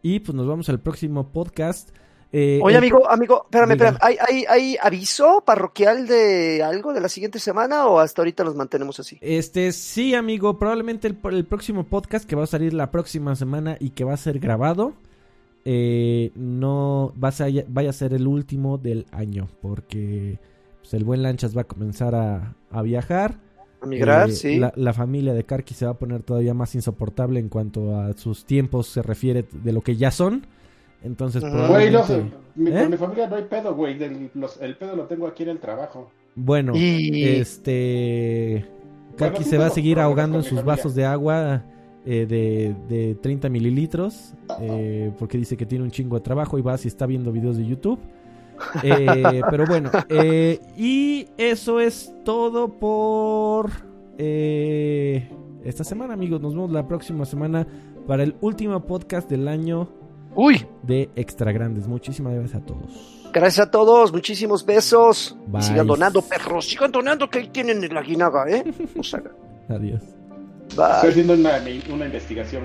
y 0.02 0.20
pues 0.20 0.34
nos 0.34 0.46
vamos 0.46 0.68
al 0.68 0.80
próximo 0.80 1.32
podcast. 1.32 1.90
Eh, 2.30 2.60
Oye, 2.62 2.76
el- 2.76 2.82
amigo, 2.82 3.08
amigo, 3.10 3.44
espérame, 3.44 3.72
Diga. 3.72 3.88
espérame. 3.88 3.98
¿Hay, 4.02 4.16
hay, 4.20 4.44
¿Hay 4.48 4.76
aviso 4.82 5.42
parroquial 5.46 6.06
de 6.06 6.62
algo 6.62 6.92
de 6.92 7.00
la 7.00 7.08
siguiente 7.08 7.38
semana 7.38 7.86
o 7.86 7.98
hasta 8.00 8.20
ahorita 8.20 8.44
los 8.44 8.54
mantenemos 8.54 9.00
así? 9.00 9.16
Este, 9.22 9.72
sí, 9.72 10.14
amigo, 10.14 10.58
probablemente 10.58 11.08
el, 11.08 11.16
el 11.32 11.46
próximo 11.46 11.84
podcast 11.84 12.28
que 12.28 12.36
va 12.36 12.44
a 12.44 12.46
salir 12.46 12.74
la 12.74 12.90
próxima 12.90 13.34
semana 13.34 13.78
y 13.80 13.90
que 13.90 14.04
va 14.04 14.12
a 14.12 14.18
ser 14.18 14.40
grabado, 14.40 14.92
eh, 15.70 16.30
no 16.34 17.12
va 17.22 17.28
a 17.28 17.32
ser- 17.32 17.66
vaya 17.68 17.90
a 17.90 17.92
ser 17.92 18.14
el 18.14 18.26
último 18.26 18.78
del 18.78 19.04
año, 19.12 19.48
porque 19.60 20.38
pues, 20.80 20.94
el 20.94 21.04
buen 21.04 21.22
Lanchas 21.22 21.54
va 21.54 21.60
a 21.62 21.64
comenzar 21.64 22.14
a, 22.14 22.54
a 22.70 22.80
viajar. 22.82 23.38
A 23.82 23.86
migrar, 23.86 24.30
Eh, 24.30 24.32
sí. 24.32 24.58
La, 24.58 24.72
la 24.76 24.94
familia 24.94 25.34
de 25.34 25.44
Karki 25.44 25.74
se 25.74 25.84
va 25.84 25.90
a 25.92 25.98
poner 25.98 26.22
todavía 26.22 26.54
más 26.54 26.74
insoportable 26.74 27.38
en 27.38 27.50
cuanto 27.50 28.00
a 28.00 28.14
sus 28.14 28.46
tiempos 28.46 28.86
se 28.86 29.02
refiere 29.02 29.44
de 29.62 29.72
lo 29.72 29.82
que 29.82 29.96
ya 29.96 30.10
son. 30.10 30.46
Entonces, 31.04 31.44
Ujú. 31.44 31.66
Güey, 31.68 31.90
no 31.92 32.02
sé. 32.04 32.22
Mi, 32.56 32.70
¿Eh? 32.70 32.80
Con 32.80 32.90
mi 32.90 32.96
familia 32.96 33.28
no 33.28 33.36
hay 33.36 33.44
pedo, 33.44 33.74
güey. 33.74 33.98
del- 33.98 34.30
los- 34.34 34.58
el 34.62 34.74
pedo 34.78 34.96
lo 34.96 35.04
tengo 35.04 35.26
aquí 35.26 35.42
en 35.42 35.50
el 35.50 35.58
trabajo. 35.60 36.10
Bueno, 36.34 36.72
Y 36.74 37.24
este. 37.24 38.64
Karki 39.16 39.34
Bueno, 39.42 39.50
se 39.50 39.58
va 39.58 39.66
a 39.66 39.70
seguir 39.70 39.98
ahogando 40.00 40.38
en 40.38 40.44
sus 40.44 40.58
familia. 40.60 40.76
vasos 40.76 40.94
de 40.94 41.04
agua 41.04 41.62
eh, 42.10 42.24
de, 42.24 42.74
de 42.88 43.14
30 43.16 43.50
mililitros. 43.50 44.32
eh, 44.62 45.12
porque 45.18 45.36
dice 45.36 45.58
que 45.58 45.66
tiene 45.66 45.84
un 45.84 45.90
chingo 45.90 46.16
de 46.16 46.22
trabajo 46.22 46.58
y 46.58 46.62
va 46.62 46.78
si 46.78 46.88
está 46.88 47.04
viendo 47.04 47.30
videos 47.30 47.58
de 47.58 47.66
YouTube. 47.66 47.98
Eh, 48.82 49.42
pero 49.50 49.66
bueno, 49.66 49.90
y 50.74 51.26
eso 51.36 51.80
es 51.80 52.10
todo 52.24 52.68
por 52.78 53.70
esta 54.16 55.84
semana, 55.84 56.14
amigos. 56.14 56.40
Nos 56.40 56.54
vemos 56.54 56.70
la 56.70 56.88
próxima 56.88 57.26
semana 57.26 57.66
para 58.06 58.22
el 58.22 58.34
último 58.40 58.80
podcast 58.86 59.28
del 59.28 59.46
año 59.46 59.90
Uy, 60.34 60.64
de 60.82 61.10
Extra 61.14 61.52
Grandes. 61.52 61.86
Muchísimas 61.86 62.32
gracias 62.32 62.62
a 62.62 62.64
todos. 62.64 63.28
gracias 63.34 63.66
a 63.66 63.70
todos, 63.70 64.14
muchísimos 64.14 64.64
besos. 64.64 65.36
Bye. 65.46 65.60
Sigan 65.62 65.86
donando, 65.86 66.22
perros, 66.22 66.70
sigan 66.70 66.90
donando 66.90 67.28
que 67.28 67.40
ahí 67.40 67.48
tienen 67.48 67.86
la 67.92 68.00
guinaga, 68.00 68.48
¿eh? 68.48 68.64
O 68.98 70.17
Estoy 70.68 71.10
haciendo 71.10 71.34
una, 71.34 71.58
investigación. 71.58 72.64